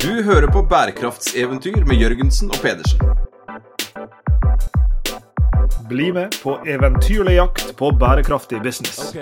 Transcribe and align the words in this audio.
Du 0.00 0.22
hører 0.22 0.46
på 0.48 0.62
bærekraftseventyr 0.62 1.82
med 1.84 1.98
Jørgensen 2.00 2.48
og 2.48 2.56
Pedersen. 2.62 3.00
Bli 5.90 6.06
med 6.16 6.38
på 6.40 6.54
eventyrlig 6.64 7.34
jakt 7.34 7.76
på 7.76 7.90
bærekraftig 8.00 8.62
business. 8.64 9.12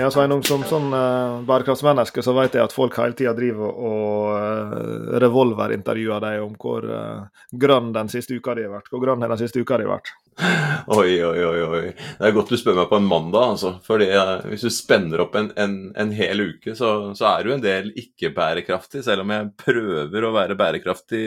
Ja, 0.00 0.06
Sveinung, 0.06 0.46
Som 0.46 0.62
sånn 0.70 0.94
uh, 0.94 1.42
bærekraftsmenneske 1.50 2.22
så 2.22 2.32
vet 2.38 2.54
jeg 2.54 2.62
at 2.62 2.72
folk 2.72 2.94
hele 3.02 3.18
tida 3.18 3.34
driver 3.34 3.74
og 3.74 4.30
uh, 4.38 5.18
revolverintervjuer 5.18 6.22
deg 6.22 6.46
om 6.46 6.54
hvor 6.54 6.86
uh, 6.86 7.26
grønn 7.50 7.90
den 7.98 8.08
siste 8.12 8.38
uka 8.38 8.54
di 8.54 8.68
har 8.68 8.76
vært. 8.78 8.94
Hvor 8.94 9.02
grønn 9.02 9.26
har 9.26 9.34
den 9.34 9.42
siste 9.42 9.66
uka 9.66 9.82
di 9.82 9.90
vært? 9.90 10.14
Oi, 10.96 11.20
oi, 11.24 11.40
oi. 11.44 11.60
oi. 11.66 11.82
Det 11.92 12.28
er 12.28 12.34
godt 12.34 12.52
du 12.52 12.56
spør 12.58 12.78
meg 12.78 12.88
på 12.90 12.98
en 13.00 13.08
mandag, 13.08 13.54
altså. 13.54 13.72
Fordi 13.84 14.08
hvis 14.48 14.64
du 14.64 14.70
spenner 14.72 15.24
opp 15.24 15.36
en, 15.38 15.50
en, 15.60 15.74
en 16.00 16.14
hel 16.16 16.44
uke, 16.46 16.74
så, 16.78 16.92
så, 17.18 17.34
er 17.34 17.44
du 17.44 17.52
en 17.54 17.64
del 17.64 17.90
ikke-bærekraftig. 18.00 19.04
Selv 19.06 19.26
om 19.26 19.34
jeg 19.34 19.50
prøver 19.60 20.26
å 20.26 20.32
være 20.36 20.56
bærekraftig 20.58 21.24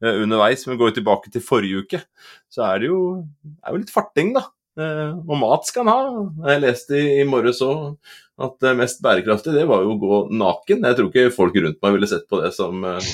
underveis. 0.00 0.64
Men 0.68 0.80
går 0.80 0.96
tilbake 0.96 1.34
til 1.34 1.44
forrige 1.44 1.84
uke, 1.84 2.02
så 2.52 2.66
er 2.70 2.82
det 2.82 2.92
jo, 2.92 3.02
er 3.60 3.76
jo 3.76 3.84
litt 3.84 3.94
farting, 3.94 4.32
da. 4.38 4.46
Eh, 4.80 5.14
og 5.28 5.36
mat 5.36 5.68
skal 5.68 5.84
han 5.84 5.92
ha. 5.92 6.26
Jeg 6.52 6.62
leste 6.64 6.98
i, 6.98 7.06
i 7.20 7.28
morges 7.28 7.60
òg 7.64 7.96
at 8.42 8.54
det 8.64 8.72
mest 8.78 9.02
bærekraftige 9.04 9.54
det 9.54 9.66
var 9.68 9.84
jo 9.84 9.92
å 9.92 10.00
gå 10.00 10.18
naken. 10.40 10.86
Jeg 10.88 10.98
tror 10.98 11.10
ikke 11.10 11.34
folk 11.34 11.56
rundt 11.60 11.80
meg 11.84 11.96
ville 11.96 12.08
sett 12.10 12.24
på 12.30 12.40
det 12.40 12.50
som 12.56 12.80
uh, 12.80 13.10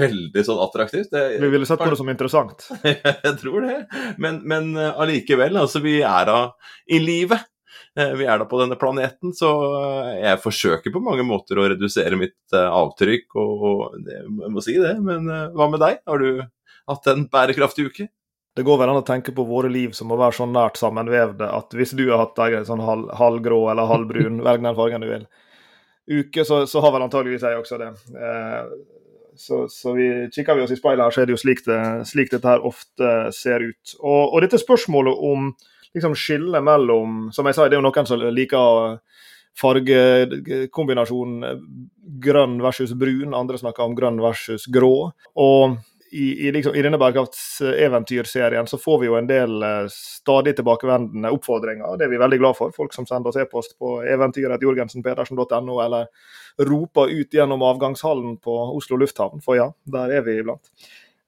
veldig 0.00 0.44
sånn 0.46 0.62
attraktivt. 0.64 1.10
Det, 1.12 1.24
vi 1.42 1.50
ville 1.52 1.68
sett 1.68 1.82
på 1.82 1.90
det 1.92 1.98
som 2.00 2.10
interessant. 2.10 2.64
jeg 2.88 3.34
tror 3.42 3.66
det. 3.68 3.76
Men, 4.22 4.40
men 4.48 4.72
uh, 4.78 4.94
allikevel, 5.04 5.60
altså 5.60 5.84
vi 5.84 5.98
er 6.00 6.30
da 6.30 6.38
i 6.88 7.02
livet. 7.02 7.44
Uh, 7.94 8.16
vi 8.18 8.26
er 8.26 8.40
da 8.40 8.48
på 8.50 8.58
denne 8.64 8.80
planeten, 8.80 9.36
så 9.36 9.52
jeg 10.16 10.42
forsøker 10.42 10.94
på 10.94 11.04
mange 11.04 11.28
måter 11.28 11.60
å 11.60 11.68
redusere 11.74 12.18
mitt 12.18 12.56
avtrykk. 12.56 13.28
Og, 13.36 13.68
og 13.68 14.02
det, 14.08 14.24
jeg 14.24 14.54
må 14.56 14.64
si 14.64 14.80
det, 14.80 14.96
men 15.04 15.28
hva 15.28 15.70
med 15.70 15.84
deg? 15.84 16.00
Har 16.08 16.24
du 16.24 16.42
hatt 16.90 17.12
en 17.12 17.28
bærekraftig 17.30 17.90
uke? 17.92 18.10
Det 18.54 18.62
går 18.62 18.78
vel 18.78 18.92
an 18.92 19.00
å 19.00 19.06
tenke 19.06 19.32
på 19.34 19.46
våre 19.48 19.68
liv 19.72 19.96
som 19.98 20.12
å 20.14 20.18
være 20.18 20.36
så 20.36 20.46
nært 20.46 20.78
sammenvevde 20.78 21.48
at 21.50 21.74
hvis 21.74 21.94
du 21.98 22.04
har 22.10 22.22
hatt 22.22 22.38
en 22.44 22.68
sånn 22.68 22.84
halv, 22.86 23.08
halvgrå 23.18 23.64
eller 23.72 23.90
halvbrun, 23.90 24.42
velg 24.46 24.62
den 24.62 24.76
fargen 24.78 25.02
du 25.02 25.08
vil, 25.10 25.24
uke, 26.10 26.44
så, 26.46 26.62
så, 26.70 26.82
har 26.84 26.94
vel 26.94 27.06
antageligvis 27.06 27.42
jeg 27.42 27.58
også 27.58 27.80
det. 27.80 27.90
Eh, 28.14 28.62
så, 29.36 29.68
så, 29.68 29.92
vi 29.96 30.28
kikker 30.30 30.54
vi 30.54 30.62
oss 30.62 30.74
i 30.74 30.78
speilet 30.78 31.02
her, 31.02 31.14
så 31.14 31.22
er 31.22 31.26
det 31.26 31.34
jo 31.34 31.42
slik, 31.42 31.64
det, 31.66 31.80
slik 32.06 32.30
dette 32.30 32.46
her 32.46 32.62
ofte 32.66 33.14
ser 33.34 33.64
ut. 33.64 33.96
Og, 33.98 34.34
og 34.34 34.42
dette 34.44 34.62
spørsmålet 34.62 35.24
om 35.30 35.50
liksom 35.94 36.14
skillet 36.18 36.62
mellom 36.66 37.30
Som 37.34 37.46
jeg 37.46 37.54
sa, 37.54 37.68
det 37.70 37.76
er 37.76 37.82
jo 37.82 37.86
noen 37.86 38.08
som 38.08 38.22
liker 38.34 38.98
fargekombinasjonen 39.54 41.60
grønn 42.22 42.56
versus 42.62 42.94
brun, 42.98 43.36
andre 43.38 43.58
snakker 43.60 43.86
om 43.86 43.94
grønn 43.94 44.18
versus 44.22 44.66
grå. 44.70 45.12
Og 45.38 45.76
i, 46.16 46.48
i, 46.48 46.52
liksom, 46.52 46.74
i, 46.74 46.82
denne 46.82 46.98
bærekraftseventyrserien 46.98 48.66
så 48.66 48.78
får 48.78 48.98
vi 49.00 49.06
jo 49.08 49.16
en 49.18 49.26
del 49.26 49.56
uh, 49.62 49.86
stadig 49.90 50.52
tilbakevendende 50.54 51.32
oppfordringer. 51.34 51.96
Det 51.98 52.06
er 52.06 52.12
vi 52.12 52.20
veldig 52.22 52.38
glad 52.38 52.58
for. 52.58 52.74
Folk 52.76 52.94
som 52.94 53.06
sender 53.08 53.32
oss 53.32 53.38
e-post 53.42 53.74
på 53.82 53.96
eventyret.jorgensenpedersen.no, 54.14 55.80
eller 55.82 56.06
roper 56.70 57.10
ut 57.10 57.34
gjennom 57.34 57.64
avgangshallen 57.66 58.36
på 58.44 58.54
Oslo 58.76 59.00
lufthavn, 59.02 59.42
for 59.42 59.58
ja, 59.58 59.66
der 59.90 60.14
er 60.20 60.22
vi 60.28 60.38
iblant. 60.38 60.70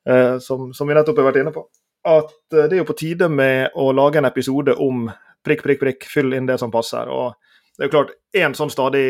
Uh, 0.06 0.38
som, 0.38 0.70
som, 0.70 0.86
vi 0.86 0.94
nettopp 0.94 1.18
har 1.18 1.32
vært 1.32 1.42
inne 1.42 1.56
på. 1.56 1.66
At 2.06 2.30
uh, 2.54 2.62
det 2.62 2.78
er 2.78 2.84
jo 2.84 2.88
på 2.92 2.98
tide 3.02 3.26
med 3.26 3.74
å 3.74 3.90
lage 3.90 4.22
en 4.22 4.30
episode 4.30 4.78
om 4.78 5.08
prikk, 5.42 5.66
prikk, 5.66 5.82
prikk, 5.82 6.10
fyll 6.14 6.30
inn 6.38 6.46
det 6.46 6.60
som 6.62 6.70
passer. 6.70 7.10
og 7.10 7.34
det 7.76 7.84
er 7.84 7.90
jo 7.90 7.96
klart, 7.98 8.16
En 8.36 8.54
sånn 8.54 8.70
stadig 8.72 9.04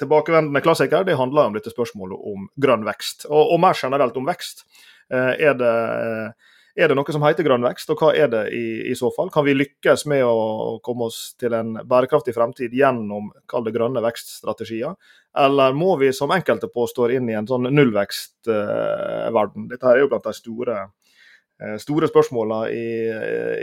tilbakevendende 0.00 0.60
klassiker 0.64 1.04
det 1.04 1.16
handler 1.16 1.48
om 1.48 1.54
dette 1.54 1.70
spørsmålet 1.70 2.30
om 2.32 2.46
grønn 2.60 2.82
vekst, 2.84 3.26
og, 3.30 3.54
og 3.54 3.60
mer 3.62 3.78
generelt 3.78 4.16
om 4.16 4.26
vekst. 4.26 4.66
Eh, 5.10 5.32
er 5.48 5.54
det, 5.58 5.74
er 6.78 6.90
det 6.90 6.96
noe 6.96 7.14
som 7.14 7.24
heter 7.26 7.46
grønn 7.46 7.66
vekst, 7.66 7.90
og 7.90 8.02
hva 8.02 8.12
er 8.14 8.30
det 8.30 8.44
i, 8.54 8.64
i, 8.90 8.94
så 8.98 9.10
fall? 9.14 9.30
Kan 9.34 9.46
vi 9.48 9.56
lykkes 9.56 10.06
med 10.10 10.22
å 10.26 10.78
komme 10.86 11.08
oss 11.10 11.34
til 11.40 11.56
en 11.58 11.74
bærekraftig 11.82 12.34
fremtid 12.36 12.74
gjennom 12.76 13.32
kall 13.50 13.66
grønne 13.74 14.02
vekststrategier? 14.04 14.94
Eller 15.38 15.74
må 15.76 15.96
vi, 16.00 16.12
som 16.14 16.32
enkelte 16.34 16.70
påstår, 16.70 17.16
inn 17.18 17.28
i 17.30 17.36
en 17.38 17.48
sånn 17.50 17.68
nullvekstverden? 17.70 19.68
Dette 19.70 19.90
er 19.90 20.02
jo 20.04 20.10
blant 20.12 20.26
de 20.30 20.34
store, 20.36 20.78
eh, 21.62 21.76
store 21.82 22.10
spørsmålene 22.10 22.70
i, 22.70 22.86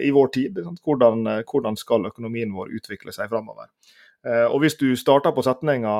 i, 0.07 0.11
vår 0.15 0.33
tid. 0.35 0.61
Hvordan, 0.83 1.25
hvordan, 1.47 1.79
skal 1.79 2.11
økonomien 2.11 2.51
vår 2.55 2.75
utvikle 2.79 3.15
seg 3.15 3.31
framover? 3.31 3.71
Eh, 4.27 4.45
og 4.45 4.61
hvis 4.63 4.75
du 4.79 4.89
starter 4.99 5.35
på 5.35 5.45
setninga 5.45 5.97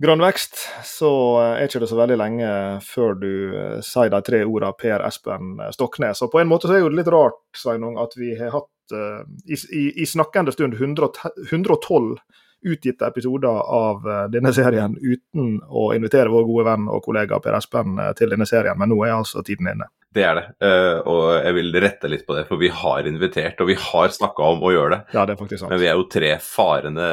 grønn 0.00 0.24
vekst, 0.24 0.58
så 0.86 1.10
er 1.42 1.66
ikke 1.66 1.82
det 1.82 1.90
så 1.90 1.98
veldig 1.98 2.18
lenge 2.20 2.50
før 2.86 3.16
du 3.20 3.32
eh, 3.52 3.78
sier 3.84 4.12
de 4.12 4.20
tre 4.26 4.42
ordene 4.46 4.72
Per 4.80 5.04
Espen 5.06 5.58
Stoknes. 5.76 6.22
Og 6.24 6.32
på 6.32 6.42
en 6.42 6.50
måte 6.50 6.70
så 6.70 6.78
er 6.78 6.86
det 6.88 7.00
litt 7.00 7.12
rart 7.12 7.40
Sveinung, 7.56 7.98
at 8.00 8.16
vi 8.18 8.34
har 8.38 8.54
hatt 8.56 8.68
i, 8.90 9.54
i, 9.54 9.82
i, 10.02 10.06
snakkende 10.08 10.50
stund 10.50 10.74
100, 10.74 11.12
112 11.52 12.16
utgitte 12.62 13.06
episoder 13.06 13.62
av 13.62 14.08
uh, 14.08 14.24
denne 14.32 14.52
serien 14.52 14.96
uten 15.00 15.56
å 15.68 15.90
invitere 15.96 16.32
vår 16.32 16.44
gode 16.48 16.66
venn 16.68 16.90
og 16.92 17.02
kollega 17.04 17.40
Per 17.40 17.56
Espen 17.56 17.96
uh, 18.00 18.10
til 18.16 18.32
denne 18.32 18.48
serien, 18.48 18.76
men 18.78 18.92
nå 18.92 19.00
er 19.06 19.16
altså 19.16 19.44
tiden 19.46 19.70
inne. 19.72 19.88
Det 20.10 20.24
er 20.26 20.34
det, 20.34 20.44
uh, 20.66 21.06
og 21.06 21.24
jeg 21.38 21.56
vil 21.56 21.80
rette 21.84 22.10
litt 22.10 22.26
på 22.26 22.34
det, 22.34 22.44
for 22.48 22.60
vi 22.60 22.72
har 22.74 23.06
invitert 23.06 23.60
og 23.62 23.70
vi 23.70 23.78
har 23.78 24.12
snakka 24.14 24.52
om 24.56 24.64
å 24.66 24.74
gjøre 24.74 24.96
det. 24.96 25.00
Ja, 25.14 25.24
det 25.24 25.36
er 25.36 25.40
faktisk 25.40 25.62
sant. 25.62 25.72
Men 25.72 25.82
vi 25.82 25.90
er 25.90 25.98
jo 26.00 26.08
tre 26.10 26.34
farende 26.42 27.10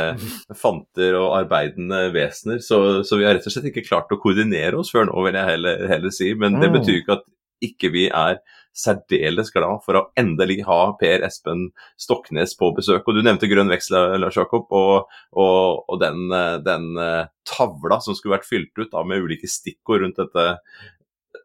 fanter 0.64 1.20
og 1.22 1.36
arbeidende 1.38 2.08
vesener, 2.16 2.62
så, 2.66 2.82
så, 3.08 3.20
vi 3.22 3.28
har 3.30 3.38
rett 3.38 3.48
og 3.48 3.54
slett 3.54 3.70
ikke 3.72 3.86
klart 3.88 4.14
å 4.14 4.20
koordinere 4.22 4.82
oss 4.82 4.92
før 4.96 5.12
nå, 5.12 5.18
vil 5.28 5.40
jeg 5.40 5.52
heller, 5.54 5.88
heller 5.94 6.16
si. 6.16 6.34
Men 6.36 6.60
det 6.60 6.72
mm. 6.72 6.80
betyr 6.80 7.02
ikke 7.02 7.20
at 7.20 7.28
ikke 7.64 7.90
vi 7.94 8.08
er 8.14 8.42
særdeles 8.78 9.50
glad 9.54 9.82
for 9.86 10.00
å 10.00 10.04
endelig 10.20 10.62
ha 10.68 10.94
Per 11.00 11.26
Espen 11.26 11.68
Stoknes 12.00 12.54
på 12.60 12.72
besøk. 12.78 13.08
Og 13.08 13.18
Du 13.18 13.24
nevnte 13.26 13.50
grønn 13.50 13.72
vekst, 13.74 13.94
Lars 13.94 14.38
Jakob, 14.38 14.68
og, 14.70 15.10
og, 15.34 15.84
og 15.88 16.02
den, 16.04 16.28
den, 16.66 16.92
eh, 17.02 17.26
tavla 17.48 18.00
som 18.04 18.16
skulle 18.18 18.38
vært 18.38 18.48
fylt 18.50 18.76
ut 18.78 18.92
da, 18.92 19.04
med 19.08 19.24
ulike 19.24 19.50
stikkord 19.50 20.04
rundt 20.04 20.20
dette 20.20 20.48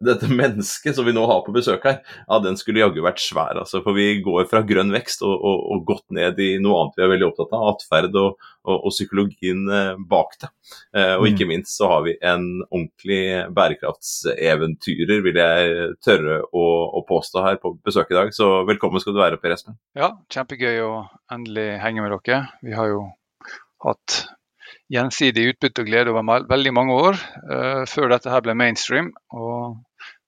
dette 0.07 0.29
mennesket 0.31 0.97
som 0.97 1.07
vi 1.07 1.15
nå 1.15 1.25
har 1.29 1.43
på 1.47 1.55
besøk 1.55 1.87
her, 1.89 2.01
ja, 2.27 2.39
den 2.43 2.59
skulle 2.61 2.83
jaggu 2.83 3.03
vært 3.05 3.23
svær. 3.23 3.59
altså, 3.61 3.83
For 3.85 3.97
vi 3.97 4.23
går 4.25 4.49
fra 4.51 4.65
grønn 4.67 4.93
vekst 4.95 5.25
og, 5.27 5.35
og, 5.35 5.63
og 5.75 5.85
godt 5.89 6.07
ned 6.15 6.41
i 6.43 6.57
noe 6.63 6.81
annet 6.81 6.99
vi 6.99 7.07
er 7.07 7.13
veldig 7.15 7.29
opptatt 7.29 7.55
av, 7.57 7.69
atferd 7.73 8.19
og, 8.21 8.51
og, 8.67 8.91
psykologien 8.93 9.65
eh, 9.73 10.03
bak 10.11 10.37
det. 10.43 10.51
Eh, 10.97 11.15
og 11.17 11.29
ikke 11.31 11.47
mm. 11.49 11.53
minst 11.55 11.79
så 11.79 11.91
har 11.95 12.05
vi 12.07 12.17
en 12.19 12.47
ordentlig 12.69 13.23
bærekraftseventyrer, 13.57 15.25
vil 15.25 15.41
jeg 15.43 15.89
tørre 16.05 16.43
å, 16.51 16.67
å, 16.99 17.07
påstå 17.09 17.47
her 17.47 17.59
på 17.63 17.75
besøk 17.85 18.13
i 18.13 18.19
dag. 18.19 18.35
Så 18.37 18.51
velkommen 18.69 19.03
skal 19.03 19.17
du 19.17 19.23
være, 19.23 19.41
Per 19.43 19.57
Espen. 19.57 19.79
Ja, 19.99 20.13
kjempegøy 20.33 20.85
å 20.85 20.93
endelig 21.33 21.73
henge 21.83 22.05
med 22.05 22.15
dere. 22.15 22.45
Vi 22.63 22.77
har 22.77 22.93
jo 22.93 23.03
hatt 23.83 24.23
gjensidig 24.93 25.53
utbytte 25.53 25.83
og 25.83 25.89
glede 25.89 26.13
over 26.13 26.45
veldig 26.51 26.73
mange 26.75 26.97
år 27.09 27.19
uh, 27.49 27.83
før 27.89 28.13
dette 28.13 28.33
her 28.33 28.45
ble 28.45 28.57
mainstream. 28.59 29.11
Og 29.35 29.81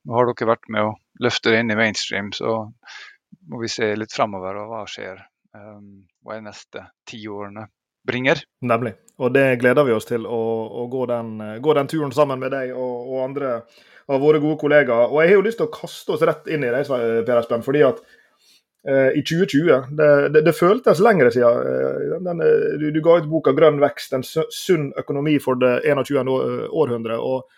nå 0.04 0.16
har 0.18 0.28
dere 0.30 0.50
vært 0.54 0.68
med 0.72 0.88
å 0.88 0.94
løfte 1.24 1.52
det 1.52 1.62
inn 1.62 1.72
i 1.72 1.78
mainstream, 1.78 2.32
så 2.34 2.64
må 3.50 3.60
vi 3.62 3.70
se 3.72 3.92
litt 3.96 4.12
framover 4.14 4.60
og 4.62 4.72
hva 4.72 4.82
skjer. 4.90 5.22
Um, 5.54 6.04
hva 6.24 6.36
er 6.36 6.44
neste 6.48 6.82
ti 7.06 7.20
årene 7.30 7.68
bringer. 8.04 8.40
Nemlig. 8.66 8.96
Og 9.22 9.30
det 9.32 9.60
gleder 9.62 9.86
vi 9.86 9.94
oss 9.94 10.08
til 10.08 10.26
å, 10.26 10.40
å 10.82 10.86
gå, 10.92 11.04
den, 11.08 11.36
gå, 11.62 11.76
den, 11.78 11.88
turen 11.88 12.12
sammen 12.12 12.42
med 12.42 12.52
deg 12.52 12.74
og, 12.74 12.96
og, 13.06 13.20
andre 13.24 13.54
av 14.10 14.20
våre 14.20 14.42
gode 14.42 14.58
kollegaer. 14.60 15.12
Og 15.12 15.22
jeg 15.22 15.30
har 15.30 15.38
jo 15.38 15.46
lyst 15.46 15.60
til 15.62 15.68
å 15.68 15.72
kaste 15.72 16.16
oss 16.16 16.24
rett 16.26 16.50
inn 16.52 16.66
i 16.66 16.72
det, 16.74 16.82
Per 16.88 17.38
Espen. 17.38 17.64
fordi 17.64 17.84
at 17.86 18.02
Eh, 18.88 19.18
i 19.18 19.22
2020. 19.24 19.96
Det, 19.96 20.28
det, 20.28 20.40
det, 20.44 20.52
føltes 20.52 21.00
lengre 21.00 21.30
siden. 21.32 21.68
Eh, 21.68 22.16
den, 22.20 22.42
du, 22.80 22.90
du, 22.92 23.00
ga 23.00 23.16
ut 23.16 23.30
boka 23.30 23.54
'Grønn 23.56 23.80
vekst 23.80 24.12
en 24.12 24.24
sunn 24.24 24.90
økonomi 25.00 25.38
for 25.40 25.56
det 25.56 25.78
21. 25.88 26.28
århundre'. 26.68 27.16
og 27.16 27.48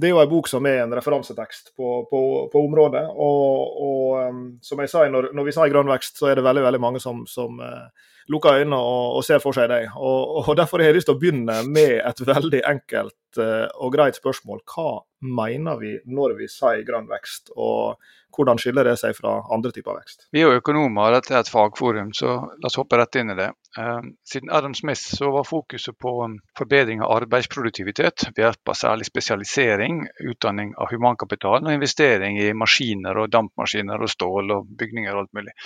Det 0.00 0.08
er 0.08 0.14
jo 0.14 0.20
en 0.22 0.30
bok 0.30 0.48
som 0.48 0.66
er 0.68 0.82
en 0.84 0.94
referansetekst 0.96 1.74
på, 1.76 1.88
på, 2.08 2.20
på 2.52 2.62
området. 2.64 3.02
Og, 3.12 3.80
og, 3.86 4.38
som 4.64 4.80
jeg 4.80 4.92
sa, 4.92 5.04
når, 5.12 5.32
når, 5.36 5.48
vi 5.48 5.54
sier 5.56 5.72
grønn 5.72 5.90
vekst, 5.92 6.16
så 6.20 6.30
er 6.30 6.38
det 6.38 6.46
veldig 6.46 6.64
veldig 6.64 6.80
mange 6.80 7.02
som, 7.02 7.26
som 7.28 7.60
uh, 7.60 7.90
lukker 8.30 8.60
øynene 8.60 8.78
og, 8.78 9.16
og, 9.18 9.24
ser 9.26 9.42
for 9.42 9.56
seg 9.56 9.70
deg. 9.72 9.90
Og, 9.96 10.36
og, 10.42 10.54
Derfor 10.58 10.80
har 10.80 10.90
jeg 10.90 11.00
lyst 11.00 11.10
til 11.10 11.18
å 11.18 11.20
begynne 11.20 11.60
med 11.66 11.98
et 11.98 12.24
veldig 12.26 12.62
enkelt 12.70 13.40
uh, 13.42 13.66
og 13.82 13.94
greit 13.96 14.18
spørsmål. 14.18 14.62
Hva 14.70 15.00
mener 15.26 15.80
vi 15.82 15.96
når 16.06 16.38
vi 16.38 16.50
sier 16.50 16.86
grønn 16.86 17.10
vekst? 17.10 17.54
og 17.56 18.00
hvordan 18.36 18.60
skiller 18.62 18.86
det 18.86 18.96
seg 19.00 19.14
fra 19.16 19.32
andre 19.52 19.72
typer 19.74 19.96
vekst? 19.98 20.26
Vi 20.34 20.42
er 20.42 20.48
jo 20.48 20.60
økonomer, 20.60 21.12
dette 21.16 21.34
er 21.34 21.42
et 21.42 21.50
fagforum, 21.50 22.12
så 22.16 22.36
la 22.46 22.68
oss 22.70 22.78
hoppe 22.78 22.98
rett 23.00 23.18
inn 23.20 23.32
i 23.34 23.38
det. 23.38 23.48
Eh, 23.78 24.00
siden 24.26 24.52
Adam 24.54 24.74
Smith 24.78 25.02
så 25.18 25.30
var 25.34 25.48
fokuset 25.48 25.96
på 25.98 26.14
um, 26.24 26.38
forbedring 26.58 27.02
av 27.04 27.12
arbeidsproduktivitet 27.20 28.28
ved 28.30 28.44
hjelp 28.44 28.72
av 28.72 28.78
særlig 28.78 29.08
spesialisering, 29.10 30.04
utdanning 30.32 30.74
av 30.78 30.92
humankapital 30.94 31.64
og 31.64 31.74
investering 31.74 32.38
i 32.42 32.52
maskiner 32.56 33.18
og 33.24 33.32
dampmaskiner 33.34 34.02
og 34.02 34.14
stål 34.14 34.54
og 34.56 34.70
bygninger 34.78 35.14
og 35.14 35.24
alt 35.24 35.34
mulig. 35.40 35.56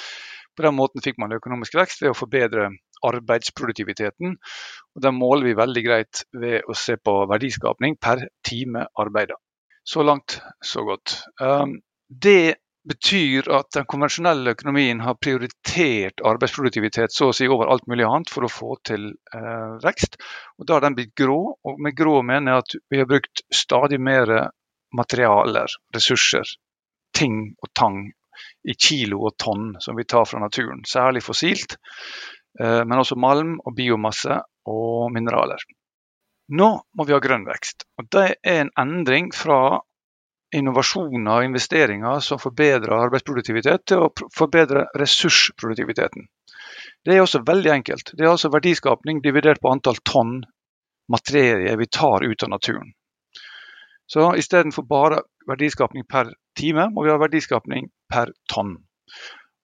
På 0.57 0.67
den 0.67 0.77
måten 0.79 1.03
fikk 1.05 1.19
man 1.19 1.35
økonomisk 1.37 1.77
vekst 1.79 2.03
ved 2.05 2.13
å 2.13 2.19
forbedre 2.19 2.69
arbeidsproduktiviteten. 3.05 4.37
og 4.95 5.03
Den 5.03 5.17
måler 5.19 5.51
vi 5.51 5.57
veldig 5.59 5.85
greit 5.87 6.25
ved 6.33 6.69
å 6.69 6.77
se 6.79 6.97
på 6.97 7.17
verdiskapning 7.31 7.99
per 8.01 8.29
time 8.47 8.87
arbeida. 9.01 9.37
Så 9.85 10.03
langt, 10.03 10.39
så 10.65 10.85
godt. 10.87 11.19
Um, 11.41 11.81
det 12.09 12.57
betyr 12.89 13.49
at 13.57 13.71
den 13.77 13.87
konvensjonelle 13.89 14.53
økonomien 14.53 15.01
har 15.01 15.17
prioritert 15.17 16.21
arbeidsproduktivitet 16.25 17.15
så 17.15 17.31
å 17.31 17.37
si 17.37 17.49
over 17.49 17.71
alt 17.73 17.87
mulig 17.89 18.05
annet 18.05 18.33
for 18.33 18.45
å 18.45 18.53
få 18.53 18.77
til 18.85 19.07
eh, 19.09 19.77
vekst. 19.85 20.19
Og 20.59 20.69
Da 20.69 20.77
har 20.77 20.85
den 20.85 20.97
blitt 20.99 21.15
grå, 21.17 21.39
og 21.57 21.81
med 21.81 21.97
grå 21.97 22.19
mener 22.23 22.53
jeg 22.53 22.65
at 22.65 22.77
vi 22.93 23.01
har 23.01 23.09
brukt 23.09 23.45
stadig 23.49 24.01
mer 24.01 24.35
materialer, 24.95 25.73
ressurser, 25.97 26.45
ting 27.17 27.55
og 27.63 27.73
tang 27.73 28.05
i 28.65 28.75
kilo 28.75 29.23
og 29.29 29.37
tonn 29.41 29.75
som 29.81 29.97
vi 29.99 30.07
tar 30.09 30.27
fra 30.29 30.41
naturen. 30.43 30.85
Særlig 30.89 31.25
fossilt, 31.25 31.77
eh, 32.61 32.83
men 32.85 32.99
også 32.99 33.19
malm 33.21 33.57
og 33.65 33.75
biomasse 33.77 34.41
og 34.71 35.11
mineraler. 35.15 35.63
Nå 36.55 36.71
må 36.93 37.07
vi 37.09 37.15
ha 37.17 37.21
grønn 37.25 37.47
vekst. 37.49 37.87
og 37.99 38.09
Det 38.13 38.37
er 38.43 38.61
en 38.61 38.73
endring 38.79 39.33
fra 39.33 39.81
innovasjoner 40.55 41.41
og 41.41 41.45
investeringer 41.49 42.21
som 42.23 42.39
forbedrer 42.39 43.07
arbeidsproduktivitet, 43.07 43.87
til 43.91 44.05
å 44.05 44.11
forbedre 44.37 44.87
ressursproduktiviteten. 45.01 46.29
Det 47.05 47.15
er 47.15 47.23
også 47.25 47.43
veldig 47.47 47.73
enkelt. 47.73 48.13
Det 48.15 48.25
er 48.25 48.33
altså 48.33 48.53
verdiskapning 48.53 49.23
dividert 49.25 49.61
på 49.61 49.73
antall 49.73 49.99
tonn 50.07 50.43
materie 51.11 51.75
vi 51.77 51.87
tar 51.87 52.25
ut 52.25 52.43
av 52.47 52.53
naturen. 52.55 52.95
Så 54.07 54.35
istedenfor 54.37 54.85
bare 54.89 55.23
verdiskapning 55.49 56.05
per 56.09 56.33
time, 56.57 56.91
må 56.93 57.05
vi 57.05 57.13
ha 57.13 57.19
verdiskapning 57.21 57.89
per 58.15 58.35
tonn. 58.51 58.79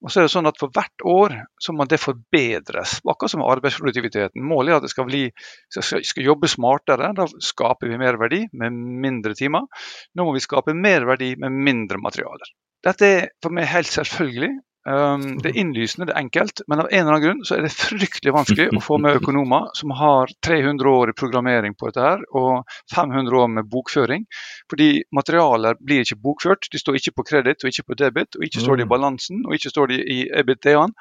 Og 0.01 0.09
så 0.09 0.21
er 0.21 0.27
det 0.27 0.33
sånn 0.33 0.49
at 0.49 0.59
For 0.61 0.73
hvert 0.73 1.05
år 1.09 1.35
så 1.61 1.75
må 1.77 1.85
det 1.89 2.01
forbedres, 2.01 2.99
akkurat 3.05 3.33
som 3.33 3.45
arbeidsproduktiviteten. 3.45 4.45
Målet 4.49 4.73
er 4.73 4.79
at 4.79 4.87
det 4.87 4.93
skal, 4.95 5.07
bli, 5.11 5.27
skal, 5.73 6.01
skal 6.09 6.29
jobbe 6.31 6.49
smartere. 6.51 7.13
Da 7.17 7.27
skaper 7.51 7.91
vi 7.91 8.01
mer 8.01 8.17
verdi 8.21 8.47
med 8.57 8.77
mindre 9.05 9.37
timer. 9.37 9.69
Nå 10.17 10.27
må 10.27 10.35
vi 10.37 10.45
skape 10.45 10.77
mer 10.77 11.05
verdi 11.09 11.35
med 11.41 11.53
mindre 11.69 12.01
materialer. 12.01 12.55
Dette 12.81 13.11
er 13.13 13.29
for 13.45 13.53
meg 13.53 13.69
helt 13.69 13.93
selvfølgelig. 13.93 14.55
Um, 14.89 15.37
det 15.43 15.51
er 15.51 15.59
innlysende, 15.61 16.07
det 16.09 16.15
er 16.15 16.23
enkelt, 16.23 16.63
men 16.71 16.81
av 16.81 16.87
en 16.89 17.03
eller 17.03 17.13
annen 17.13 17.25
grunn 17.25 17.43
så 17.45 17.59
er 17.59 17.67
det 17.67 17.73
fryktelig 17.75 18.33
vanskelig 18.33 18.69
å 18.73 18.81
få 18.81 18.97
med 19.05 19.19
økonomer 19.19 19.69
som 19.77 19.93
har 19.99 20.33
300 20.47 20.89
år 20.89 21.13
i 21.13 21.17
programmering 21.21 21.77
på 21.77 21.91
dette 21.91 22.07
her, 22.07 22.25
og 22.33 22.65
500 22.95 23.43
år 23.43 23.53
med 23.59 23.69
bokføring. 23.69 24.25
Fordi 24.73 24.91
materialer 25.17 25.77
blir 25.85 26.07
ikke 26.07 26.21
bokført. 26.25 26.71
De 26.73 26.81
står 26.81 26.97
ikke 27.01 27.17
på 27.19 27.27
kreditt 27.29 27.65
og 27.65 27.73
ikke 27.75 27.91
på 27.91 27.99
debit, 28.01 28.39
og 28.39 28.47
ikke 28.47 28.65
står 28.65 28.81
de 28.81 28.87
i 28.87 28.89
mm. 28.89 28.95
balansen 28.95 29.43
og 29.45 29.57
ikke 29.59 29.75
står 29.75 29.93
de 29.93 30.01
i 30.01 30.21
EBT-en. 30.41 30.97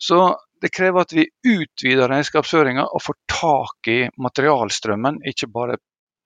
Så 0.00 0.24
det 0.60 0.72
krever 0.74 1.06
at 1.06 1.14
vi 1.14 1.28
utvider 1.46 2.10
regnskapsføringa 2.10 2.88
og 2.90 3.04
får 3.04 3.16
tak 3.30 3.92
i 3.94 4.00
materialstrømmen, 4.20 5.22
ikke 5.30 5.48
bare 5.54 5.78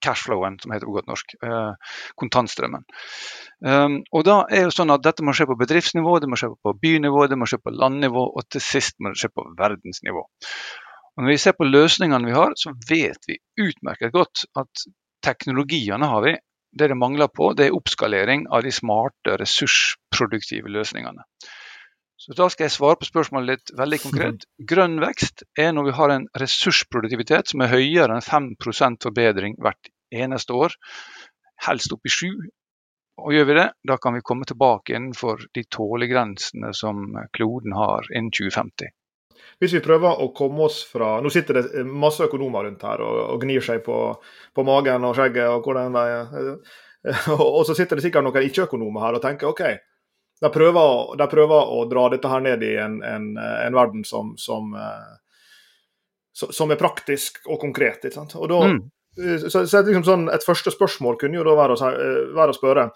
cashflowen, 0.04 0.58
som 0.62 0.74
heter 0.74 0.88
på 0.88 0.96
godt 0.98 1.10
norsk. 1.10 1.34
Eh, 1.42 1.96
kontantstrømmen. 2.20 2.86
Um, 3.64 4.00
og 4.12 4.24
da 4.28 4.38
er 4.52 4.68
det 4.68 4.76
sånn 4.76 4.92
at 4.92 5.04
Dette 5.04 5.24
må 5.24 5.32
skje 5.36 5.48
på 5.48 5.58
bedriftsnivå, 5.60 6.18
det 6.20 6.28
må 6.30 6.38
skje 6.40 6.52
på 6.54 6.74
bynivå, 6.82 7.26
det 7.30 7.38
må 7.40 7.48
skje 7.48 7.62
på 7.64 7.72
landnivå, 7.72 8.24
og 8.36 8.48
til 8.52 8.64
sist 8.64 8.98
må 9.00 9.14
det 9.14 9.22
skje 9.22 9.32
på 9.32 9.46
verdensnivå. 9.58 10.24
Og 11.14 11.22
Når 11.22 11.30
vi 11.30 11.40
ser 11.40 11.56
på 11.56 11.68
løsningene 11.68 12.28
vi 12.28 12.36
har, 12.36 12.56
så 12.58 12.74
vet 12.88 13.30
vi 13.30 13.38
utmerket 13.64 14.12
godt 14.12 14.46
at 14.58 14.86
teknologiene 15.24 16.10
har 16.10 16.24
vi. 16.26 16.34
Det 16.74 16.88
det 16.90 16.98
mangler 16.98 17.30
på, 17.30 17.52
det 17.54 17.68
er 17.68 17.76
oppskalering 17.76 18.48
av 18.50 18.64
de 18.66 18.72
smarte, 18.74 19.36
ressursproduktive 19.38 20.72
løsningene. 20.74 21.22
Så 22.24 22.34
Da 22.34 22.48
skal 22.48 22.64
jeg 22.64 22.74
svare 22.74 22.96
på 22.98 23.06
spørsmålet 23.06 23.50
litt 23.50 23.72
veldig 23.78 23.98
konkret. 24.02 24.46
Grønn 24.70 24.98
vekst 25.02 25.44
er 25.60 25.74
når 25.76 25.88
vi 25.88 25.96
har 25.98 26.12
en 26.14 26.26
ressursproduktivitet 26.40 27.52
som 27.52 27.62
er 27.62 27.72
høyere 27.74 28.16
enn 28.16 28.24
5 28.24 28.98
forbedring 29.04 29.58
hvert 29.62 29.90
eneste 30.22 30.54
år. 30.56 30.76
Helst 31.66 31.92
opp 31.94 32.06
i 32.06 32.12
sju. 32.12 32.30
og 33.14 33.30
gjør 33.30 33.44
vi 33.46 33.54
det, 33.54 33.68
da 33.86 33.96
kan 33.96 34.14
vi 34.16 34.24
komme 34.26 34.44
tilbake 34.44 34.96
innenfor 34.96 35.46
de 35.54 35.62
tålegrensene 35.70 36.72
som 36.74 37.14
kloden 37.32 37.72
har 37.72 38.08
innen 38.10 38.32
2050. 38.34 38.90
Hvis 39.62 39.76
vi 39.76 39.82
prøver 39.84 40.18
å 40.18 40.32
komme 40.34 40.66
oss 40.66 40.80
fra 40.90 41.20
Nå 41.22 41.30
sitter 41.30 41.60
det 41.60 41.84
masse 41.86 42.26
økonomer 42.26 42.66
rundt 42.66 42.82
her 42.82 43.02
og, 43.06 43.20
og 43.36 43.44
gnir 43.44 43.62
seg 43.62 43.84
på, 43.86 43.98
på, 44.54 44.64
magen 44.66 45.06
og 45.06 45.14
skjegget 45.14 45.46
og 45.46 45.66
hvordan 45.66 45.94
det 45.94 46.56
Og 47.38 47.62
så 47.68 47.76
sitter 47.76 48.00
det 48.00 48.06
sikkert 48.06 48.26
noen 48.26 48.48
ikke-økonomer 48.48 49.04
her 49.04 49.18
og 49.18 49.22
tenker 49.22 49.50
OK, 49.50 49.62
de 50.40 50.50
prøver, 50.50 51.16
de 51.20 51.26
prøver, 51.30 51.70
å 51.76 51.84
dra 51.88 52.08
dette 52.12 52.30
her 52.30 52.42
ned 52.44 52.64
i 52.64 52.72
en, 52.80 52.98
en, 53.04 53.26
en 53.38 53.76
verden 53.76 54.04
som, 54.08 54.32
som, 54.40 54.72
eh, 54.76 55.12
som, 56.32 56.72
er 56.72 56.80
praktisk 56.80 57.42
og 57.46 57.60
konkret. 57.62 58.04
Og 58.08 58.48
da, 58.50 58.60
mm. 58.72 58.80
Så, 59.14 59.64
så 59.70 59.82
liksom 59.86 60.06
sånn, 60.06 60.30
Et 60.34 60.46
første 60.46 60.72
spørsmål 60.74 61.18
kunne 61.20 61.38
jo 61.38 61.44
da 61.46 61.54
være 61.58 61.76
å, 61.76 61.90
eh, 61.92 62.22
være 62.34 62.54
å, 62.54 62.56
spørre 62.56 62.88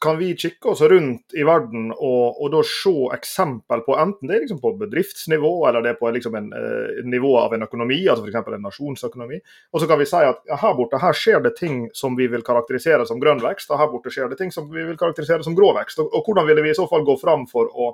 kan 0.00 0.16
vi 0.18 0.32
kikke 0.34 0.72
oss 0.72 0.80
rundt 0.90 1.34
i 1.38 1.44
verden 1.46 1.90
og, 1.92 2.40
og 2.42 2.48
da 2.54 2.62
se 2.66 2.92
eksempel 3.14 3.84
på 3.86 3.94
enten 4.00 4.26
det 4.26 4.36
er 4.36 4.42
liksom 4.42 4.60
på 4.62 4.72
bedriftsnivå 4.80 5.52
eller 5.68 5.84
det 5.84 5.92
er 5.92 5.98
på 6.00 6.10
liksom 6.14 6.34
en, 6.38 6.48
eh, 6.56 7.02
nivå 7.06 7.34
av 7.38 7.54
en 7.54 7.66
økonomi, 7.66 8.00
altså 8.08 8.24
f.eks. 8.24 8.40
en 8.56 8.64
nasjonsøkonomi. 8.64 9.38
Og 9.72 9.82
så 9.82 9.88
kan 9.90 10.00
vi 10.00 10.08
si 10.08 10.22
at 10.24 10.40
ja, 10.50 10.58
her 10.64 10.74
borte 10.78 11.00
her 11.02 11.18
skjer 11.18 11.44
det 11.44 11.54
ting 11.60 11.84
som 11.94 12.16
vi 12.18 12.26
vil 12.32 12.42
karakterisere 12.46 13.06
som 13.06 13.20
grønn 13.22 13.44
vekst, 13.44 13.70
og 13.70 13.80
her 13.80 13.92
borte 13.92 14.12
skjer 14.14 14.32
det 14.32 14.40
ting 14.40 14.50
som 14.54 14.66
vi 14.72 14.86
vil 14.88 14.98
karakterisere 15.00 15.46
som 15.46 15.56
grå 15.58 15.70
vekst. 15.78 16.02
Og, 16.02 16.10
og 16.10 16.26
hvordan 16.26 16.48
ville 16.48 16.64
vi 16.64 16.74
i 16.74 16.78
så 16.80 16.88
fall 16.90 17.06
gå 17.06 17.16
fram 17.20 17.46
for 17.50 17.70
å 17.70 17.92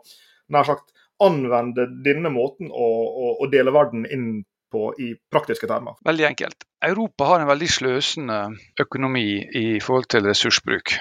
nær 0.55 0.70
sagt 0.70 0.94
anvende 1.20 1.84
denne 2.05 2.32
måten 2.32 2.70
å, 2.72 2.88
å, 2.88 3.34
å 3.44 3.50
dele 3.52 3.75
verden 3.75 4.06
inn 4.08 4.31
på 4.72 4.90
i 4.99 5.12
praktiske 5.32 5.69
termer? 5.70 5.99
Veldig 6.06 6.26
enkelt. 6.31 6.67
Europa 6.84 7.28
har 7.32 7.43
en 7.43 7.50
veldig 7.50 7.69
sløsende 7.70 8.38
økonomi 8.81 9.26
i 9.61 9.67
forhold 9.84 10.08
til 10.12 10.26
ressursbruk. 10.28 10.94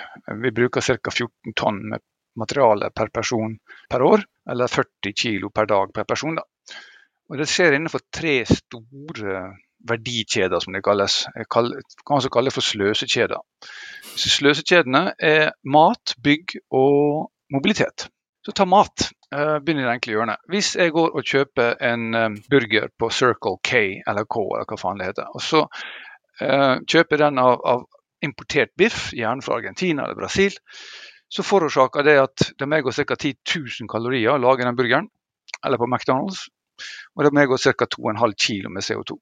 Vi 0.43 0.51
bruker 0.55 0.83
ca. 0.85 1.13
14 1.13 1.55
tonn 1.57 1.81
med 1.93 2.03
materiale 2.39 2.91
per 2.95 3.09
person 3.13 3.55
per 3.89 4.03
år, 4.05 4.23
eller 4.49 4.71
40 4.71 5.15
kg 5.15 5.49
per 5.53 5.69
dag 5.69 5.93
per 5.93 6.07
person. 6.09 6.37
Da. 6.39 6.45
Og 7.29 7.37
Det 7.37 7.49
skjer 7.49 7.77
innenfor 7.77 8.05
tre 8.13 8.41
store 8.49 9.41
verdikjeder, 9.89 10.59
som 10.59 10.75
det 10.75 10.83
kalles. 10.83 11.21
Jeg 11.35 11.47
kan 11.51 11.71
også 12.17 12.31
kalle 12.33 12.51
det 12.51 12.55
for 12.57 12.65
sløsekjeder. 12.65 13.39
Sløsekjedene 14.19 15.03
er 15.23 15.51
mat, 15.63 16.15
bygg 16.23 16.57
og 16.75 17.29
mobilitet. 17.53 18.09
Så 18.49 18.53
ta 18.53 18.65
mat. 18.65 19.11
Begynn 19.29 19.61
begynner 19.61 19.83
i 19.83 19.85
det 19.85 19.91
enkle 19.93 20.13
hjørnet. 20.15 20.39
Hvis 20.49 20.71
jeg 20.73 20.89
går 20.95 21.11
og 21.19 21.27
kjøper 21.31 21.75
en 21.85 22.15
um, 22.17 22.37
burger 22.49 22.87
på 22.97 23.09
Circle 23.13 23.59
K 23.61 23.81
eller 24.09 24.25
K, 24.25 24.41
eller 24.41 24.65
hva 24.65 24.77
faen 24.81 24.97
det 24.97 25.09
heter, 25.11 25.27
og 25.37 25.43
så 25.45 25.59
kjøper 26.39 26.87
kjøper 26.89 27.21
den 27.21 27.37
av, 27.37 27.59
av, 27.61 27.83
importert 28.25 28.71
biff, 28.79 29.11
gjerne 29.13 29.45
fra 29.45 29.59
Argentina 29.59 30.07
eller 30.07 30.17
Brasil, 30.17 30.57
så 31.29 31.45
forårsaker 31.45 32.07
det 32.07 32.17
at 32.23 32.47
det 32.57 32.69
må 32.71 32.81
gå 32.81 32.95
ca. 32.95 33.19
10 33.19 33.37
000 33.53 33.91
kalorier 33.91 34.33
å 34.33 34.41
lage 34.41 34.65
den 34.65 34.81
burgeren, 34.81 35.11
eller 35.61 35.77
på 35.77 35.85
McDonald's, 35.85 36.47
og 37.13 37.27
det 37.27 37.35
må 37.37 37.45
gå 37.53 37.61
ca. 37.67 37.89
2,5 37.99 38.33
kg 38.33 38.73
med 38.73 38.87
CO2. 38.87 39.19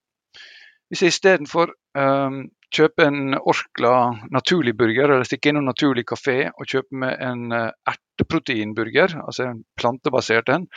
Hvis 0.87 1.03
jeg 1.03 1.13
istedenfor 1.13 1.73
um, 1.99 2.39
kjøper 2.73 3.09
en 3.09 3.37
Orkla 3.37 3.93
naturlig 4.33 4.73
burger, 4.79 5.11
eller 5.11 5.27
stikker 5.27 5.51
innom 5.51 5.67
Naturlig 5.67 6.05
kafé 6.07 6.37
og 6.49 6.67
kjøper 6.67 7.01
med 7.03 7.23
en 7.23 7.55
uh, 7.55 7.71
erteproteinburger, 7.91 9.17
altså 9.23 9.49
en 9.49 9.63
plantebasert 9.79 10.51
en, 10.53 10.67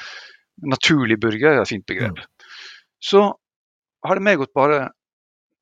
naturlig 0.67 1.19
burger 1.23 1.55
er 1.55 1.63
et 1.63 1.71
fint 1.71 1.87
begrep, 1.89 2.19
mm. 2.19 2.49
så 3.01 3.29
har 4.05 4.19
det 4.19 4.25
meg 4.25 4.41
gått 4.41 4.57
bare 4.57 4.89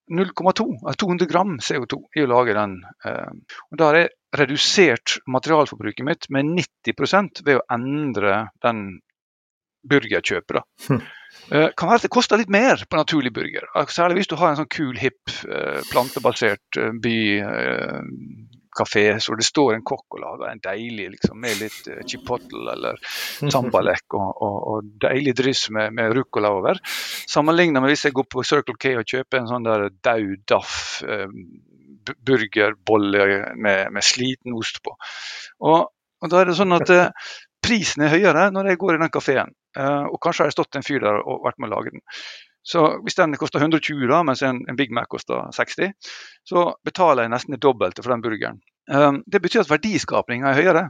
0,2, 0.09 0.65
altså 0.89 0.99
200 1.05 1.29
gram 1.29 1.59
CO2 1.61 1.99
i 2.17 2.25
å 2.25 2.31
lage 2.31 2.57
den. 2.57 2.79
Uh, 3.05 3.59
og 3.69 3.81
Da 3.81 3.91
har 3.91 4.01
jeg 4.01 4.15
redusert 4.39 5.19
materialforbruket 5.29 6.07
mitt 6.07 6.29
med 6.33 6.55
90 6.57 7.45
ved 7.45 7.59
å 7.59 7.67
endre 7.73 8.47
den 8.65 9.01
burgerkjøpet. 9.87 10.63
Hm. 10.89 11.01
Uh, 11.53 11.69
kan 11.77 11.89
være 11.89 12.03
at 12.03 12.05
det 12.05 12.13
koster 12.13 12.41
litt 12.41 12.53
mer 12.53 12.83
på 12.89 12.99
naturlig 12.99 13.33
burger. 13.37 13.69
Særlig 13.93 14.21
hvis 14.21 14.31
du 14.31 14.37
har 14.41 14.51
en 14.51 14.61
sånn 14.61 14.73
kul, 14.73 14.97
hipp, 15.01 15.33
uh, 15.49 15.81
plantebasert 15.93 16.81
uh, 16.81 16.91
bykafé 17.05 19.05
så 19.23 19.37
det 19.39 19.47
står 19.47 19.77
en 19.77 19.87
kokk 19.87 20.19
og 20.19 20.23
lager 20.25 20.51
en 20.51 20.65
deilig 20.65 21.09
liksom, 21.15 21.41
med 21.41 21.63
litt 21.63 21.89
chipotle 22.09 22.75
eller 22.75 23.01
sambalek 23.41 24.19
og, 24.19 24.29
og, 24.45 24.59
og, 24.73 24.91
deilig 25.07 25.35
dryss 25.41 25.69
med, 25.75 25.95
med 25.97 26.13
ruccola 26.17 26.53
over. 26.59 26.83
Sammenlignet 27.31 27.83
med 27.83 27.95
hvis 27.95 28.07
jeg 28.09 28.17
går 28.19 28.29
på 28.29 28.47
Circle 28.47 28.79
K 28.81 28.99
og 29.01 29.09
kjøper 29.09 29.41
en 29.41 29.51
sånn 29.53 29.69
der 29.69 29.89
daud 30.05 30.45
daff 30.49 30.99
burgerbolle 32.25 33.25
med, 33.61 33.91
med 33.93 34.05
sliten 34.05 34.55
ost 34.57 34.81
på. 34.85 34.95
Og, 35.69 35.81
og 35.93 36.33
da 36.33 36.41
er 36.41 36.49
det 36.49 36.57
sånn 36.57 36.77
at 36.77 36.89
prisen 37.65 38.05
er 38.05 38.15
høyere 38.15 38.49
når 38.55 38.73
jeg 38.73 38.81
går 38.81 38.97
i 38.97 39.03
den 39.03 39.13
kafeen. 39.13 39.53
Uh, 39.79 40.11
og 40.11 40.19
kanskje 40.25 40.45
har 40.45 40.51
det 40.51 40.57
stått 40.59 40.79
en 40.79 40.87
fyr 40.87 41.03
der 41.05 41.21
og 41.23 41.45
vært 41.47 41.61
med 41.63 41.71
å 41.71 41.77
lage 41.77 41.95
den. 41.95 42.03
Så 42.69 42.83
hvis 43.05 43.17
den 43.17 43.37
koster 43.41 43.63
120, 43.63 44.09
da, 44.11 44.23
mens 44.27 44.43
en, 44.45 44.61
en, 44.69 44.77
Big 44.77 44.91
Mac 44.93 45.09
koster 45.09 45.47
60, 45.57 45.95
så 46.45 46.65
betaler 46.85 47.25
jeg 47.25 47.33
nesten 47.33 47.55
det 47.55 47.63
dobbelte 47.65 48.05
for 48.05 48.13
den 48.13 48.25
burgeren. 48.25 48.59
Um, 48.93 49.23
det 49.27 49.41
betyr 49.45 49.63
at 49.63 49.71
verdiskapinga 49.71 50.51
er 50.51 50.59
høyere, 50.59 50.83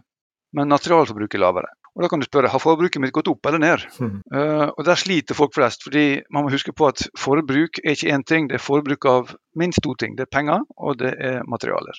men 0.57 0.73
materialforbruket 0.73 1.39
er 1.39 1.45
lavere. 1.45 1.71
Og 1.99 2.05
Da 2.05 2.09
kan 2.11 2.23
du 2.23 2.27
spørre 2.29 2.51
har 2.51 2.63
forbruket 2.63 3.03
mitt 3.03 3.13
gått 3.15 3.29
opp 3.31 3.47
eller 3.47 3.63
ned. 3.63 3.85
Mm. 3.99 4.17
Uh, 4.39 4.71
og 4.71 4.85
Der 4.87 4.99
sliter 4.99 5.35
folk 5.35 5.55
flest. 5.55 5.83
fordi 5.83 6.23
Man 6.31 6.47
må 6.47 6.53
huske 6.55 6.73
på 6.73 6.89
at 6.89 7.09
forbruk 7.19 7.81
er 7.85 7.95
ikke 7.95 8.15
én 8.15 8.25
ting, 8.25 8.49
det 8.49 8.59
er 8.59 8.65
forbruk 8.65 9.05
av 9.07 9.35
minst 9.55 9.83
to 9.83 9.95
ting. 9.99 10.17
Det 10.17 10.27
er 10.27 10.35
penger 10.37 10.63
og 10.77 10.99
det 10.99 11.15
er 11.19 11.43
materialer. 11.47 11.99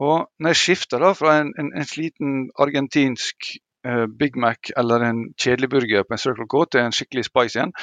Og 0.00 0.28
Når 0.38 0.52
jeg 0.52 0.62
skifter 0.62 1.00
da 1.00 1.12
fra 1.16 1.38
en, 1.40 1.54
en, 1.58 1.72
en 1.72 1.88
sliten 1.88 2.50
argentinsk 2.60 3.56
Big 4.18 4.36
Mac 4.40 4.72
eller 4.76 5.04
en 5.06 5.22
kjedelig 5.38 5.70
burger 5.72 6.06
på 6.06 6.16
en 6.16 6.22
Circle 6.22 6.46
K 6.50 6.62
til 6.72 6.82
en 6.82 6.94
skikkelig 6.94 7.26
spice 7.28 7.58
igjen, 7.58 7.74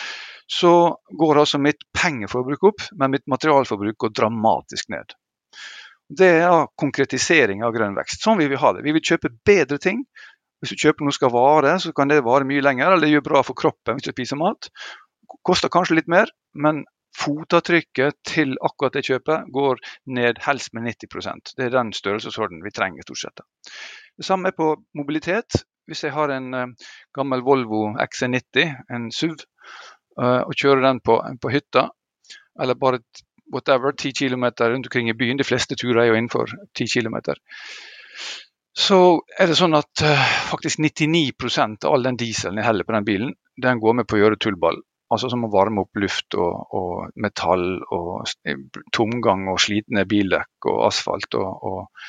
så 0.51 0.74
går 1.19 1.41
altså 1.43 1.62
mitt 1.62 1.86
pengeforbruk 1.95 2.67
opp, 2.72 2.88
men 3.00 3.13
mitt 3.15 3.25
materialforbruk 3.31 3.98
går 4.05 4.15
dramatisk 4.19 4.91
ned. 4.93 5.15
Det 6.13 6.29
er 6.43 6.67
konkretisering 6.79 7.63
av 7.65 7.74
grønn 7.75 7.95
vekst. 7.98 8.22
Sånn 8.25 8.41
vil 8.41 8.51
vi 8.51 8.60
ha 8.60 8.74
det. 8.75 8.83
Vi 8.86 8.93
vil 8.95 9.05
kjøpe 9.05 9.31
bedre 9.48 9.79
ting. 9.81 10.03
Hvis 10.62 10.75
du 10.75 10.83
kjøper 10.83 11.03
noe 11.03 11.12
som 11.15 11.22
skal 11.22 11.33
vare, 11.33 11.77
så 11.83 11.91
kan 11.95 12.12
det 12.12 12.22
vare 12.24 12.48
mye 12.48 12.63
lenger, 12.63 12.91
eller 12.91 13.07
det 13.07 13.13
gjør 13.15 13.29
bra 13.29 13.43
for 13.43 13.57
kroppen 13.57 13.98
hvis 13.98 14.07
du 14.07 14.13
spiser 14.13 14.39
mat. 14.39 14.69
Koster 15.48 15.72
kanskje 15.72 15.98
litt 15.98 16.12
mer, 16.12 16.29
men 16.55 16.83
fotavtrykket 17.17 18.15
til 18.25 18.55
akkurat 18.63 18.95
det 18.98 19.03
kjøpet 19.07 19.50
går 19.53 19.81
ned 20.17 20.39
helst 20.45 20.74
med 20.74 20.88
90% 20.89 21.53
Det 21.57 21.67
er 21.67 21.75
den 21.75 21.91
størrelsesorden 21.93 22.63
vi 22.65 22.72
trenger 22.74 23.05
stort 23.05 23.22
sett. 23.22 23.43
Det 24.17 24.25
samme 24.25 24.50
er 24.50 24.57
på 24.57 24.74
mobilitet. 24.98 25.63
Hvis 25.90 26.06
jeg 26.06 26.16
har 26.16 26.32
en 26.32 26.54
uh, 26.56 26.90
gammel 27.16 27.44
Volvo 27.44 27.90
XC90, 28.00 28.74
en 28.96 29.10
SUV, 29.12 29.44
uh, 30.22 30.42
og 30.48 30.56
kjører 30.56 30.86
den 30.88 31.02
på, 31.04 31.20
på 31.42 31.52
hytta, 31.54 31.90
eller 32.62 32.80
bare 32.80 33.02
whatever, 33.54 33.92
10 33.92 34.13
km 34.13 34.46
rundt 34.60 34.88
omkring 34.88 35.10
i 35.10 35.18
byen. 35.18 35.38
De 35.38 35.48
fleste 35.48 35.75
turer 35.75 36.04
er 36.04 36.12
jo 36.12 36.18
innenfor 36.18 36.54
10 36.78 36.88
km. 36.94 37.20
Så 38.74 38.98
er 39.40 39.52
det 39.52 39.60
sånn 39.60 39.78
at 39.78 40.06
uh, 40.06 40.24
faktisk 40.50 40.82
99% 40.82 41.86
av 41.86 41.94
all 41.94 42.10
den 42.10 42.18
dieselen 42.18 42.58
jeg 42.58 42.70
heller 42.70 42.88
på 42.88 42.96
den 42.96 43.08
bilen, 43.10 43.38
den 43.62 43.82
går 43.84 44.00
med 44.00 44.10
på 44.10 44.18
å 44.18 44.24
gjøre 44.24 44.40
tullball. 44.42 44.82
Altså 45.13 45.30
som 45.30 45.44
å 45.46 45.52
varme 45.54 45.84
opp 45.84 46.00
luft 46.02 46.34
og, 46.42 46.74
og 46.74 47.20
metall 47.22 47.84
og 47.94 48.32
tomgang 48.96 49.46
og 49.52 49.60
slitne 49.62 50.08
bildekk 50.10 50.72
og 50.72 50.88
asfalt 50.88 51.38
og, 51.38 51.68
og 51.70 52.08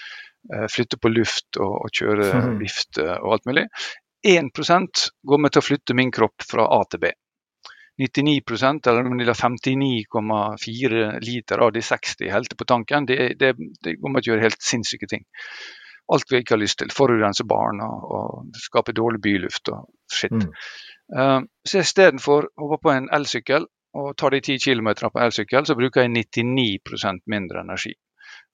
flytte 0.70 0.98
på 1.00 1.08
luft 1.08 1.56
og, 1.56 1.86
og 1.86 1.92
kjøre 1.94 2.30
mm. 2.32 2.56
vifte 2.60 3.06
og 3.16 3.36
alt 3.36 3.46
mulig. 3.48 3.64
1% 4.24 5.04
går 5.28 5.40
med 5.40 5.52
til 5.52 5.60
å 5.60 5.64
flytte 5.64 5.96
min 5.96 6.12
kropp 6.12 6.44
fra 6.48 6.66
A 6.72 6.80
til 6.88 7.02
B. 7.04 7.12
99% 8.00 8.88
eller 8.90 9.06
om 9.06 9.18
de 9.18 9.24
59,4 9.24 11.20
liter 11.20 11.58
av 11.58 11.72
de 11.72 11.82
60 11.82 12.30
helte 12.30 12.56
på 12.56 12.64
tanken, 12.64 13.06
det, 13.06 13.34
det, 13.38 13.54
det 13.84 13.96
går 14.00 14.10
med 14.10 14.24
å 14.24 14.32
gjøre 14.32 14.46
helt 14.48 14.62
sinnssyke 14.62 15.06
ting. 15.10 15.22
Alt 16.12 16.32
vi 16.32 16.40
ikke 16.42 16.56
har 16.56 16.60
lyst 16.60 16.80
til. 16.82 16.90
Forurense 16.92 17.46
barn 17.48 17.80
og, 17.84 18.08
og 18.16 18.58
skape 18.60 18.96
dårlig 18.96 19.22
byluft 19.24 19.70
og 19.72 19.86
skitt. 20.10 20.34
Mm. 20.34 20.50
Uh, 21.14 21.40
så 21.68 21.84
istedenfor 21.84 22.50
å 22.56 22.72
hoppe 22.72 22.88
på 22.88 22.94
en 22.96 23.08
elsykkel 23.14 23.68
og 23.94 24.10
ta 24.18 24.30
de 24.34 24.40
10 24.42 24.58
km 24.58 24.90
på 25.06 25.22
elsykkel, 25.22 25.68
så 25.68 25.76
bruker 25.78 26.02
jeg 26.02 26.12
99% 26.16 27.22
mindre 27.30 27.62
energi. 27.62 27.94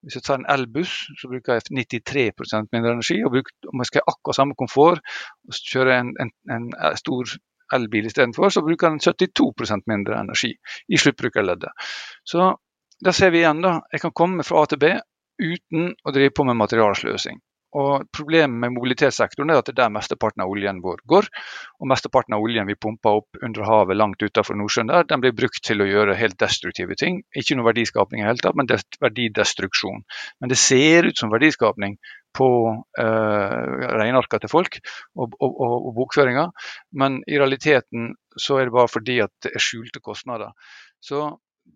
Hvis 0.01 0.17
jeg 0.17 0.25
tar 0.25 0.39
en 0.39 0.49
elbuss, 0.49 0.93
så 1.21 1.29
bruker 1.29 1.59
jeg 1.59 1.67
93% 1.69 2.71
mindre 2.73 2.95
energi. 2.95 3.19
og 3.23 3.37
Om 3.69 3.83
jeg 3.83 3.89
skal 3.91 4.01
ha 4.01 4.13
akkurat 4.15 4.39
samme 4.39 4.57
komfort 4.57 5.01
og 5.47 5.59
kjøre 5.71 5.99
en, 5.99 6.11
en, 6.23 6.31
en 6.55 6.69
stor 6.97 7.35
elbil 7.75 8.09
istedenfor, 8.09 8.49
så 8.49 8.63
bruker 8.65 8.89
den 8.89 8.99
72% 8.99 9.87
mindre 9.87 10.19
energi 10.19 10.51
i 10.89 10.97
sluttbrukerleddet. 10.97 11.71
Så 12.25 12.49
da 13.05 13.13
ser 13.15 13.31
vi 13.33 13.41
igjen 13.41 13.63
da, 13.63 13.79
jeg 13.93 14.03
kan 14.03 14.15
komme 14.17 14.45
fra 14.45 14.63
A 14.63 14.69
til 14.69 14.81
B 14.81 14.91
uten 15.41 15.93
å 16.05 16.13
drive 16.13 16.33
på 16.37 16.45
med 16.45 16.59
materialsløsing. 16.59 17.39
Og 17.77 18.07
Problemet 18.11 18.59
med 18.59 18.73
mobilitetssektoren 18.75 19.53
er 19.53 19.61
at 19.61 19.69
det 19.69 19.75
er 19.75 19.83
der 19.83 19.93
mesteparten 19.95 20.43
av 20.43 20.51
oljen 20.51 20.81
vår 20.83 21.03
går. 21.07 21.27
Og 21.79 21.89
mesteparten 21.91 22.35
av 22.35 22.43
oljen 22.43 22.67
vi 22.67 22.75
pumper 22.75 23.21
opp 23.21 23.39
under 23.41 23.67
havet 23.67 23.97
langt 23.97 24.23
utenfor 24.23 24.57
Nordsjøen, 24.59 24.91
der, 24.91 25.07
den 25.07 25.23
blir 25.23 25.35
brukt 25.37 25.61
til 25.65 25.83
å 25.83 25.87
gjøre 25.87 26.17
helt 26.19 26.39
destruktive 26.41 26.97
ting. 26.99 27.21
Ikke 27.37 27.55
noe 27.55 27.69
verdiskapning 27.69 28.23
i 28.23 28.27
hele 28.27 28.43
tatt, 28.43 28.57
men 28.59 28.69
verdidestruksjon. 29.01 30.03
Men 30.43 30.51
det 30.51 30.59
ser 30.59 31.07
ut 31.07 31.19
som 31.19 31.31
verdiskapning 31.31 31.97
på 32.35 32.49
eh, 32.99 33.57
regnearka 33.99 34.39
til 34.39 34.51
folk 34.51 34.77
og, 34.79 35.35
og, 35.39 35.51
og, 35.51 35.75
og 35.89 35.95
bokføringa, 35.97 36.47
men 36.95 37.19
i 37.27 37.39
realiteten 37.39 38.13
så 38.39 38.59
er 38.59 38.69
det 38.69 38.75
bare 38.75 38.91
fordi 38.91 39.19
at 39.23 39.33
det 39.43 39.51
er 39.55 39.63
skjulte 39.63 40.03
kostnader. 40.03 40.53
Så 41.03 41.25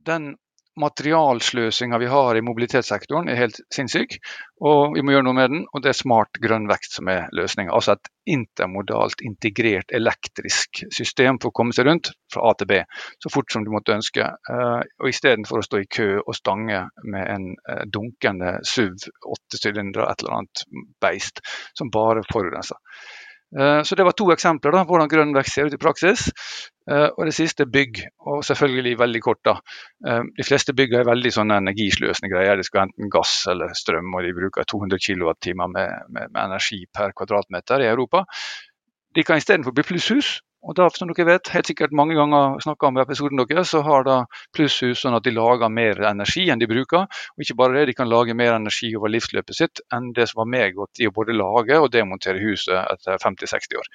den 0.07 0.35
materialsløsinga 0.79 1.97
vi 2.01 2.07
har 2.11 2.35
i 2.35 2.43
mobilitetssektoren 2.43 3.29
er 3.31 3.39
helt 3.39 3.59
sinnssyk, 3.73 4.17
og 4.65 4.95
vi 4.95 5.03
må 5.03 5.13
gjøre 5.13 5.25
noe 5.27 5.37
med 5.37 5.51
den. 5.53 5.63
Og 5.71 5.83
det 5.83 5.91
er 5.91 5.97
smart 5.97 6.39
grønn 6.43 6.67
vekst 6.69 6.97
som 6.97 7.09
er 7.11 7.29
løsninga. 7.35 7.73
Altså 7.75 7.95
et 7.95 8.09
intermodalt, 8.35 9.23
integrert 9.25 9.93
elektrisk 9.95 10.83
system 10.95 11.39
for 11.41 11.51
å 11.51 11.55
komme 11.55 11.75
seg 11.75 11.87
rundt 11.87 12.11
fra 12.33 12.49
A 12.49 12.55
til 12.59 12.69
B 12.71 12.81
så 13.23 13.31
fort 13.31 13.51
som 13.53 13.65
du 13.65 13.71
måtte 13.73 13.95
ønske. 13.95 14.27
Uh, 14.49 14.81
og 15.01 15.11
Istedenfor 15.11 15.61
å 15.61 15.67
stå 15.67 15.83
i 15.83 15.89
kø 15.97 16.09
og 16.21 16.35
stange 16.37 16.85
med 17.03 17.29
en 17.29 17.51
uh, 17.69 17.83
dunkende 17.87 18.57
SUV, 18.67 19.09
åtte 19.35 19.61
sylindere, 19.61 20.09
et 20.11 20.25
eller 20.25 20.41
annet 20.41 20.65
beist 21.03 21.43
som 21.77 21.93
bare 21.93 22.25
forurenser. 22.31 22.81
Eh, 23.59 23.81
så 23.83 23.95
Det 23.95 24.03
var 24.03 24.11
to 24.11 24.27
eksempler 24.33 24.75
da, 24.75 24.83
hvordan 24.83 25.09
grønn 25.11 25.33
vekst 25.35 25.55
ser 25.55 25.69
ut 25.69 25.73
i 25.73 25.81
praksis. 25.81 26.27
Eh, 26.91 27.07
og 27.07 27.25
det 27.25 27.35
siste 27.37 27.65
bygg, 27.65 28.01
og 28.27 28.43
selvfølgelig 28.43 28.97
veldig 28.99 29.21
kort. 29.21 29.41
da. 29.45 29.55
Eh, 30.07 30.23
de 30.37 30.43
fleste 30.43 30.73
bygg 30.73 30.93
er 30.93 31.07
veldig 31.07 31.31
sånne 31.31 31.59
energisløsende 31.63 32.31
greier. 32.33 32.57
De 32.57 32.63
skal 32.63 32.87
enten 32.87 33.09
gass 33.09 33.45
eller 33.47 33.73
strøm, 33.73 34.13
og 34.13 34.23
de 34.23 34.33
bruker 34.33 34.63
200 34.63 34.99
kWt 34.99 35.55
med, 35.55 35.69
med, 35.69 36.29
med 36.31 36.41
energi 36.43 36.85
per 36.93 37.15
kvadratmeter 37.15 37.81
i 37.81 37.91
Europa. 37.91 38.25
De 39.15 39.23
kan 39.23 39.39
istedenfor 39.39 39.71
bli 39.71 39.83
plusshus, 39.87 40.41
og 40.65 40.73
da, 40.77 40.87
som 40.89 41.09
dere 41.11 41.27
vet, 41.27 41.49
helt 41.53 41.67
sikkert 41.69 41.93
mange 41.93 42.15
ganger 42.17 42.57
snakka 42.63 42.89
om 42.89 42.97
episoden 43.01 43.37
deres, 43.37 43.69
så 43.69 43.83
har 43.85 44.05
da 44.07 44.15
plusshus 44.55 45.03
sånn 45.03 45.13
at 45.17 45.25
de 45.25 45.33
lager 45.35 45.69
mer 45.69 45.99
energi 46.09 46.47
enn 46.49 46.61
de 46.61 46.69
bruker. 46.69 47.05
Og 47.05 47.45
ikke 47.45 47.57
bare 47.59 47.77
det, 47.77 47.83
de 47.91 47.95
kan 47.97 48.09
lage 48.09 48.33
mer 48.37 48.55
energi 48.55 48.89
over 48.97 49.13
livsløpet 49.13 49.57
sitt 49.57 49.81
enn 49.93 50.09
det 50.17 50.25
som 50.31 50.41
var 50.41 50.49
medgått 50.49 51.01
i 51.01 51.09
å 51.09 51.13
både 51.13 51.35
lage 51.37 51.77
og 51.77 51.91
demontere 51.93 52.41
huset 52.41 52.79
etter 52.79 53.21
50-60 53.21 53.77
år. 53.81 53.91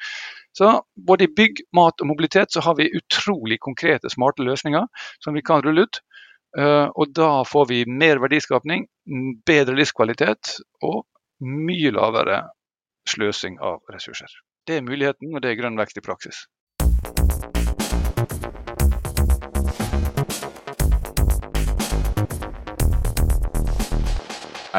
Så 0.54 0.70
både 0.94 1.26
i 1.26 1.32
bygg, 1.40 1.64
mat 1.74 2.04
og 2.04 2.10
mobilitet 2.12 2.54
så 2.54 2.62
har 2.66 2.78
vi 2.78 2.90
utrolig 2.94 3.58
konkrete, 3.62 4.12
smarte 4.12 4.46
løsninger 4.46 4.86
som 5.24 5.34
vi 5.34 5.42
kan 5.46 5.64
rulle 5.66 5.88
ut. 5.88 6.02
Eh, 6.58 6.86
og 6.86 7.10
da 7.14 7.32
får 7.46 7.66
vi 7.70 7.82
mer 7.86 8.22
verdiskapning, 8.22 8.86
bedre 9.46 9.74
livskvalitet 9.78 10.56
og 10.86 11.02
mye 11.42 11.90
lavere 11.94 12.44
sløsing 13.10 13.58
av 13.58 13.82
ressurser. 13.90 14.30
Det 14.66 14.78
er 14.78 14.86
muligheten, 14.86 15.34
og 15.34 15.42
det 15.42 15.50
er 15.50 15.58
grønn 15.58 15.78
vekst 15.78 15.98
i 15.98 16.04
praksis. 16.04 16.44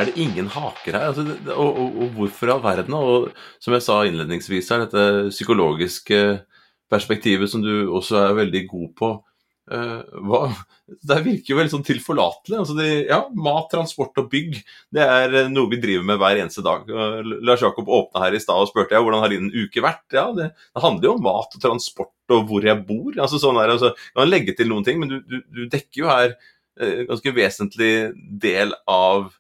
Er 0.02 0.08
det 0.10 0.18
ingen 0.18 0.48
haker 0.50 0.96
her? 0.98 1.08
Altså, 1.10 1.26
og, 1.54 1.78
og, 1.78 1.98
og, 2.02 2.08
hvorfor 2.16 2.48
i 2.48 2.54
all 2.56 2.64
verden? 2.64 2.96
Og 2.98 3.30
som 3.62 3.76
jeg 3.76 3.86
sa 3.86 4.02
innledningsvis 4.08 4.72
her, 4.72 4.86
dette 4.86 5.34
psykologiske 5.34 6.22
perspektivet 6.92 7.52
som 7.52 7.64
du 7.64 7.92
også 7.94 8.26
er 8.26 8.40
veldig 8.42 8.64
god 8.70 8.88
på. 8.98 9.12
Uh, 9.72 10.02
hva, 10.28 10.40
det 11.08 11.18
virker 11.24 11.54
jo 11.54 11.58
veldig 11.58 11.72
sånn 11.72 11.86
tilforlatelig. 11.88 12.58
Altså 12.60 12.76
de, 12.76 12.88
ja, 13.08 13.22
mat, 13.32 13.70
transport 13.72 14.18
og 14.20 14.28
bygg 14.34 14.58
det 14.92 15.04
er 15.06 15.36
eh, 15.40 15.52
noe 15.52 15.72
vi 15.72 15.80
driver 15.80 16.04
med 16.10 16.20
hver 16.20 16.42
eneste 16.42 16.64
dag. 16.66 16.90
Lars 17.46 17.64
Jakob 17.64 17.88
åpna 17.88 18.26
her 18.26 18.36
i 18.36 18.42
stad 18.44 18.60
og 18.60 18.72
spurte 18.72 18.98
jeg, 18.98 19.06
hvordan 19.06 19.24
har 19.24 19.32
din 19.32 19.52
uke 19.54 19.84
vært. 19.86 20.04
Ja, 20.12 20.28
det, 20.36 20.50
det, 20.58 20.84
handler 20.84 21.08
jo 21.08 21.14
om 21.16 21.24
mat 21.26 21.56
og 21.56 21.64
transport 21.64 22.36
og 22.36 22.48
hvor 22.50 22.68
jeg 22.68 22.84
bor. 22.88 23.12
altså 23.16 23.40
sånn 23.40 23.60
her, 23.62 23.72
altså, 23.74 23.94
kan 24.16 24.30
legge 24.32 24.56
til 24.58 24.72
noen 24.72 24.88
ting, 24.88 25.00
men 25.00 25.12
du, 25.12 25.20
du, 25.24 25.40
du 25.48 25.64
dekker 25.72 26.04
jo 26.04 26.12
her 26.12 26.36
uh, 26.36 27.02
ganske 27.10 27.36
vesentlig 27.36 27.94
del 28.44 28.76
av 28.92 29.32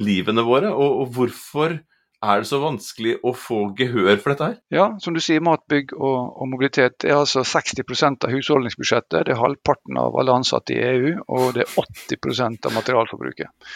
livene 0.00 0.44
våre. 0.46 0.72
Og, 0.74 1.02
og, 1.02 1.14
hvorfor 1.16 1.78
er 2.24 2.42
det 2.42 2.48
så 2.50 2.58
vanskelig 2.62 3.14
å 3.26 3.32
få 3.36 3.60
gehør 3.78 4.16
for 4.16 4.32
dette 4.32 4.48
her? 4.48 4.56
Ja, 4.74 4.86
som 5.02 5.14
du 5.14 5.20
sier, 5.22 5.42
matbygg 5.44 5.94
og, 5.94 6.16
og 6.42 6.50
mobilitet 6.50 7.06
er 7.06 7.20
altså 7.20 7.44
60% 7.46 8.26
av 8.26 8.34
husholdningsbudsjettet. 8.34 9.28
Det 9.28 9.34
er 9.34 9.40
halvparten 9.40 10.00
av 10.00 10.18
alle 10.18 10.34
ansatte 10.40 10.74
i 10.74 10.82
EU, 10.82 11.14
og 11.30 11.54
det 11.54 11.64
er 11.66 11.78
80% 11.84 12.66
av 12.66 12.74
materialforbruket. 12.74 13.72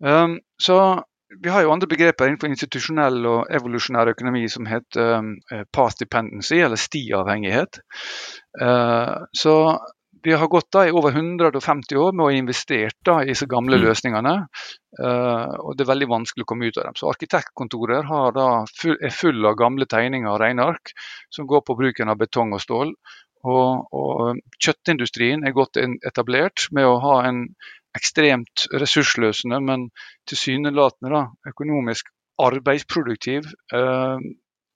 Um, 0.00 0.38
så 0.56 0.80
vi 1.44 1.52
har 1.52 1.62
jo 1.62 1.70
andre 1.70 1.86
begreper 1.90 2.26
innenfor 2.26 2.50
institusjonell 2.50 3.20
og 3.28 3.52
evolusjonær 3.54 4.10
økonomi 4.14 4.46
som 4.50 4.66
heter 4.66 5.20
um, 5.20 5.34
path 5.76 6.00
dependency, 6.00 6.58
eller 6.64 6.80
stiavhengighet. 6.80 7.82
Uh, 8.56 9.28
så 9.36 9.54
vi 10.22 10.32
har 10.32 10.48
gått 10.48 10.68
da 10.72 10.84
i 10.86 10.92
over 10.92 11.14
150 11.16 11.96
år 11.96 12.12
med 12.12 12.24
å 12.26 12.34
investere 12.34 12.92
da, 13.06 13.20
i 13.22 13.30
disse 13.30 13.48
gamle 13.50 13.78
mm. 13.78 13.84
løsningene. 13.86 14.34
Uh, 15.00 15.54
og 15.62 15.76
Det 15.76 15.84
er 15.84 15.90
veldig 15.92 16.10
vanskelig 16.10 16.44
å 16.44 16.50
komme 16.50 16.68
ut 16.68 16.78
av 16.80 16.88
dem. 16.88 16.98
Så 16.98 17.08
Arkitektkontorer 17.12 18.06
da, 18.36 18.48
full, 18.76 18.98
er 19.00 19.14
full 19.14 19.48
av 19.48 19.56
gamle 19.60 19.88
tegninger 19.90 20.30
og 20.30 20.40
regneark 20.42 20.94
som 21.32 21.48
går 21.50 21.64
på 21.66 21.78
bruken 21.78 22.12
av 22.12 22.20
betong 22.20 22.54
og 22.56 22.62
stål. 22.64 22.94
Og, 23.48 23.96
og 23.96 24.40
Kjøttindustrien 24.60 25.46
er 25.48 25.56
godt 25.56 25.80
etablert 25.80 26.68
med 26.76 26.88
å 26.88 26.98
ha 27.00 27.16
en 27.28 27.46
ekstremt 27.96 28.68
ressursløsende, 28.76 29.58
men 29.64 29.88
tilsynelatende 30.30 31.24
økonomisk 31.48 32.12
arbeidsproduktiv 32.40 33.48
uh, 33.74 34.20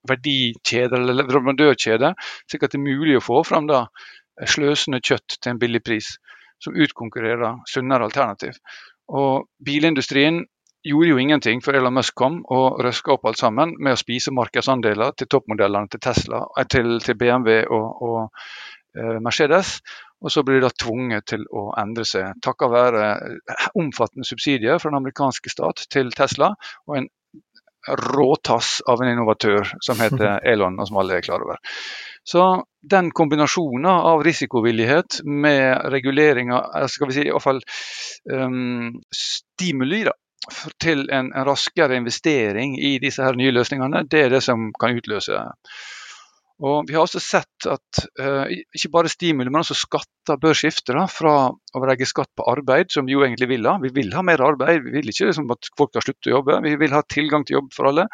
verdikjede 0.09 0.99
eller 0.99 1.21
leverandørkjede, 1.21 2.13
slik 2.51 2.67
at 2.67 2.75
det 2.75 2.81
er 2.81 2.85
mulig 2.85 3.19
å 3.19 3.25
få 3.25 3.41
fram 3.47 3.69
da 3.71 3.87
sløsende 4.49 5.01
kjøtt 5.05 5.39
til 5.41 5.55
en 5.55 5.61
billig 5.63 5.83
pris, 5.85 6.15
som 6.63 6.77
utkonkurrerer 6.77 7.63
sunnere 7.71 8.09
alternativ. 8.09 8.59
Og 9.13 9.47
bilindustrien 9.65 10.43
gjorde 10.85 11.09
jo 11.09 11.19
ingenting 11.21 11.63
før 11.65 11.79
Elon 11.81 11.97
Musk 11.97 12.17
kom 12.19 12.41
og 12.53 12.81
røska 12.85 13.15
opp 13.17 13.29
alt 13.29 13.41
sammen 13.41 13.75
med 13.81 13.97
å 13.97 14.01
spise 14.01 14.33
markedsandeler 14.37 15.15
til 15.19 15.31
toppmodellene 15.33 15.91
til 15.93 16.03
Tesla, 16.05 16.45
eh, 16.59 16.69
til, 16.69 16.99
til 17.05 17.19
BMW 17.21 17.63
og, 17.65 18.03
og 18.05 18.19
uh, 19.01 19.21
Mercedes. 19.25 19.79
Og 20.25 20.33
så 20.33 20.45
blir 20.45 20.61
de 20.61 20.69
da 20.69 20.73
tvunget 20.81 21.27
til 21.29 21.43
å 21.53 21.67
endre 21.81 22.07
seg, 22.09 22.37
takket 22.45 22.73
være 22.73 23.09
eh, 23.13 23.67
omfattende 23.81 24.29
subsidier 24.29 24.81
fra 24.81 24.93
den 24.93 25.01
amerikanske 25.03 25.53
stat 25.53 25.85
til 25.93 26.13
Tesla 26.17 26.53
og 26.89 26.99
en 27.01 27.09
råtass 27.89 28.81
av 28.89 29.03
en 29.03 29.13
innovatør 29.13 29.75
som 29.85 30.01
heter 30.01 30.41
Elon, 30.53 30.79
og 30.81 30.89
som 30.89 31.01
alle 31.03 31.19
er 31.19 31.27
klar 31.27 31.45
over. 31.45 31.61
Så 32.25 32.65
den 32.91 33.11
kombinasjonen 33.13 33.91
av 33.91 34.23
risikovillighet 34.25 35.21
med 35.25 35.91
reguleringer, 35.93 36.87
skal 36.89 37.11
vi 37.11 37.17
si 37.19 37.27
i 37.27 37.33
hvert 37.33 37.45
fall 37.45 37.61
um, 38.33 38.95
stimuli 39.13 40.07
da, 40.09 40.15
til 40.81 41.05
en, 41.11 41.31
en, 41.33 41.45
raskere 41.45 41.99
investering 42.01 42.79
i 42.81 42.97
disse 43.03 43.25
her 43.25 43.37
nye 43.37 43.53
løsningene, 43.53 44.07
det 44.09 44.25
er 44.25 44.33
det 44.33 44.41
som 44.45 44.71
kan 44.81 44.97
utløse. 44.97 45.43
Og 46.63 46.87
Vi 46.87 46.95
har 46.95 47.03
også 47.03 47.19
sett 47.19 47.67
at 47.67 48.01
uh, 48.21 48.47
ikke 48.47 48.93
bare 48.95 49.11
stimuli, 49.11 49.51
men 49.51 49.65
også 49.65 49.75
skatter 49.75 50.39
bør 50.41 50.55
skifte 50.55 50.95
da, 50.95 51.09
fra 51.11 51.35
å 51.51 51.83
legge 51.89 52.07
skatt 52.07 52.31
på 52.39 52.47
arbeid, 52.51 52.93
som 52.95 53.09
vi 53.09 53.17
jo 53.17 53.25
egentlig 53.27 53.49
vil 53.51 53.67
ha. 53.67 53.75
Vi 53.83 53.91
vil 53.97 54.15
ha 54.15 54.23
mer 54.23 54.43
arbeid, 54.45 54.85
vi 54.85 54.95
vil 54.95 55.11
ikke 55.11 55.33
liksom, 55.33 55.51
at 55.51 55.71
folk 55.79 55.91
skal 55.91 56.07
slutte 56.07 56.31
å 56.31 56.37
jobbe. 56.37 56.61
Vi 56.69 56.77
vil 56.79 56.95
ha 56.95 57.03
tilgang 57.11 57.47
til 57.47 57.59
jobb 57.59 57.75
for 57.75 57.91
alle. 57.91 58.07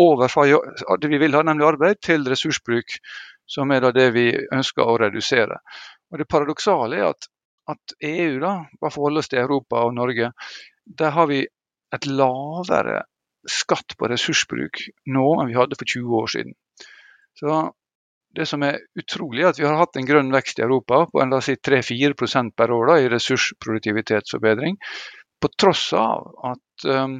Over 0.00 0.32
fra 0.32 0.46
det 0.48 1.12
vi 1.12 1.20
vil 1.22 1.36
ha, 1.36 1.44
nemlig 1.44 1.68
arbeid, 1.74 2.00
til 2.02 2.24
ressursbruk, 2.26 2.96
som 3.46 3.70
er 3.76 3.84
det 3.92 4.08
vi 4.16 4.30
ønsker 4.32 4.88
å 4.88 4.96
redusere. 5.04 5.60
Og 6.10 6.22
Det 6.22 6.30
paradoksale 6.30 7.02
er 7.02 7.10
at, 7.12 7.28
at 7.68 7.96
EU, 8.00 8.40
da, 8.40 8.54
bare 8.80 8.96
forholder 8.96 9.20
oss 9.20 9.30
til 9.30 9.44
Europa 9.44 9.84
og 9.84 9.94
Norge, 9.98 10.32
der 10.86 11.14
har 11.14 11.28
vi 11.28 11.44
et 11.94 12.08
lavere 12.08 13.04
skatt 13.44 13.94
på 14.00 14.08
ressursbruk 14.08 14.80
nå 15.12 15.24
enn 15.36 15.50
vi 15.50 15.56
hadde 15.58 15.76
for 15.76 15.88
20 15.88 16.20
år 16.22 16.32
siden. 16.32 16.56
Så 17.38 17.58
det 18.34 18.46
som 18.50 18.62
er 18.66 18.80
utrolig, 18.98 19.42
er 19.42 19.48
at 19.52 19.60
vi 19.60 19.66
har 19.66 19.76
hatt 19.78 19.96
en 19.98 20.08
grønn 20.08 20.32
vekst 20.34 20.58
i 20.58 20.64
Europa 20.66 21.04
på 21.10 21.16
en, 21.22 21.34
si, 21.44 21.54
3-4 21.56 22.50
per 22.56 22.68
år 22.74 22.84
da, 22.90 22.94
i 22.98 23.10
ressursproduktivitetsforbedring, 23.12 24.74
på 25.40 25.46
tross 25.60 25.92
av 25.98 26.18
at 26.50 26.86
um, 26.90 27.14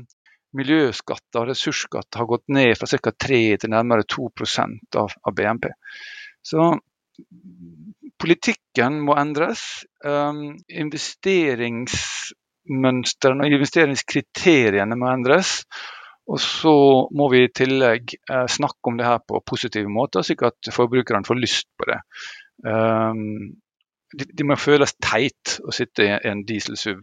miljøskatter 0.59 1.40
og 1.42 1.49
ressursskatter 1.50 2.18
har 2.23 2.30
gått 2.30 2.47
ned 2.56 2.71
fra 2.78 2.87
ca. 2.90 3.12
3 3.26 3.40
til 3.62 3.71
nærmere 3.75 4.04
2 4.11 4.28
av, 4.99 5.09
av 5.11 5.33
BNP. 5.35 5.64
Så 6.42 6.61
politikken 8.21 9.00
må 9.06 9.12
endres. 9.18 9.61
Um, 10.04 10.56
investeringsmønstrene 10.68 13.44
og 13.44 13.49
investeringskriteriene 13.59 14.97
må 14.99 15.06
endres. 15.12 15.50
Og 16.30 16.40
så 16.40 16.74
må 17.12 17.28
vi 17.32 17.42
i 17.44 17.52
tillegg 17.52 18.14
eh, 18.16 18.46
snakke 18.50 18.90
om 18.90 18.96
det 19.00 19.08
her 19.08 19.20
på 19.20 19.42
positive 19.46 19.90
måter, 19.92 20.24
slik 20.24 20.46
at 20.46 20.72
forbrukerne 20.72 21.26
får 21.28 21.40
lyst 21.40 21.68
på 21.78 21.90
det. 21.90 22.00
Det, 24.14 24.28
de 24.38 24.44
må 24.46 24.54
føles 24.56 24.94
teit 25.02 25.56
å 25.66 25.74
sitte 25.74 26.06
i 26.06 26.12
en 26.30 26.44
diesel-SUV. 26.46 27.02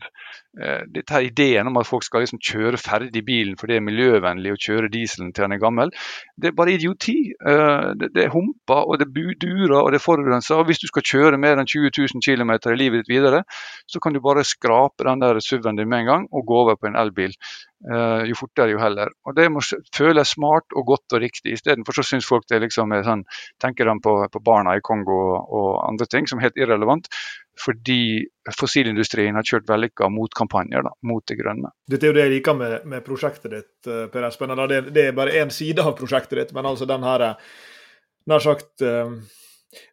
Eh, 0.59 0.81
dette 0.91 1.13
her 1.15 1.23
Ideen 1.23 1.69
om 1.69 1.77
at 1.79 1.87
folk 1.87 2.03
skal 2.03 2.25
liksom 2.25 2.41
kjøre 2.43 2.79
ferdig 2.81 3.21
bilen 3.23 3.55
fordi 3.55 3.77
det 3.77 3.79
er 3.79 3.85
miljøvennlig 3.85 4.51
å 4.51 4.57
kjøre 4.59 4.89
dieselen 4.91 5.29
til 5.31 5.45
den 5.45 5.55
er 5.55 5.61
gammel, 5.61 5.93
det 6.35 6.49
er 6.49 6.57
bare 6.57 6.73
idioti. 6.75 7.15
Eh, 7.31 7.91
det, 8.01 8.11
er 8.19 8.33
humper 8.33 8.83
og 8.83 8.99
det 8.99 9.07
durer 9.15 9.77
og 9.79 9.93
det 9.95 10.03
forurenser. 10.03 10.59
Og 10.59 10.67
hvis 10.67 10.83
du 10.83 10.89
skal 10.91 11.07
kjøre 11.07 11.39
mer 11.39 11.55
enn 11.55 11.71
20 11.71 11.95
000 11.95 12.25
km 12.25 12.51
i 12.73 12.79
livet 12.81 13.05
ditt 13.05 13.13
videre, 13.15 13.45
så 13.87 14.03
kan 14.03 14.11
du 14.11 14.19
bare 14.19 14.43
skrape 14.43 15.07
den 15.07 15.23
der 15.23 15.39
SUV-en 15.39 15.79
din 15.79 15.87
med 15.87 16.03
en 16.03 16.11
gang 16.11 16.27
og 16.31 16.47
gå 16.51 16.63
over 16.65 16.75
på 16.75 16.91
en 16.91 16.99
elbil. 16.99 17.31
Uh, 17.81 18.21
jo 18.29 18.35
fortere, 18.37 18.75
jo 18.75 18.77
heller. 18.77 19.09
Og 19.25 19.33
Det 19.35 19.47
må 19.49 19.61
føles 19.95 20.35
smart 20.35 20.75
og 20.77 20.85
godt 20.85 21.15
og 21.15 21.23
riktig. 21.23 21.55
Istedenfor 21.55 21.97
så 21.97 22.03
syns 22.05 22.27
folk 22.29 22.45
det 22.51 22.59
liksom 22.61 22.93
er 22.93 23.07
sånn, 23.07 23.23
tenker 23.63 23.89
de 23.89 23.95
på, 24.05 24.13
på 24.29 24.41
barna 24.45 24.75
i 24.77 24.83
Kongo 24.85 25.17
og, 25.41 25.71
andre 25.87 26.05
ting 26.05 26.29
som 26.29 26.37
er 26.37 26.49
helt 26.49 26.61
irrelevant. 26.61 27.09
Fordi 27.59 28.23
fossilindustrien 28.57 29.35
har 29.35 29.45
kjørt 29.45 29.67
vellykka 29.69 30.07
motkampanjer 30.09 30.85
da, 30.87 30.93
mot 31.05 31.25
det 31.27 31.35
grønne. 31.41 31.73
Dette 31.91 32.07
er 32.07 32.13
jo 32.13 32.17
det 32.17 32.23
jeg 32.23 32.33
liker 32.37 32.55
med, 32.57 32.77
med 32.89 33.03
prosjektet 33.05 33.51
ditt, 33.53 33.73
eh, 33.91 34.07
Per 34.13 34.25
Espen. 34.29 34.55
Det, 34.71 34.79
det, 34.95 35.09
er 35.09 35.17
bare 35.17 35.35
én 35.43 35.51
side 35.53 35.83
av 35.83 35.93
prosjektet 35.99 36.39
ditt, 36.39 36.55
men 36.57 36.69
altså 36.69 36.87
den 36.89 37.05
her 37.05 37.27
nær 38.31 38.43
sagt 38.43 38.87
uh 38.87 39.13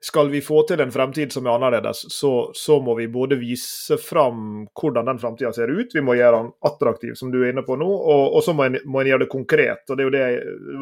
skal 0.01 0.29
vi 0.29 0.41
få 0.43 0.63
til 0.67 0.81
en 0.83 0.93
fremtid 0.93 1.33
som 1.33 1.47
er 1.47 1.55
annerledes, 1.55 2.01
så, 2.13 2.51
så 2.55 2.79
må 2.83 2.97
vi 2.99 3.07
både 3.13 3.39
vise 3.39 3.99
fram 4.03 4.67
hvordan 4.75 5.07
den 5.07 5.21
fremtida 5.23 5.53
ser 5.55 5.71
ut, 5.71 5.95
vi 5.95 6.03
må 6.05 6.17
gjøre 6.19 6.43
den 6.43 6.51
attraktiv, 6.67 7.15
som 7.19 7.31
du 7.31 7.39
er 7.41 7.53
inne 7.53 7.63
på 7.67 7.77
nå, 7.79 7.87
og, 7.87 8.25
og 8.39 8.45
så 8.45 8.55
må 8.59 8.67
en, 8.67 8.81
må 8.91 9.03
en, 9.03 9.13
gjøre 9.13 9.27
det 9.27 9.31
konkret. 9.33 9.85
og 9.87 10.01
Det, 10.01 10.09
det, 10.15 10.25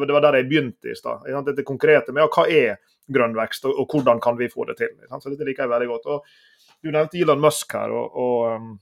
det 0.01 0.15
var 0.15 0.25
der 0.25 0.39
jeg 0.39 0.49
begynte 0.49 0.93
i 0.93 0.97
stad. 0.97 1.27
Dette 1.45 1.67
konkrete 1.67 2.15
med 2.15 2.25
ja, 2.25 2.31
hva 2.33 2.47
er 2.49 2.79
grønn 3.13 3.37
vekst, 3.37 3.69
og, 3.69 3.77
og, 3.77 3.93
hvordan 3.93 4.21
kan 4.23 4.39
vi 4.39 4.49
få 4.51 4.65
det 4.71 4.79
til. 4.81 4.95
Så 5.13 5.29
Dette 5.29 5.45
liker 5.47 5.67
jeg 5.67 5.75
veldig 5.75 5.91
godt. 5.93 6.09
Og 6.11 6.56
Du 6.83 6.91
nevnte 6.93 7.19
Elon 7.19 7.41
Musk 7.41 7.73
her. 7.73 7.91
og, 7.91 8.17
og 8.17 8.55
um, 8.55 8.75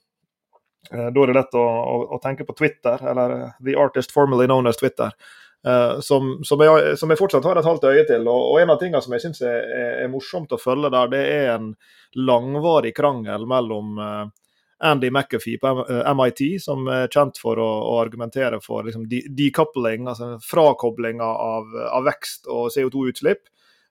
da 0.86 1.08
er 1.10 1.31
det 1.31 1.34
lett 1.39 1.55
å, 1.58 1.63
å, 1.65 1.95
å, 2.13 2.21
tenke 2.21 2.45
på 2.45 2.53
Twitter, 2.53 3.01
eller 3.10 3.31
uh, 3.39 3.58
The 3.65 3.73
Artist 3.81 4.13
formerly 4.13 4.45
known 4.45 4.69
as 4.69 4.77
Twitter. 4.77 5.15
Uh, 5.65 5.99
som, 5.99 6.43
som, 6.45 6.62
jeg, 6.62 6.97
som, 6.97 7.10
jeg, 7.10 7.17
fortsatt 7.17 7.45
har 7.47 7.58
et 7.58 7.65
halvt 7.65 7.88
øye 7.89 8.05
til. 8.05 8.27
Og, 8.29 8.51
og 8.51 8.60
en 8.62 8.73
av 8.75 8.77
tingene 8.81 9.01
som 9.01 9.15
jeg 9.15 9.23
syns 9.23 9.41
er, 9.41 9.63
er, 9.65 9.93
er, 10.03 10.12
morsomt 10.13 10.53
å 10.53 10.62
følge 10.62 10.91
der, 10.93 11.10
det 11.10 11.21
er 11.25 11.53
en 11.55 11.71
langvarig 12.21 12.93
krangel 12.97 13.47
mellom 13.49 13.97
uh, 13.97 14.27
Andy 14.86 15.10
McAfee 15.10 15.58
på 15.58 15.71
MIT, 16.19 16.41
eh, 16.41 16.62
som 16.62 16.86
er 16.91 17.10
kjent 17.10 17.39
for 17.41 17.58
å, 17.58 17.67
å 17.89 17.97
argumentere 18.03 18.60
for 18.62 18.86
liksom, 18.86 19.08
decoupling, 19.10 20.05
altså 20.12 20.36
frakoblinga 20.45 21.25
av, 21.25 21.73
av, 21.88 22.05
vekst 22.12 22.45
og 22.51 22.69
CO2-utslipp. 22.75 23.47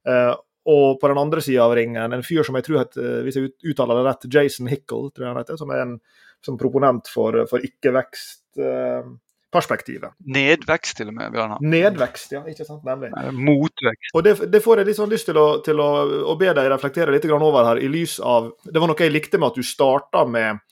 Uh, 0.06 0.36
og 0.64 1.00
på 1.00 1.10
den 1.10 1.20
andre 1.20 1.42
sida 1.44 1.66
av 1.66 1.74
ringen, 1.76 2.12
en 2.16 2.24
fyr 2.24 2.46
som 2.46 2.56
jeg 2.56 2.66
tror 2.68 2.80
heter, 2.82 3.18
hvis 3.26 3.36
jeg 3.36 3.52
uttaler 3.72 4.00
det 4.00 4.06
rett, 4.06 4.30
Jason 4.32 4.70
Hickle, 4.70 5.10
tror 5.12 5.26
jeg 5.26 5.32
han 5.34 5.42
heter, 5.42 5.60
som 5.60 5.74
er 5.74 5.84
en 5.84 5.98
som 6.44 6.56
proponent 6.60 7.08
for, 7.12 7.44
for 7.50 7.64
ikke-vekst. 7.64 8.42
Uh, 8.60 9.14
perspektivet. 9.54 10.10
Nedvekst, 10.34 10.96
til 10.98 11.12
og 11.12 11.14
med. 11.14 11.30
Bjørnar. 11.34 11.60
Nedvekst, 11.62 12.32
ja. 12.34 12.42
ikke 12.50 12.66
sant, 12.66 12.82
nemlig. 12.86 13.12
Motvekst. 13.38 14.10
Og 14.16 14.24
det, 14.26 14.34
det, 14.50 14.60
får 14.64 14.80
jeg 14.80 14.88
litt 14.88 14.98
sånn 14.98 15.12
lyst 15.12 15.28
til 15.30 15.38
å, 15.38 15.46
til 15.64 15.78
å, 15.82 15.90
å 16.32 16.34
be 16.40 16.50
deg 16.56 16.70
reflektere 16.72 17.14
litt 17.14 17.28
over 17.30 17.68
her, 17.70 17.78
i 17.78 17.90
lys 17.90 18.18
av 18.18 18.50
Det 18.64 18.82
var 18.82 18.90
noe 18.90 19.06
jeg 19.06 19.14
likte 19.14 19.38
med 19.38 19.52
at 19.52 19.60
du 19.60 19.66
starta 19.66 20.24
med 20.26 20.62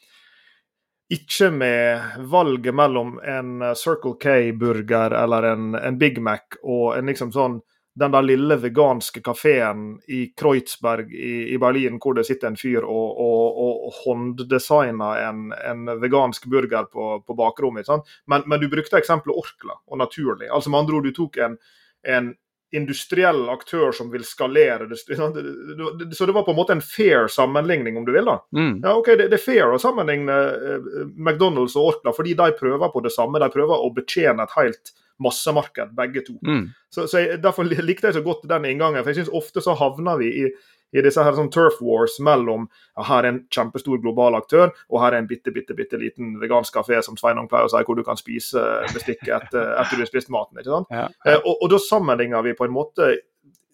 ikke 1.13 1.51
med 1.53 2.25
valget 2.33 2.75
mellom 2.75 3.19
en 3.21 3.75
Circle 3.77 4.17
K-burger 4.21 5.13
eller 5.13 5.51
en, 5.51 5.75
en, 5.77 5.99
Big 6.01 6.17
Mac 6.25 6.57
og 6.63 6.97
en 6.97 7.11
liksom 7.11 7.35
sånn 7.35 7.59
den 7.95 8.13
der 8.15 8.25
lille 8.25 8.57
veganske 8.57 9.21
kafeen 9.21 9.99
i 10.09 10.27
Kreuzberg 10.39 11.13
i, 11.13 11.53
i, 11.53 11.59
Berlin, 11.61 11.99
hvor 12.01 12.17
det 12.17 12.25
sitter 12.25 12.49
en 12.49 12.57
fyr 12.57 12.87
og, 12.87 13.19
og, 13.21 13.59
og 13.87 13.99
hånddesigner 14.03 15.21
en, 15.27 15.43
en, 15.53 15.91
vegansk 16.01 16.49
burger 16.49 16.89
på, 16.89 17.19
på 17.27 17.37
bakrommet. 17.37 17.91
Men, 18.27 18.47
men, 18.47 18.61
du 18.61 18.71
brukte 18.73 18.97
eksempelet 18.97 19.37
Orkla 19.37 19.77
og 19.87 20.01
naturlig. 20.01 20.49
Altså 20.49 20.73
med 20.73 20.85
andre 20.85 20.97
ord, 20.97 21.11
du 21.11 21.17
tok 21.17 21.37
en, 21.45 21.59
en 22.09 22.33
industriell 22.73 23.45
aktør 23.53 23.93
som 23.93 24.09
vil 24.13 24.25
skalere. 24.25 24.89
Så 24.97 26.27
det 26.27 26.33
var 26.33 26.47
på 26.47 26.55
en 26.55 26.57
måte 26.57 26.73
en 26.73 26.81
fair 26.81 27.29
sammenligning, 27.29 28.01
om 28.01 28.09
du 28.09 28.15
vil. 28.17 28.25
da. 28.25 28.39
Mm. 28.57 28.81
Ja, 28.81 28.97
ok, 28.97 29.13
det, 29.21 29.29
det, 29.29 29.37
er 29.37 29.45
fair 29.45 29.77
å 29.77 29.81
sammenligne 29.81 30.39
eh, 30.57 30.91
McDonald's 31.13 31.77
og 31.77 31.93
Orkla, 31.93 32.17
fordi 32.17 32.33
de 32.41 32.49
prøver 32.57 32.89
på 32.95 33.05
det 33.05 33.13
samme. 33.13 33.43
De 33.43 33.53
prøver 33.53 33.85
å 33.85 33.93
betjene 33.93 34.49
et 34.49 34.57
helt 34.57 34.95
massemarked, 35.23 35.95
begge 35.97 36.25
to. 36.27 36.37
Mm. 36.47 36.69
Så, 36.93 37.07
så 37.07 37.23
jeg, 37.23 37.41
Derfor 37.43 37.67
likte 37.67 38.09
jeg 38.11 38.19
så 38.19 38.23
godt 38.25 38.47
den 38.49 38.69
inngangen. 38.69 39.03
for 39.03 39.13
jeg 39.13 39.23
synes 39.23 39.35
Ofte 39.43 39.65
så 39.65 39.75
havner 39.79 40.21
vi 40.21 40.31
i, 40.45 40.47
i 40.93 41.03
disse 41.05 41.25
her 41.25 41.37
sånn 41.37 41.51
turf 41.53 41.81
wars 41.85 42.19
mellom 42.23 42.69
ja, 42.69 43.07
her 43.09 43.25
er 43.25 43.31
en 43.33 43.43
kjempestor 43.53 44.01
global 44.03 44.37
aktør, 44.39 44.73
og 44.91 45.03
her 45.03 45.17
er 45.17 45.23
en 45.23 45.31
bitte, 45.31 45.55
bitte, 45.55 45.77
bitte 45.79 46.01
liten 46.01 46.37
vegansk 46.43 46.77
kafé 46.77 47.01
som 47.05 47.17
Sveinung 47.21 47.49
pleier 47.51 47.69
å 47.69 47.73
si, 47.73 47.83
hvor 47.87 47.99
du 47.99 48.05
kan 48.07 48.21
spise 48.21 48.63
bestikket 48.93 49.35
etter, 49.41 49.75
etter 49.81 49.99
du 49.99 50.05
har 50.05 50.11
spist 50.11 50.33
maten. 50.33 50.61
ikke 50.61 50.75
sant? 50.75 50.91
Ja. 50.93 51.09
Eh, 51.27 51.39
og, 51.41 51.55
og, 51.59 51.69
da 51.73 51.81
sammenligner 51.83 52.45
vi 52.45 52.57
på 52.59 52.69
en 52.69 52.75
måte 52.77 53.13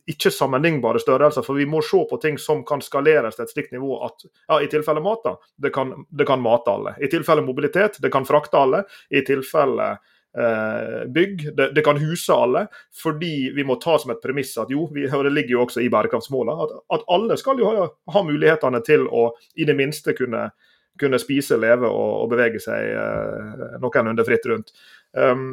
ikke 0.09 0.31
sammenlignbare 0.33 1.01
størrelser, 1.03 1.45
for 1.45 1.59
vi 1.59 1.67
må 1.69 1.83
se 1.85 1.99
på 2.09 2.17
ting 2.23 2.39
som 2.41 2.63
kan 2.67 2.81
skaleres 2.81 3.37
til 3.37 3.45
et 3.45 3.51
slikt 3.53 3.75
nivå 3.75 3.99
at 4.07 4.25
ja, 4.25 4.61
i 4.63 4.71
tilfelle 4.73 5.03
mat, 5.05 5.21
da, 5.27 5.35
det 5.61 5.73
kan, 5.75 5.93
det 6.09 6.25
kan 6.29 6.41
mate 6.41 6.73
alle. 6.73 6.95
I 7.05 7.11
tilfelle 7.13 7.45
mobilitet, 7.45 7.99
det 8.01 8.13
kan 8.15 8.25
frakte 8.29 8.57
alle. 8.57 8.87
I 9.13 9.21
tilfelle 9.27 9.91
bygg. 11.15 11.57
Det, 11.57 11.71
det, 11.75 11.83
kan 11.83 11.99
huse 11.99 12.35
alle, 12.35 12.67
fordi 13.03 13.51
vi 13.57 13.65
må 13.67 13.79
ta 13.83 13.97
som 13.99 14.13
et 14.13 14.21
premiss 14.23 14.53
at 14.61 14.71
jo, 14.71 14.85
vi, 14.95 15.07
og 15.09 15.25
det 15.27 15.33
ligger 15.35 15.57
jo 15.57 15.63
også 15.65 15.83
i 15.83 15.89
bærekraftsmålene, 15.93 16.67
at, 16.67 16.75
at, 16.95 17.07
alle 17.15 17.39
skal 17.41 17.63
jo 17.63 17.71
ha, 17.73 17.89
ha, 18.13 18.23
mulighetene 18.27 18.83
til 18.87 19.09
å 19.09 19.31
i 19.57 19.67
det 19.69 19.75
minste 19.79 20.15
kunne, 20.19 20.51
kunne 21.01 21.21
spise, 21.23 21.59
leve 21.59 21.89
og, 21.89 22.13
og 22.23 22.31
bevege 22.35 22.61
seg 22.63 22.93
eh, 22.93 23.81
noenlunde 23.83 24.27
fritt 24.29 24.47
rundt. 24.53 24.73
Um, 25.17 25.49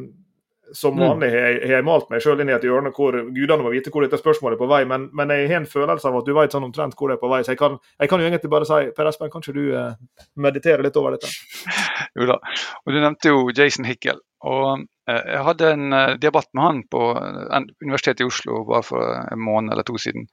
som 0.73 0.97
vanlig 0.97 1.29
har 1.29 1.43
jeg, 1.49 1.57
jeg 1.69 1.85
malt 1.85 2.09
meg 2.09 2.23
sjøl 2.23 2.41
inn 2.41 2.49
i 2.49 2.55
et 2.55 2.65
hjørne 2.65 2.91
hvor 2.95 3.15
gudene 3.35 3.61
må 3.61 3.73
vite 3.73 3.91
hvor 3.93 4.05
dette 4.05 4.19
spørsmålet 4.19 4.57
er 4.57 4.61
på 4.61 4.69
vei, 4.71 4.81
men, 4.89 5.07
men 5.15 5.33
jeg 5.33 5.49
har 5.51 5.61
en 5.61 5.69
følelse 5.69 6.09
av 6.09 6.19
at 6.19 6.27
du 6.27 6.33
vet 6.37 6.55
sånn 6.55 6.67
omtrent 6.67 6.97
hvor 6.97 7.11
det 7.11 7.17
er 7.17 7.21
på 7.21 7.29
vei. 7.31 7.41
Så 7.45 7.53
jeg 7.53 7.61
kan, 7.61 7.77
jeg 8.01 8.11
kan 8.11 8.21
jo 8.21 8.29
egentlig 8.29 8.51
bare 8.53 8.69
si 8.69 8.91
Per 8.95 9.09
Espen, 9.11 9.31
kan 9.33 9.45
ikke 9.45 9.55
du 9.57 9.65
eh, 9.77 9.93
meditere 10.41 10.85
litt 10.85 10.97
over 11.01 11.15
dette? 11.15 11.29
jo 12.17 12.29
da. 12.31 12.39
Og 12.83 12.95
Du 12.95 12.99
nevnte 12.99 13.33
jo 13.33 13.45
Jason 13.55 13.87
Hickel. 13.89 14.21
og 14.45 14.85
eh, 15.09 15.21
Jeg 15.35 15.43
hadde 15.49 15.73
en 15.75 15.99
eh, 15.99 16.15
debatt 16.21 16.49
med 16.53 16.67
han 16.67 16.81
på 16.91 17.03
eh, 17.19 17.69
Universitetet 17.85 18.25
i 18.25 18.29
Oslo 18.29 18.63
bare 18.69 18.87
for 18.89 19.19
en 19.21 19.41
måned 19.41 19.75
eller 19.75 19.87
to 19.87 19.99
siden. 20.01 20.29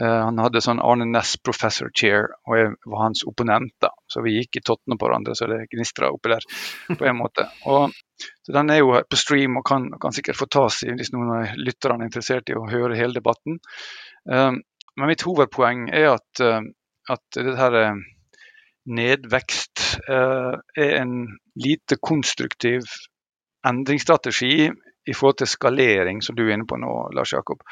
Eh, 0.00 0.20
han 0.24 0.40
hadde 0.42 0.62
sånn 0.64 0.82
Arne 0.82 1.06
Næss 1.06 1.36
professor 1.44 1.90
chair, 1.94 2.32
og 2.48 2.56
jeg 2.58 2.72
var 2.90 3.02
hans 3.04 3.22
opponent. 3.30 3.72
da. 3.82 3.92
Så 4.10 4.24
vi 4.24 4.36
gikk 4.38 4.58
i 4.58 4.64
tottene 4.66 4.98
på 4.98 5.06
hverandre, 5.06 5.36
så 5.38 5.46
det 5.50 5.68
gnistra 5.70 6.10
oppi 6.14 6.32
der 6.34 6.46
på 6.98 7.06
en 7.06 7.20
måte. 7.20 7.46
Og, 7.70 7.94
så 8.42 8.56
Den 8.56 8.70
er 8.70 8.82
jo 8.82 8.94
på 9.10 9.20
stream 9.20 9.58
og 9.60 9.66
kan, 9.68 9.90
kan 10.02 10.14
sikkert 10.16 10.40
få 10.40 10.50
tas 10.50 10.82
i 10.82 10.94
hvis 10.94 11.12
noen 11.14 11.32
av 11.36 11.54
lytterne 11.60 12.02
er 12.02 12.10
interessert 12.10 12.50
i 12.50 12.58
å 12.58 12.66
høre 12.70 12.98
hele 12.98 13.14
debatten. 13.14 13.60
Um, 14.24 14.62
men 14.96 15.10
mitt 15.10 15.24
hovedpoeng 15.26 15.88
er 15.94 16.14
at, 16.14 16.42
uh, 16.42 16.62
at 17.10 17.38
det 17.38 17.56
her 17.58 17.98
nedvekst 18.84 19.82
uh, 20.08 20.58
er 20.76 20.94
en 21.00 21.16
lite 21.58 21.98
konstruktiv 22.02 22.86
endringsstrategi 23.66 24.68
i 25.06 25.14
forhold 25.14 25.40
til 25.40 25.50
skalering, 25.50 26.22
som 26.22 26.36
du 26.36 26.46
er 26.46 26.54
inne 26.56 26.68
på 26.68 26.78
nå, 26.80 26.92
Lars 27.16 27.32
Jakob. 27.32 27.62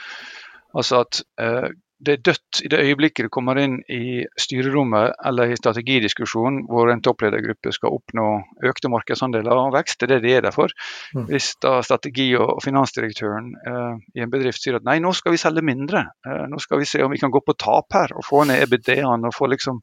Altså 0.77 1.03
at 1.05 1.23
uh, 1.41 1.69
det 2.03 2.15
er 2.17 2.23
dødt 2.27 2.61
i 2.67 2.71
det 2.73 2.81
øyeblikket 2.83 3.27
du 3.27 3.31
kommer 3.33 3.59
inn 3.63 3.79
i 3.91 4.25
styrerommet 4.41 5.15
eller 5.29 5.53
i 5.53 5.59
strategidiskusjonen 5.59 6.65
hvor 6.71 6.91
en 6.91 7.03
toppledergruppe 7.05 7.73
skal 7.75 7.95
oppnå 7.95 8.27
økte 8.67 8.91
markedsandeler 8.91 9.59
og 9.59 9.77
vekst. 9.77 10.01
Det 10.01 10.09
er 10.09 10.13
det 10.17 10.23
de 10.27 10.35
er 10.37 10.47
der 10.47 10.55
for. 10.55 10.75
Mm. 11.15 11.29
Hvis 11.31 11.53
da 11.63 11.77
strategi- 11.87 12.35
og 12.39 12.59
finansdirektøren 12.65 13.53
eh, 13.71 14.03
i 14.19 14.25
en 14.25 14.33
bedrift 14.33 14.63
sier 14.63 14.81
at 14.81 14.87
nei, 14.89 14.99
nå 15.03 15.15
skal 15.17 15.37
vi 15.37 15.43
selge 15.43 15.65
mindre, 15.67 16.05
eh, 16.27 16.45
nå 16.51 16.61
skal 16.63 16.83
vi 16.83 16.91
se 16.91 17.03
om 17.05 17.15
vi 17.15 17.23
kan 17.23 17.35
gå 17.35 17.43
på 17.47 17.57
tap 17.59 17.95
her 17.95 18.17
og 18.17 18.27
få 18.27 18.45
ned 18.51 18.67
EBD-ene, 18.67 19.31
liksom, 19.53 19.83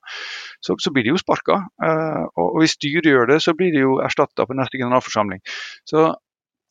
så, 0.60 0.76
så, 0.76 0.92
blir 0.92 1.08
de 1.08 1.14
jo 1.14 1.22
sparka. 1.22 1.62
Eh, 1.84 2.24
og, 2.36 2.48
og, 2.48 2.60
hvis 2.64 2.76
styret 2.76 3.08
gjør 3.08 3.32
det, 3.32 3.42
så 3.46 3.56
blir 3.56 3.72
de 3.76 3.86
jo 3.86 4.00
erstatta 4.04 4.48
på 4.48 4.58
neste 4.60 4.82
generalforsamling. 4.82 5.40
Så 5.88 6.10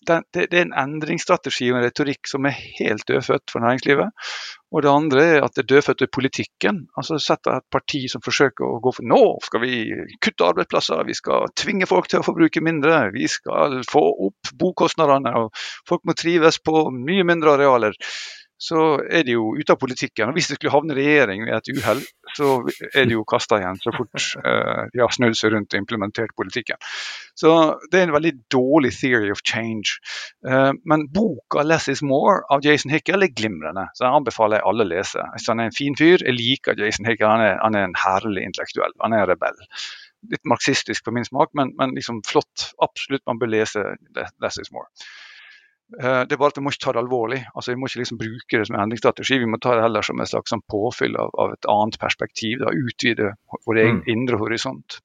det, 0.09 0.18
det, 0.35 0.47
det, 0.53 0.59
er 0.59 0.66
en 0.66 0.77
endringsstrategi 0.83 1.71
og 1.73 1.79
en 1.79 1.87
retorikk 1.87 2.29
som 2.31 2.47
er 2.49 2.57
helt 2.79 3.05
dødfødt 3.09 3.53
for 3.53 3.64
næringslivet. 3.64 4.29
Og 4.73 4.85
det 4.85 4.90
andre 4.92 5.25
er 5.25 5.44
at 5.47 5.57
det 5.57 5.79
er 5.79 6.05
i 6.05 6.11
politikken. 6.12 6.83
Altså 6.97 7.18
Sett 7.23 7.47
et 7.49 7.64
parti 7.73 8.03
som 8.12 8.25
forsøker 8.25 8.66
å 8.66 8.81
gå 8.85 8.92
for 8.99 9.09
nå 9.09 9.21
skal 9.44 9.64
vi 9.64 9.79
kutte 10.25 10.49
arbeidsplasser, 10.49 11.07
vi 11.09 11.16
skal 11.16 11.49
tvinge 11.57 11.88
folk 11.88 12.09
til 12.09 12.21
å 12.21 12.27
forbruke 12.27 12.64
mindre, 12.64 13.09
vi 13.14 13.29
skal 13.29 13.81
få 13.88 14.05
opp 14.29 14.53
bokostnadene, 14.61 15.33
og 15.40 15.64
folk 15.88 16.05
må 16.05 16.16
trives 16.18 16.61
på 16.61 16.88
mye 16.92 17.25
mindre 17.29 17.57
arealer 17.57 17.97
så 18.59 18.99
er 19.07 19.23
de 19.27 19.37
jo 19.37 19.53
ute 19.55 19.75
av 19.75 19.79
politikken. 19.79 20.31
og 20.31 20.37
Hvis 20.37 20.51
de 20.51 20.57
skulle 20.59 20.75
havne 20.75 20.94
i 20.94 20.99
regjering 20.99 21.44
ved 21.47 21.55
et 21.55 21.71
uhell, 21.77 22.01
så 22.35 22.49
er 22.90 23.07
de 23.07 23.14
jo 23.14 23.25
kasta 23.29 23.61
igjen 23.61 23.79
så 23.83 23.92
fort 23.94 24.25
uh, 24.42 24.88
de 24.92 25.03
har 25.03 25.14
snudd 25.14 25.38
seg 25.38 25.55
rundt 25.55 25.75
og 25.75 25.81
implementert 25.81 26.35
politikken. 26.37 26.81
Så 27.38 27.53
det 27.92 28.01
er 28.01 28.09
en 28.09 28.16
veldig 28.16 28.35
dårlig 28.53 28.90
theory 28.99 29.31
of 29.35 29.44
change. 29.47 30.01
Uh, 30.47 30.75
men 30.85 31.07
boka 31.14 31.62
'Less 31.62 31.88
is 31.88 32.03
more' 32.03 32.42
av 32.51 32.66
Jason 32.66 32.90
Hickel 32.90 33.23
er 33.23 33.31
glimrende, 33.31 33.87
så 33.94 34.09
den 34.09 34.18
anbefaler 34.18 34.59
jeg 34.59 34.68
alle 34.73 34.88
å 34.88 34.92
lese. 34.92 35.31
Hvis 35.37 35.49
han 35.53 35.62
er 35.62 35.71
en 35.71 35.79
fin 35.79 35.97
fyr, 35.97 36.18
jeg 36.18 36.35
liker 36.35 36.79
Jason 36.83 37.07
Hickel, 37.07 37.31
han 37.31 37.47
er, 37.47 37.57
han 37.62 37.79
er 37.79 37.87
en 37.87 37.97
herlig 38.03 38.42
intellektuell, 38.51 38.94
han 39.03 39.14
er 39.14 39.25
en 39.25 39.33
rebell 39.33 39.66
litt 40.27 40.44
marxistisk 40.51 41.05
på 41.07 41.14
min 41.14 41.25
smak, 41.25 41.53
men, 41.55 41.71
men 41.79 41.94
liksom 41.94 42.25
flott. 42.27 42.73
Absolutt 42.83 43.23
man 43.31 43.38
bør 43.38 43.53
lese 43.55 43.85
'Less 44.42 44.59
is 44.59 44.73
more'. 44.75 44.90
Eh, 45.96 46.22
det 46.29 46.37
er 46.37 46.40
bare 46.40 46.53
at 46.53 46.59
Vi 46.59 46.62
må 46.64 46.72
ikke 46.72 46.85
ta 46.85 46.94
det 46.94 47.03
alvorlig. 47.03 47.40
Altså, 47.55 47.72
vi 47.72 47.81
må 47.81 47.88
ikke 47.88 48.03
liksom 48.03 48.20
bruke 48.20 48.61
det 48.61 48.66
som 48.68 48.77
en 48.77 48.85
endringsstrategi. 48.85 49.40
Vi 49.40 49.51
må 49.51 49.61
ta 49.62 49.74
det 49.77 49.85
heller 49.87 50.05
som 50.05 50.20
et 50.20 50.31
slags 50.31 50.53
sånn 50.53 50.64
påfyll 50.68 51.16
av, 51.16 51.33
av, 51.40 51.55
et 51.57 51.68
annet 51.72 52.01
perspektiv. 52.03 52.61
Da, 52.64 52.72
utvide 52.74 53.35
vår 53.66 53.85
egen 53.85 54.03
mm. 54.03 54.09
indre 54.14 54.40
horisont. 54.40 55.01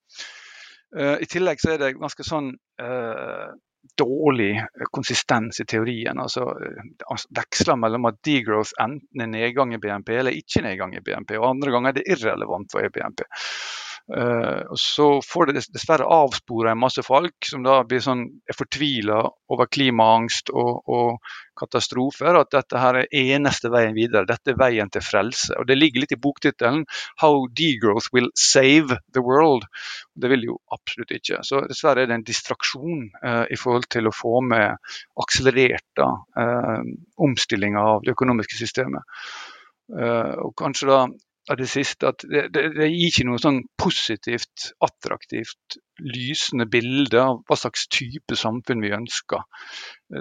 Uh, 0.94 1.16
I 1.24 1.30
tillegg 1.30 1.62
så 1.62 1.74
er 1.74 1.80
det 1.82 1.96
ganske 1.98 2.26
sånn 2.28 2.52
uh, 2.84 3.54
dårlig 4.00 4.52
konsistens 4.94 5.62
i 5.64 5.66
teorien. 5.66 6.20
altså 6.20 6.46
Veksler 7.36 7.80
mellom 7.80 8.06
at 8.12 8.20
degrowth 8.26 8.76
enten 8.82 9.24
er 9.24 9.32
nedgang 9.32 9.74
i 9.74 9.80
BNP 9.82 10.14
eller 10.20 10.38
ikke 10.38 10.64
nedgang 10.68 10.94
i 10.96 11.02
BNP. 11.04 11.36
og 11.40 11.50
Andre 11.50 11.74
ganger 11.74 11.92
er 11.92 11.98
det 11.98 12.06
irrelevant 12.14 12.72
for 12.72 12.94
BNP. 12.94 13.26
Uh, 14.12 14.68
og 14.68 14.80
Så 14.80 15.06
får 15.24 15.48
det 15.48 15.62
dessverre 15.72 16.08
avspora 16.12 16.74
en 16.74 16.82
masse 16.82 17.00
folk 17.08 17.48
som 17.48 17.64
da 17.64 17.78
blir 17.88 18.02
sånn, 18.04 18.26
er 18.52 18.58
fortvila 18.58 19.22
over 19.54 19.70
klimaangst 19.72 20.52
og, 20.52 20.84
og, 20.92 21.32
katastrofer. 21.54 22.36
At 22.36 22.50
dette 22.52 22.82
her 22.82 22.98
er 23.04 23.12
eneste 23.14 23.70
veien 23.72 23.94
videre. 23.96 24.26
Dette 24.28 24.52
er 24.52 24.60
veien 24.60 24.90
til 24.92 25.06
frelse. 25.06 25.54
Og 25.62 25.68
Det 25.70 25.78
ligger 25.78 26.04
litt 26.04 26.16
i 26.16 26.20
boktittelen 26.20 26.84
'How 27.22 27.46
degrowth 27.48 28.10
will 28.12 28.32
save 28.36 28.98
the 29.14 29.22
world'. 29.22 29.70
Det 30.18 30.32
vil 30.34 30.48
jo 30.50 30.58
absolutt 30.74 31.14
ikke. 31.14 31.44
Så 31.46 31.62
dessverre 31.70 32.04
er 32.04 32.10
det 32.10 32.18
en 32.18 32.26
distraksjon 32.26 33.06
uh, 33.24 33.46
i 33.54 33.56
forhold 33.56 33.86
til 33.94 34.10
å 34.10 34.16
få 34.16 34.42
med 34.42 34.76
akselerert 35.22 36.02
uh, 36.02 36.82
omstilling 37.22 37.78
av 37.78 38.02
det 38.04 38.18
økonomiske 38.18 38.58
systemet. 38.58 39.06
Uh, 39.94 40.34
og 40.50 40.58
kanskje 40.58 40.90
da 40.90 41.00
av 41.52 41.60
det 41.60 41.68
siste 41.68 42.08
at 42.08 42.24
det, 42.30 42.48
det, 42.56 42.66
det, 42.78 42.90
gir 42.92 43.10
ikke 43.10 43.26
noe 43.28 43.42
sånn 43.42 43.62
positivt, 43.80 44.70
attraktivt, 44.84 45.78
lysende 46.04 46.68
bilde 46.72 47.20
av 47.22 47.42
hva 47.48 47.58
slags 47.60 47.88
type 47.92 48.38
samfunn 48.40 48.84
vi 48.84 48.94
ønsker. 48.96 49.44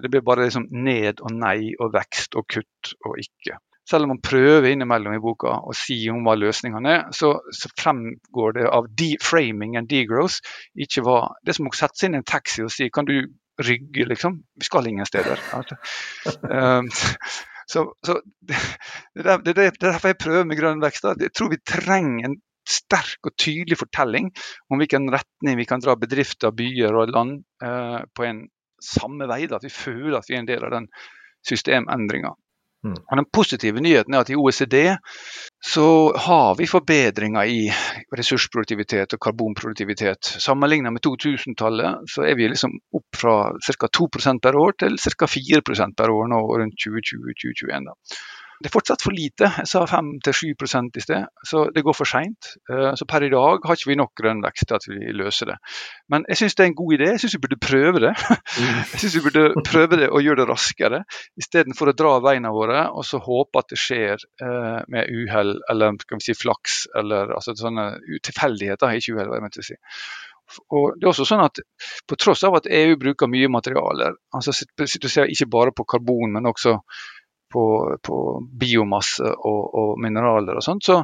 Det 0.02 0.10
blir 0.10 0.24
bare 0.26 0.48
liksom 0.48 0.66
ned 0.72 1.22
og 1.22 1.36
nei 1.36 1.74
og 1.78 1.92
vekst 1.94 2.38
og 2.38 2.48
kutt 2.50 2.94
og 3.06 3.20
ikke. 3.22 3.60
Selv 3.88 4.06
om 4.06 4.12
man 4.14 4.22
prøver 4.22 4.70
innimellom 4.70 5.16
i 5.16 5.22
boka 5.22 5.56
å 5.66 5.74
si 5.74 5.96
om 6.10 6.22
hva 6.26 6.36
løsningene 6.38 6.90
er, 6.96 7.06
så, 7.14 7.34
så 7.54 7.70
fremgår 7.78 8.58
det 8.58 8.66
av 8.70 8.86
deframing 8.98 9.76
and 9.78 9.90
degrowth 9.90 10.38
ikke 10.78 11.02
hva 11.06 11.20
Det 11.42 11.56
som 11.56 11.66
å 11.66 11.74
sette 11.74 11.98
seg 11.98 12.10
inn 12.10 12.20
i 12.20 12.22
en 12.22 12.28
taxi 12.28 12.62
og 12.62 12.70
si 12.70 12.90
kan 12.94 13.08
du 13.08 13.16
rygge, 13.62 14.06
liksom. 14.08 14.38
Vi 14.58 14.64
skal 14.64 14.86
ingen 14.88 15.06
steder. 15.06 15.38
Altså. 15.52 15.76
Så, 17.70 17.84
så 18.06 18.18
det, 18.48 18.58
det, 19.14 19.36
det, 19.44 19.54
det, 19.54 19.66
er 19.66 19.78
derfor 19.84 20.12
jeg 20.12 20.20
prøver 20.22 20.48
med 20.48 20.60
grønn 20.60 20.82
vekst. 20.82 21.06
Da. 21.06 21.14
Jeg 21.20 21.34
tror 21.36 21.52
vi 21.52 21.60
trenger 21.66 22.30
en 22.30 22.38
sterk 22.68 23.26
og 23.26 23.34
tydelig 23.42 23.80
fortelling 23.80 24.30
om 24.70 24.78
hvilken 24.78 25.10
retning 25.10 25.58
vi 25.58 25.66
kan 25.66 25.82
dra 25.82 25.96
bedrifter, 25.98 26.54
byer 26.54 26.94
og 26.94 27.10
land 27.10 27.40
eh, 27.64 27.98
på 28.14 28.28
en 28.28 28.44
samme 28.82 29.26
vei. 29.30 29.44
Da. 29.50 29.58
At 29.58 29.66
vi 29.66 29.74
føler 29.74 30.20
at 30.20 30.30
vi 30.30 30.38
er 30.38 30.44
en 30.44 30.50
del 30.50 30.64
av 30.66 30.74
den 30.76 30.88
systemendringa. 31.46 32.34
Mm. 32.86 32.98
Den 32.98 33.28
positive 33.34 33.82
nyheten 33.82 34.14
er 34.14 34.24
at 34.24 34.30
i 34.30 34.38
OECD 34.38 34.76
så 35.64 36.16
har 36.16 36.56
vi 36.58 36.66
forbedringer 36.66 37.44
i 37.46 37.58
ressursproduktivitet 38.18 39.14
og 39.14 39.20
karbonproduktivitet. 39.22 40.32
Sammenlignet 40.42 40.90
med 40.96 41.04
2000-tallet 41.06 42.10
så 42.10 42.24
er 42.26 42.34
vi 42.34 42.48
liksom 42.50 42.74
opp 42.98 43.20
fra 43.20 43.36
ca. 43.62 43.90
2% 43.98 44.42
per 44.42 44.58
år 44.58 44.74
til 44.82 44.98
ca. 44.98 45.28
4% 45.30 45.94
per 45.98 46.10
år 46.10 46.32
nå 46.34 46.40
rundt 46.62 46.82
2020-2021. 46.82 47.92
Det 48.62 48.70
er 48.70 48.74
fortsatt 48.74 49.02
for 49.02 49.14
lite. 49.14 49.48
Jeg 49.58 49.66
sa 49.66 49.82
5-7 49.90 50.52
i 50.52 51.02
sted, 51.02 51.24
så 51.48 51.64
det 51.74 51.82
går 51.82 51.96
for 51.98 52.06
seint. 52.08 52.52
Eh, 52.70 52.92
så 52.98 53.06
per 53.10 53.24
i 53.26 53.30
dag 53.32 53.64
har 53.66 53.78
ikke 53.78 53.90
vi 53.90 53.98
nok 53.98 54.12
grønn 54.20 54.42
vekst 54.44 54.68
til 54.70 54.78
at 54.78 54.86
vi 54.86 55.14
løser 55.18 55.50
det. 55.50 55.56
Men 56.12 56.26
jeg 56.30 56.40
syns 56.40 56.54
det 56.54 56.64
er 56.64 56.70
en 56.70 56.78
god 56.78 56.94
idé. 56.94 57.10
Jeg 57.10 57.22
syns 57.24 57.36
vi 57.36 57.42
burde 57.42 57.58
prøve 57.62 58.02
det. 58.06 58.14
Jeg 58.92 59.00
synes 59.00 59.16
vi 59.16 59.24
burde 59.26 59.62
prøve 59.66 59.98
det 59.98 60.08
og 60.10 60.22
gjøre 60.22 60.42
det 60.42 60.48
raskere, 60.50 61.02
istedenfor 61.40 61.90
å 61.90 61.96
dra 61.96 62.12
veiene 62.22 62.52
våre 62.54 62.84
og 62.92 63.06
så 63.06 63.18
håpe 63.22 63.62
at 63.62 63.72
det 63.72 63.78
skjer 63.80 64.22
eh, 64.44 64.80
med 64.92 65.10
uhell 65.10 65.56
eller 65.72 65.96
kan 66.06 66.20
vi 66.20 66.28
si 66.28 66.36
flaks 66.38 66.84
eller 66.98 67.32
altså 67.34 67.56
sånne 67.58 67.86
tilfeldigheter. 68.22 68.94
Ikke 68.98 69.16
uhell, 69.16 69.30
hva 69.32 69.40
jeg 69.40 69.46
mente 69.48 69.64
å 69.64 69.66
si. 69.66 69.78
Og 70.76 70.98
det 70.98 71.06
er 71.06 71.12
også 71.12 71.26
sånn 71.28 71.44
at 71.44 71.62
På 72.08 72.18
tross 72.20 72.42
av 72.44 72.58
at 72.58 72.68
EU 72.68 72.96
bruker 73.00 73.30
mye 73.30 73.48
materialer, 73.52 74.16
altså 74.36 74.52
ikke 74.52 75.48
bare 75.50 75.72
på 75.76 75.86
karbon, 75.88 76.34
men 76.36 76.48
også 76.50 76.76
på, 77.52 77.64
på 78.02 78.18
biomasse 78.60 79.28
og, 79.28 79.62
og, 79.74 79.92
mineraler 80.02 80.58
og 80.58 80.64
sånt, 80.64 80.84
så 80.88 81.02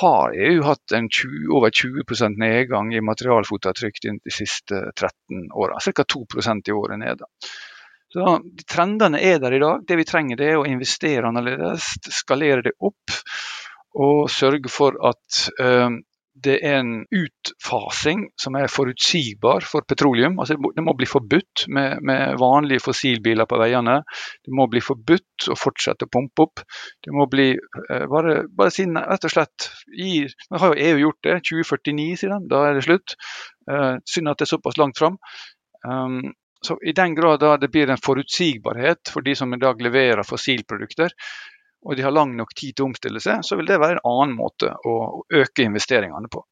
har 0.00 0.32
EU 0.36 0.62
hatt 0.64 0.94
en 0.96 1.08
20, 1.10 1.50
over 1.52 1.72
20% 1.74 2.38
nedgang 2.40 2.92
i 2.94 3.02
materialfotavtrykk 3.04 4.00
de, 4.04 4.14
siste 4.32 4.78
13 4.94 5.50
åra. 5.52 5.80
Ca. 5.82 6.04
2% 6.14 6.70
i 6.70 6.76
året 6.76 7.02
ned. 7.02 7.24
Så 8.12 8.38
Trendene 8.68 9.20
er 9.20 9.40
der 9.40 9.56
i 9.56 9.60
dag. 9.60 9.84
Det 9.88 9.98
vi 10.00 10.06
trenger 10.08 10.40
det 10.40 10.48
er 10.52 10.60
å 10.60 10.68
investere 10.68 11.28
annerledes, 11.28 11.94
skalere 12.12 12.64
det 12.68 12.76
opp 12.80 13.16
og 13.92 14.30
sørge 14.32 14.72
for 14.72 14.96
at 15.04 15.42
øh, 15.60 15.98
det 16.44 16.56
er 16.66 16.78
en 16.80 16.92
utfasing 17.14 18.24
som 18.40 18.56
er 18.58 18.70
forutsigbar 18.72 19.64
for 19.66 19.86
petroleum. 19.88 20.38
Altså 20.42 20.56
det 20.56 20.84
må 20.84 20.94
bli 20.98 21.08
forbudt 21.08 21.66
med, 21.72 22.02
med, 22.06 22.36
vanlige 22.40 22.84
fossilbiler 22.84 23.48
på 23.50 23.60
veiene. 23.60 24.00
Det 24.44 24.54
må 24.56 24.66
bli 24.70 24.82
forbudt 24.84 25.48
å 25.52 25.58
fortsette 25.58 26.08
å 26.08 26.12
pumpe 26.12 26.46
opp. 26.46 26.64
Det 27.04 27.14
må 27.14 27.28
bli 27.30 27.50
eh, 27.54 28.04
bare, 28.10 28.42
bare 28.50 28.74
si 28.74 28.86
rett 28.90 29.28
og 29.28 29.34
slett 29.34 29.70
i, 29.92 30.12
Nå 30.50 30.60
har 30.62 30.74
jo 30.74 30.90
EU 30.90 31.02
gjort 31.06 31.24
det. 31.28 31.38
2049, 31.48 32.20
sier 32.20 32.34
de. 32.34 32.52
Da 32.52 32.66
er 32.68 32.78
det 32.78 32.86
slutt. 32.86 33.16
Eh, 33.70 33.96
synd 34.08 34.32
at 34.32 34.40
det 34.40 34.48
er 34.48 34.54
såpass 34.56 34.80
langt 34.80 34.98
fram. 34.98 35.18
Um, 35.86 36.32
så 36.62 36.76
I 36.86 36.92
den 36.94 37.14
grad 37.14 37.40
da 37.42 37.56
det 37.58 37.72
blir 37.74 37.90
en 37.90 37.98
forutsigbarhet 37.98 39.10
for 39.10 39.26
de 39.26 39.34
som 39.34 39.50
i 39.54 39.58
dag 39.58 39.80
leverer 39.82 40.22
fossilprodukter, 40.22 41.10
og 41.82 41.98
de 41.98 42.06
har 42.06 42.14
lang 42.14 42.36
nok 42.38 42.54
tid 42.54 42.76
til 42.76 42.86
å 42.86 42.90
omstille 42.90 43.20
seg, 43.22 43.42
så 43.46 43.58
vil 43.58 43.68
det 43.68 43.80
være 43.82 43.98
en 43.98 44.06
annen 44.08 44.36
måte 44.38 44.70
å 44.86 44.96
øke 45.34 45.66
investeringene 45.66 46.30
på. 46.32 46.44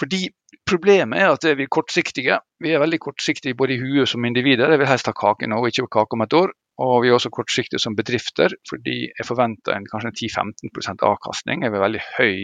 Fordi 0.00 0.24
Problemet 0.70 1.18
er 1.18 1.32
at 1.32 1.44
vi 1.58 1.64
er 1.64 1.72
kortsiktige. 1.72 2.36
Vi 2.62 2.70
er 2.70 2.82
veldig 2.82 2.98
kortsiktige 3.02 3.56
både 3.58 3.74
i 3.74 3.80
huet 3.80 4.10
som 4.10 4.24
individer. 4.26 4.70
Jeg 4.70 4.80
vil 4.82 4.90
helst 4.90 5.08
ha 5.10 5.14
kake 5.16 5.48
nå, 5.50 5.58
ikke 5.66 5.88
kake 5.90 6.16
om 6.16 6.22
et 6.22 6.36
år. 6.36 6.52
Og 6.80 6.92
vi 7.02 7.10
er 7.10 7.16
også 7.16 7.32
kortsiktige 7.34 7.80
som 7.82 7.96
bedrifter, 7.98 8.54
fordi 8.68 8.94
jeg 9.08 9.26
forventer 9.26 9.74
en 9.74 9.88
kanskje 9.90 10.12
10-15 10.30 11.02
avkastning. 11.08 11.64
Jeg 11.66 11.74
vil 11.74 11.82
veldig 11.82 12.02
høy 12.16 12.36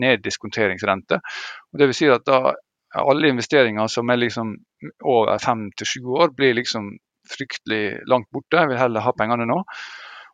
neddiskonteringsrente. 0.00 1.18
Og 1.72 1.80
det 1.82 1.90
vil 1.90 1.98
si 1.98 2.08
at 2.12 2.24
da 2.28 2.54
alle 3.02 3.32
investeringer 3.34 3.90
som 3.92 4.14
er 4.14 4.22
liksom 4.22 4.54
over 5.04 5.42
fem 5.42 5.66
til 5.76 5.90
sju 5.90 6.14
år, 6.22 6.32
blir 6.38 6.54
liksom 6.56 6.94
fryktelig 7.26 8.06
langt 8.06 8.30
borte. 8.32 8.62
Jeg 8.62 8.70
vil 8.70 8.80
heller 8.80 9.04
ha 9.04 9.12
pengene 9.18 9.48
nå. 9.50 9.58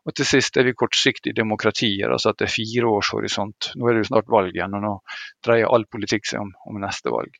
Og 0.02 0.14
til 0.18 0.26
sist 0.26 0.56
er 0.58 0.66
vi 0.66 0.74
kortsiktige 0.74 1.36
demokratier, 1.36 2.10
altså 2.10 2.32
at 2.32 2.40
det 2.40 2.48
er 2.48 2.54
fire 2.56 2.88
års 2.90 3.12
horisont. 3.14 3.70
Nå 3.78 3.86
er 3.86 3.94
det 3.94 4.02
jo 4.02 4.10
snart 4.10 4.32
valg 4.34 4.56
igjen, 4.56 4.74
og 4.74 4.82
nå 4.82 4.92
dreier 5.46 5.70
all 5.70 5.86
politikk 5.86 6.26
seg 6.26 6.42
om, 6.42 6.50
om 6.66 6.80
neste 6.82 7.12
valg. 7.14 7.36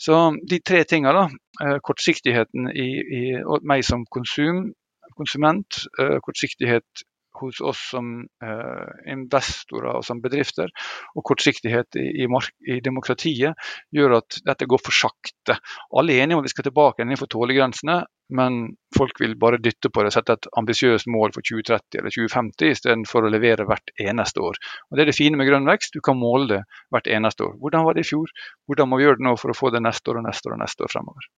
Så 0.00 0.16
de 0.48 0.60
tre 0.64 0.80
tingene, 0.88 1.12
da. 1.12 1.26
Eh, 1.66 1.76
kortsiktigheten 1.84 2.70
i, 2.72 2.88
i 3.20 3.22
meg 3.68 3.84
som 3.84 4.06
konsum, 4.08 4.70
konsument, 5.18 5.82
eh, 6.00 6.16
kortsiktighet 6.24 7.04
hos 7.40 7.60
oss 7.64 7.80
som 7.92 8.12
eh, 8.44 9.12
investorer 9.12 9.98
og 9.98 10.06
som 10.06 10.20
bedrifter, 10.22 10.70
og 11.16 11.24
kortsiktighet 11.26 11.98
i, 12.00 12.26
i, 12.26 12.78
demokratiet, 12.84 13.58
gjør 13.94 14.18
at 14.20 14.40
dette 14.46 14.68
går 14.70 14.82
for 14.84 14.96
sakte. 14.96 15.58
Alle 15.96 16.16
er 16.16 16.24
enige 16.24 16.38
om 16.38 16.44
at 16.44 16.50
vi 16.50 16.54
skal 16.54 16.68
tilbake 16.68 17.04
innenfor 17.04 17.30
tålegrensene, 17.32 18.02
men 18.30 18.60
folk 18.94 19.18
vil 19.20 19.34
bare 19.40 19.58
dytte 19.58 19.90
på 19.90 20.04
det, 20.04 20.12
og 20.12 20.16
sette 20.18 20.36
et 20.38 20.48
ambisiøst 20.60 21.08
mål 21.10 21.34
for 21.34 21.42
2030 21.46 21.98
eller 21.98 22.14
2050 22.14 22.74
istedenfor 22.76 23.26
å 23.26 23.32
levere 23.32 23.66
hvert 23.66 23.90
eneste 23.98 24.44
år. 24.44 24.60
Og 24.90 24.96
Det 24.96 25.04
er 25.04 25.10
det 25.10 25.18
fine 25.18 25.40
med 25.40 25.50
grønn 25.50 25.66
vekst, 25.66 25.96
du 25.96 26.04
kan 26.04 26.20
måle 26.20 26.46
det 26.52 26.62
hvert 26.94 27.10
eneste 27.10 27.48
år. 27.48 27.58
Hvordan 27.58 27.86
var 27.88 27.98
det 27.98 28.06
i 28.06 28.10
fjor? 28.12 28.30
Hvordan 28.70 28.90
må 28.90 29.00
vi 29.00 29.08
gjøre 29.08 29.18
det 29.18 29.26
nå 29.26 29.36
for 29.40 29.50
å 29.50 29.58
få 29.58 29.74
det 29.74 29.82
neste 29.82 30.12
år 30.12 30.22
og 30.22 30.28
neste 30.28 30.50
år 30.50 30.58
og 30.58 30.64
neste 30.64 30.86
år 30.86 30.94
fremover? 30.94 31.30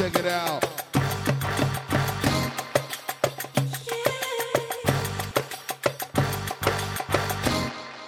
Check 0.00 0.16
it 0.16 0.26
out. 0.26 0.79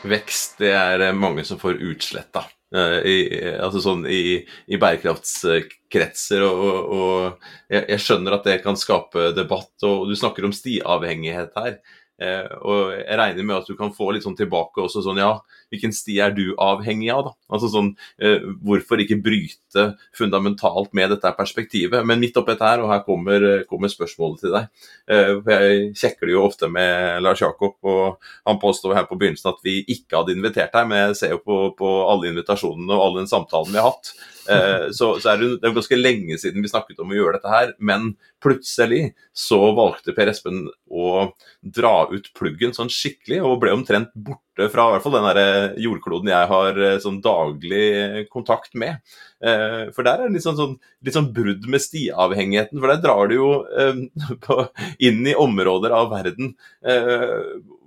Vekst, 0.08 0.58
det 0.62 0.72
er 0.74 1.12
mange 1.14 1.44
som 1.46 1.60
får 1.60 1.80
utsletta. 1.92 2.46
Uh, 2.72 3.04
i, 3.04 3.16
altså 3.60 3.82
sånn 3.84 4.06
i, 4.08 4.40
i 4.72 4.78
bærekraftskretser. 4.80 6.44
Og, 6.46 6.62
og, 6.62 6.94
og 6.96 7.72
jeg, 7.72 7.84
jeg, 7.84 8.02
skjønner 8.06 8.38
at 8.38 8.48
det 8.48 8.60
kan 8.64 8.78
skape 8.80 9.30
debatt. 9.36 9.74
Og 9.88 10.08
du 10.08 10.16
snakker 10.18 10.48
om 10.48 10.54
stiavhengighet 10.56 11.58
her. 11.58 11.76
Uh, 12.22 12.54
og 12.60 12.80
jeg 12.94 13.18
regner 13.18 13.46
med 13.48 13.56
at 13.56 13.70
du 13.70 13.74
kan 13.78 13.94
få 13.94 14.12
litt 14.12 14.26
sånn 14.26 14.36
tilbake 14.38 14.82
også 14.82 15.00
sånn 15.02 15.18
ja, 15.18 15.32
hvilken 15.72 15.94
sti 15.96 16.18
er 16.20 16.34
du 16.36 16.44
avhengig 16.60 17.08
av? 17.14 17.30
da? 17.30 17.32
Altså 17.56 17.70
sånn, 17.72 17.92
eh, 18.20 18.44
Hvorfor 18.62 19.00
ikke 19.00 19.20
bryte 19.24 19.86
fundamentalt 20.16 20.92
med 20.96 21.10
dette 21.14 21.32
perspektivet? 21.38 22.04
Men 22.04 22.20
midt 22.20 22.36
oppi 22.36 22.52
dette 22.52 22.68
her, 22.68 22.82
og 22.84 22.92
her 22.92 23.00
kommer, 23.06 23.46
kommer, 23.70 23.88
spørsmålet 23.92 24.44
til 24.44 24.52
deg. 24.52 24.68
Eh, 25.08 25.32
jeg 25.48 25.86
sjekker 25.96 26.28
det 26.28 26.36
jo 26.36 26.44
ofte 26.44 26.68
med 26.72 27.22
Lars 27.24 27.40
Jakob, 27.40 27.78
og 27.88 28.20
han 28.44 28.60
påstår 28.60 28.98
her 28.98 29.08
på 29.08 29.16
begynnelsen 29.16 29.52
at 29.54 29.64
vi 29.64 29.80
ikke 29.88 30.20
hadde 30.20 30.36
invitert 30.36 30.76
deg, 30.76 30.90
men 30.90 31.06
jeg 31.06 31.18
ser 31.22 31.34
jo 31.38 31.40
på, 31.46 31.58
på 31.78 31.94
alle 32.10 32.28
invitasjonene 32.34 32.92
og 32.92 33.06
all 33.06 33.18
den 33.22 33.32
samtalen 33.32 33.72
vi 33.72 33.80
har 33.80 33.88
hatt. 33.88 34.12
Eh, 34.50 34.90
så, 34.92 35.14
så, 35.22 35.32
er 35.32 35.40
det, 35.40 35.50
det 35.62 35.70
er 35.70 35.76
ganske 35.76 35.98
lenge 35.98 36.36
siden 36.42 36.64
vi 36.64 36.70
snakket 36.70 37.00
om 37.00 37.12
å 37.12 37.16
gjøre 37.16 37.38
dette 37.38 37.52
her, 37.52 37.74
men 37.78 38.12
plutselig 38.42 39.12
så 39.32 39.60
valgte 39.76 40.14
Per 40.16 40.32
Espen 40.32 40.66
å 40.90 41.28
dra 41.62 41.94
ut 42.10 42.30
pluggen 42.38 42.74
sånn 42.74 42.90
skikkelig, 42.92 43.38
og 43.46 43.60
ble 43.62 43.74
omtrent 43.76 44.10
borte 44.14 44.68
fra 44.72 44.88
i 44.88 44.94
hvert 44.94 45.04
fall 45.04 45.16
den 45.16 45.28
der 45.28 45.76
jordkloden 45.80 46.32
jeg 46.32 46.50
har 46.50 46.80
eh, 46.80 46.96
sånn 47.02 47.20
daglig 47.24 48.26
kontakt 48.32 48.74
med. 48.78 48.98
Eh, 49.44 49.92
for 49.94 50.06
der 50.06 50.22
er 50.22 50.26
det 50.26 50.38
litt 50.38 50.46
sånn, 50.46 50.58
sånn, 50.58 50.74
litt 51.04 51.16
sånn 51.16 51.30
brudd 51.36 51.68
med 51.70 51.84
stiavhengigheten, 51.84 52.80
for 52.82 52.92
der 52.92 53.04
drar 53.04 53.30
du 53.30 53.36
jo 53.38 53.52
på, 54.46 54.58
inn 55.04 55.22
i 55.28 55.38
områder 55.38 55.94
av 55.96 56.10
verden 56.12 56.56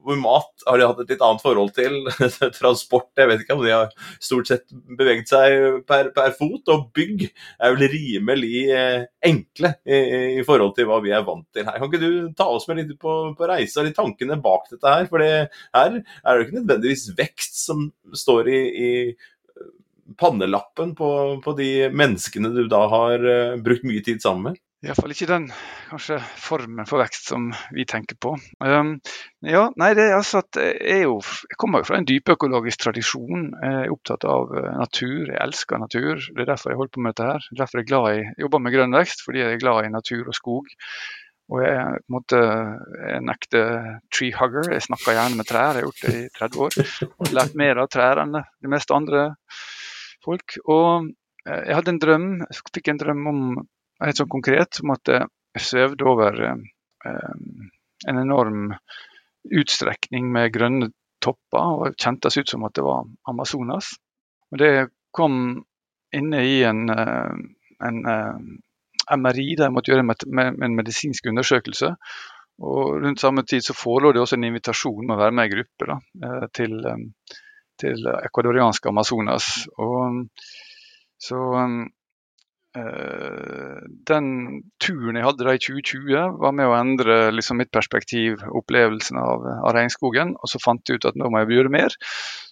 hvor 0.06 0.20
mat 0.22 0.65
har 0.68 0.80
de 0.80 0.88
hatt 0.88 1.02
et 1.04 1.13
litt 1.13 1.24
annet 1.26 1.44
forhold 1.44 1.74
til. 1.76 1.98
Transport, 2.60 3.10
jeg 3.18 3.30
vet 3.32 3.44
ikke 3.44 3.58
om 3.58 3.63
de 3.65 3.74
har 3.74 3.91
stort 4.24 4.52
sett 4.52 4.65
beveget 4.72 5.32
seg 5.32 5.82
per, 5.89 6.12
per 6.15 6.36
fot. 6.38 6.74
Og 6.74 6.88
bygg 6.96 7.26
er 7.28 7.76
vel 7.76 7.88
rimelig 7.91 8.63
eh, 8.76 9.06
enkle 9.26 9.76
i, 9.84 10.00
i, 10.39 10.46
forhold 10.48 10.76
til 10.78 10.89
hva 10.89 11.02
vi 11.04 11.13
er 11.15 11.26
vant 11.28 11.48
til 11.56 11.68
her. 11.68 11.80
Kan 11.82 11.89
ikke 11.89 12.04
du 12.04 12.34
ta 12.38 12.50
oss 12.54 12.68
med 12.70 12.82
litt 12.82 12.96
på, 13.02 13.18
på 13.38 13.50
reise 13.50 13.82
og 13.82 13.89
de 13.89 13.96
tankene 13.98 14.39
bak 14.41 14.70
dette 14.72 14.98
her? 14.98 15.10
For 15.12 15.24
her 15.26 15.48
er 15.76 15.96
det 15.98 16.46
ikke 16.46 16.60
nødvendigvis 16.62 17.10
vekst 17.18 17.63
som 17.65 17.88
står 18.15 18.52
i, 18.54 18.62
i 18.62 18.91
pannelappen 20.20 20.94
på, 20.96 21.10
på, 21.44 21.56
de 21.58 21.89
menneskene 21.94 22.52
du 22.54 22.65
da 22.72 22.86
har 22.91 23.26
uh, 23.26 23.58
brukt 23.62 23.86
mye 23.88 24.04
tid 24.06 24.22
sammen 24.24 24.52
med? 24.52 24.62
Iallfall 24.86 25.15
ikke 25.15 25.28
den 25.30 25.45
kanskje, 25.89 26.19
formen 26.38 26.86
for 26.86 27.02
vekst 27.02 27.32
som 27.32 27.48
vi 27.74 27.88
tenker 27.89 28.17
på. 28.21 28.36
Um, 28.62 28.91
ja, 29.41 29.63
nei, 29.82 29.91
det 29.98 30.06
er 30.06 30.17
altså 30.19 30.43
at 30.43 30.60
jeg, 30.62 31.08
jo, 31.08 31.17
jeg 31.50 31.58
kommer 31.62 31.82
jo 31.82 31.88
fra 31.89 31.98
en 31.98 32.06
dypøkologisk 32.06 32.84
tradisjon. 32.84 33.48
Jeg 33.56 33.80
er 33.80 33.93
opptatt 33.93 34.28
av 34.30 34.54
eh, 34.54 34.69
natur, 34.78 35.32
jeg 35.32 35.41
elsker 35.41 35.82
natur. 35.82 36.21
Det 36.21 36.45
er 36.45 36.52
derfor 36.52 36.74
jeg 36.74 36.82
holder 36.82 36.93
på 36.93 37.06
med 37.06 37.15
dette 37.15 37.32
her. 37.32 37.50
Derfor 37.58 37.80
er 37.80 37.86
jeg 37.86 37.89
glad 37.89 38.10
i, 38.12 38.24
jobber 38.45 38.62
med 38.62 38.78
grønn 38.78 38.98
vekst, 39.00 39.26
fordi 39.26 39.41
jeg 39.41 39.56
er 39.56 39.63
glad 39.65 39.88
i 39.88 39.93
natur 39.95 40.30
og 40.30 40.38
skog. 40.38 40.71
Og 41.54 41.62
jeg 41.62 41.74
er 41.78 42.00
på 42.00 42.10
en 42.10 42.15
måte 42.19 42.39
en 43.17 43.34
ekte 43.34 43.65
tree 44.13 44.34
hugger. 44.38 44.71
Jeg 44.74 44.86
snakker 44.86 45.17
gjerne 45.17 45.41
med 45.41 45.50
trær, 45.50 45.78
jeg 45.78 45.86
har 45.86 45.89
gjort 45.89 46.06
det 46.06 46.15
i 46.17 46.26
30 46.39 46.65
år. 46.65 46.98
Og 47.19 47.38
lært 47.38 47.58
mer 47.58 47.82
av 47.82 47.91
trær 47.93 48.21
enn 48.21 48.38
de 48.38 48.74
meste 48.74 48.98
andre 48.98 49.28
folk. 50.26 50.58
Og 50.65 51.10
eh, 51.45 51.63
jeg 51.71 51.80
hadde 51.80 51.95
en 51.95 52.04
drøm, 52.06 52.28
jeg 52.45 52.67
fikk 52.69 52.93
en 52.93 53.02
drøm 53.02 53.32
om 53.34 53.48
helt 54.03 54.19
sånn 54.19 54.31
konkret 54.31 54.81
om 54.84 54.93
at 54.95 55.12
jeg 55.12 55.63
svevde 55.63 56.08
over 56.10 56.41
eh, 56.43 57.34
en 58.08 58.21
enorm 58.21 58.73
utstrekning 59.55 60.31
med 60.34 60.53
grønne 60.53 60.91
topper, 61.23 61.79
og 61.79 61.97
kjentes 62.01 62.38
ut 62.38 62.51
som 62.51 62.65
at 62.67 62.75
det 62.77 62.86
var 62.86 63.05
Amazonas. 63.29 63.93
Og 64.51 64.62
det 64.62 64.71
kom 65.15 65.63
inne 66.15 66.43
i 66.45 66.62
en, 66.67 66.89
eh, 66.89 67.34
en, 67.88 68.05
eh, 68.12 69.15
MRI 69.15 69.51
der 69.55 69.69
jeg 69.69 69.75
måtte 69.75 69.91
gjøre 69.93 70.05
en, 70.05 70.75
medisinsk 70.75 71.27
undersøkelse. 71.29 71.95
Og 72.65 73.01
Rundt 73.03 73.19
samme 73.19 73.43
tid 73.43 73.63
så 73.63 73.75
forelå 73.75 74.13
det 74.13 74.21
også 74.21 74.38
en 74.38 74.47
invitasjon 74.47 75.03
om 75.03 75.12
å 75.15 75.19
være 75.19 75.36
med 75.36 75.49
i 75.49 75.55
gruppe 75.55 75.89
da, 75.91 75.97
eh, 76.23 76.47
til, 76.55 76.79
til 77.77 78.08
ekvadorianske 78.15 78.89
Amazonas. 78.89 79.67
Og 79.77 80.25
så 81.21 81.41
Eh, 81.55 81.86
den 82.76 84.28
turen 84.84 85.18
jeg 85.18 85.26
hadde 85.26 85.48
da 85.48 85.54
i 85.56 85.62
2020, 85.62 86.36
var 86.42 86.56
med 86.56 86.68
å 86.68 86.76
endre 86.78 87.18
liksom, 87.36 87.62
mitt 87.62 87.72
perspektiv, 87.74 88.44
opplevelsen 88.60 89.20
av, 89.22 89.46
av, 89.62 89.72
regnskogen. 89.76 90.36
Og 90.42 90.52
så 90.52 90.62
fant 90.64 90.84
jeg 90.88 91.00
ut 91.00 91.08
at 91.10 91.18
nå 91.20 91.30
må 91.32 91.44
jeg 91.44 91.60
gjøre 91.60 91.74
mer. 91.74 91.96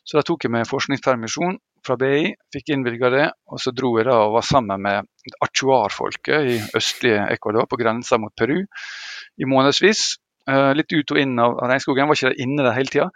Så 0.03 0.19
da 0.19 0.25
tok 0.27 0.47
jeg 0.47 0.53
med 0.55 0.69
forskningspermisjon 0.69 1.59
fra 1.83 1.97
BI, 1.99 2.33
fikk 2.55 2.73
innvilga 2.75 3.11
det. 3.13 3.27
Og 3.51 3.61
så 3.63 3.75
dro 3.75 3.93
jeg 3.99 4.07
da 4.07 4.19
og 4.25 4.37
var 4.37 4.47
sammen 4.47 4.83
med 4.83 5.09
achuar-folket 5.43 6.51
i 6.53 6.57
østlige 6.79 7.27
Ecuador, 7.35 7.67
på 7.67 7.79
grensa 7.79 8.19
mot 8.21 8.33
Peru, 8.39 8.63
i 8.63 9.49
månedsvis. 9.49 10.13
Uh, 10.49 10.73
litt 10.75 10.91
ut 10.91 11.13
og 11.13 11.19
inn 11.21 11.37
av 11.39 11.55
regnskogen, 11.63 12.09
var 12.09 12.19
ikke 12.19 12.43
inne 12.43 12.65
der 12.65 12.75
hele 12.75 12.91
tida. 12.91 13.09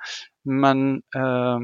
Men 0.48 1.02
uh, 1.18 1.60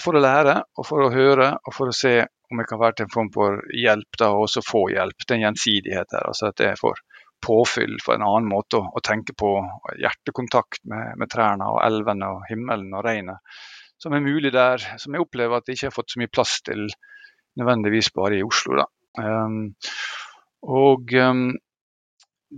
for 0.00 0.16
å 0.16 0.22
lære 0.24 0.60
og 0.78 0.88
for 0.88 1.04
å 1.04 1.12
høre 1.12 1.50
og 1.60 1.76
for 1.76 1.92
å 1.92 1.96
se 1.96 2.22
om 2.52 2.60
jeg 2.60 2.70
kan 2.70 2.80
være 2.80 2.98
til 2.98 3.08
en 3.08 3.12
form 3.12 3.30
for 3.34 3.60
hjelp, 3.74 4.18
da, 4.20 4.30
og 4.32 4.46
også 4.46 4.62
få 4.64 4.86
hjelp. 4.92 5.20
Det 5.20 5.34
er 5.34 5.40
en 5.40 5.46
gjensidighet 5.48 6.16
her. 6.16 6.26
altså 6.30 6.50
At 6.50 6.62
jeg 6.62 6.80
får 6.80 7.00
påfyll 7.44 7.96
for 8.04 8.16
en 8.16 8.24
annen 8.24 8.48
måte 8.48 8.80
å, 8.80 8.88
å 8.94 9.02
tenke 9.04 9.34
på. 9.36 9.56
Hjertekontakt 10.00 10.84
med, 10.90 11.14
med, 11.20 11.30
trærne 11.32 11.68
og 11.74 11.82
elvene 11.84 12.30
og 12.36 12.46
himmelen 12.50 12.94
og 12.94 13.04
regnet. 13.06 13.60
Som 14.00 14.16
er 14.16 14.24
mulig 14.24 14.52
der, 14.54 14.82
som 15.00 15.14
jeg 15.14 15.24
opplever 15.24 15.58
at 15.58 15.68
jeg 15.68 15.78
ikke 15.78 15.90
har 15.90 15.96
fått 15.96 16.14
så 16.14 16.20
mye 16.20 16.32
plass 16.32 16.58
til 16.66 16.86
nødvendigvis 17.60 18.10
bare 18.16 18.40
i 18.40 18.46
Oslo. 18.46 18.82
da. 18.82 18.88
Um, 19.20 19.74
og 20.64 21.12
um, 21.20 21.46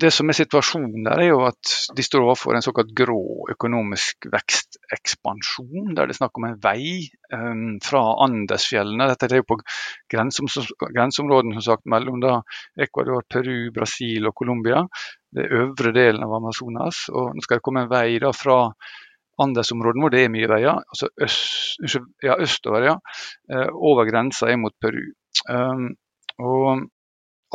det 0.00 0.10
som 0.12 0.28
er 0.28 0.36
situasjonen 0.36 1.06
der, 1.06 1.20
er 1.22 1.30
jo 1.30 1.38
at 1.46 1.72
de 1.96 2.04
står 2.04 2.24
overfor 2.26 2.56
en 2.56 2.64
såkalt 2.64 2.92
grå 2.96 3.46
økonomisk 3.52 4.28
vekstekspansjon. 4.32 5.94
Der 5.96 6.08
det 6.08 6.14
er 6.14 6.18
snakk 6.18 6.40
om 6.40 6.46
en 6.48 6.58
vei 6.62 7.06
um, 7.32 7.78
fra 7.84 8.02
Andesfjellene. 8.26 9.08
Dette 9.12 9.30
er 9.30 9.40
jo 9.40 9.48
på 9.48 9.58
grensom, 10.12 10.50
grenseområdene 10.94 11.56
som 11.58 11.66
sagt, 11.70 11.88
mellom 11.88 12.20
da 12.24 12.38
Ecuador, 12.86 13.24
Peru, 13.28 13.70
Brasil 13.74 14.28
og 14.28 14.36
Colombia. 14.36 14.84
Det 15.36 15.48
øvre 15.62 15.94
delen 15.96 16.24
av 16.26 16.36
Amazonas. 16.38 17.06
Og 17.12 17.32
nå 17.36 17.44
skal 17.44 17.60
det 17.60 17.66
komme 17.66 17.86
en 17.86 17.92
vei 17.92 18.18
da 18.22 18.32
fra 18.36 18.62
Andesområdene, 19.42 20.04
hvor 20.04 20.12
det 20.12 20.24
er 20.24 20.32
mye 20.32 20.48
veier, 20.48 20.80
altså 20.80 21.10
øst, 21.20 21.96
ja, 22.24 22.38
østover, 22.40 22.90
ja, 22.92 22.96
uh, 23.52 23.68
over 23.74 24.08
grensa 24.08 24.48
inn 24.52 24.62
mot 24.64 24.76
Peru. 24.80 25.04
Um, 25.52 25.94
Og 26.42 26.84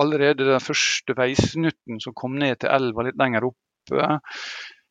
allerede 0.02 0.48
den 0.48 0.64
første 0.64 1.16
veisnutten 1.18 2.02
som 2.04 2.16
kom 2.18 2.38
ned 2.42 2.62
til 2.62 2.74
elva 2.74 3.08
litt 3.08 3.20
lenger 3.22 3.48
oppe, 3.52 4.12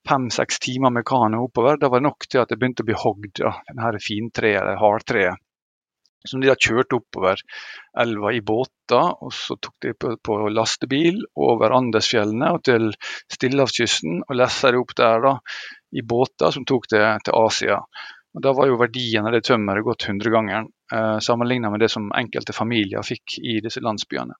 fem-seks 0.08 0.58
timer 0.64 0.90
med 0.94 1.04
kano 1.06 1.44
oppover, 1.46 1.76
da 1.76 1.90
var 1.90 2.00
det 2.00 2.08
nok 2.08 2.26
til 2.26 2.42
at 2.42 2.50
det 2.50 2.58
begynte 2.60 2.84
å 2.84 2.88
bli 2.88 2.98
hogd, 2.98 3.42
ja, 3.42 3.54
denne 3.68 4.02
fintreet 4.02 4.62
eller 4.62 4.80
hardtreet. 4.80 5.46
Som 6.28 6.42
de 6.42 6.50
da 6.50 6.56
kjørte 6.60 6.98
oppover 6.98 7.40
elva 8.02 8.32
i 8.36 8.42
båter, 8.44 9.06
og 9.24 9.32
så 9.32 9.56
tok 9.56 9.76
de 9.80 9.94
på, 9.96 10.12
på 10.20 10.36
lastebil 10.52 11.22
over 11.40 11.72
Andesfjellene 11.78 12.50
og 12.52 12.64
til 12.68 12.90
Stillehavskysten 13.32 14.18
og 14.26 14.36
lessa 14.36 14.68
det 14.68 14.82
opp 14.82 14.92
der 14.98 15.24
da, 15.24 15.32
i 15.96 16.04
båter 16.04 16.52
som 16.52 16.66
tok 16.68 16.90
det 16.92 17.06
til 17.24 17.38
Asia. 17.40 17.80
Og 18.36 18.44
Da 18.44 18.52
var 18.54 18.68
jo 18.68 18.76
verdien 18.78 19.26
av 19.26 19.32
det 19.34 19.46
tømmeret 19.48 19.86
gått 19.86 20.06
hundregangeren, 20.10 20.68
eh, 20.92 21.16
sammenlignet 21.24 21.72
med 21.72 21.80
det 21.80 21.88
som 21.90 22.12
enkelte 22.12 22.52
familier 22.54 23.02
fikk 23.06 23.40
i 23.40 23.56
disse 23.64 23.80
landsbyene. 23.80 24.36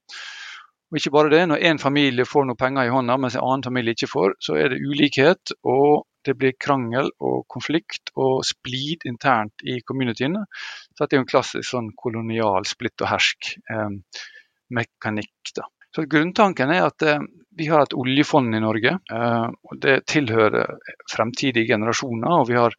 Og 0.90 0.96
ikke 0.98 1.14
bare 1.14 1.30
det, 1.30 1.48
Når 1.48 1.58
én 1.70 1.78
familie 1.78 2.24
får 2.26 2.44
noe 2.46 2.56
penger 2.58 2.84
i 2.88 2.94
hånda, 2.94 3.16
mens 3.16 3.34
en 3.36 3.46
annen 3.46 3.66
familie 3.66 3.92
ikke 3.94 4.08
får, 4.10 4.30
så 4.42 4.52
er 4.58 4.68
det 4.72 4.82
ulikhet, 4.82 5.42
og 5.62 6.06
det 6.26 6.34
blir 6.36 6.60
krangel 6.60 7.10
og 7.20 7.46
konflikt 7.48 8.10
og 8.16 8.44
splid 8.44 8.98
internt 9.08 9.52
i 9.64 9.80
communityene. 9.86 10.44
Så 10.92 11.06
det 11.06 11.12
er 11.14 11.18
jo 11.20 11.24
en 11.24 11.34
klassisk 11.34 11.70
sånn 11.70 11.90
kolonial 11.96 12.64
splitt 12.68 13.00
og 13.00 13.08
hersk-mekanikk. 13.14 15.36
Eh, 15.56 15.64
så 15.94 16.04
Grunntanken 16.06 16.70
er 16.70 16.84
at 16.86 17.02
eh, 17.02 17.18
vi 17.56 17.66
har 17.66 17.82
et 17.82 17.96
oljefond 17.98 18.54
i 18.54 18.62
Norge. 18.62 18.92
Eh, 19.12 19.48
og 19.68 19.80
Det 19.82 19.96
tilhører 20.10 20.76
fremtidige 21.12 21.72
generasjoner. 21.72 22.40
og 22.40 22.48
Vi 22.48 22.58
har, 22.58 22.76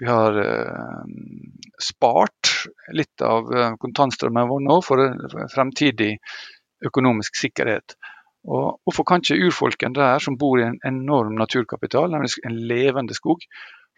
vi 0.00 0.08
har 0.08 0.40
eh, 0.44 1.02
spart 1.82 2.54
litt 2.96 3.22
av 3.22 3.52
eh, 3.52 3.74
kontantstrømmen 3.80 4.48
vår 4.50 4.64
nå 4.66 4.80
for 4.86 5.04
fremtidig 5.54 6.14
økonomisk 6.86 7.36
sikkerhet. 7.36 7.96
Og 8.48 8.80
Hvorfor 8.84 9.04
kan 9.04 9.20
ikke 9.20 9.46
urfolken 9.46 9.94
der, 9.94 10.18
som 10.18 10.38
bor 10.38 10.58
i 10.58 10.64
en 10.64 10.80
enorm 10.86 11.36
naturkapital, 11.36 12.10
nemlig 12.10 12.38
en 12.46 12.56
levende 12.56 13.14
skog, 13.14 13.44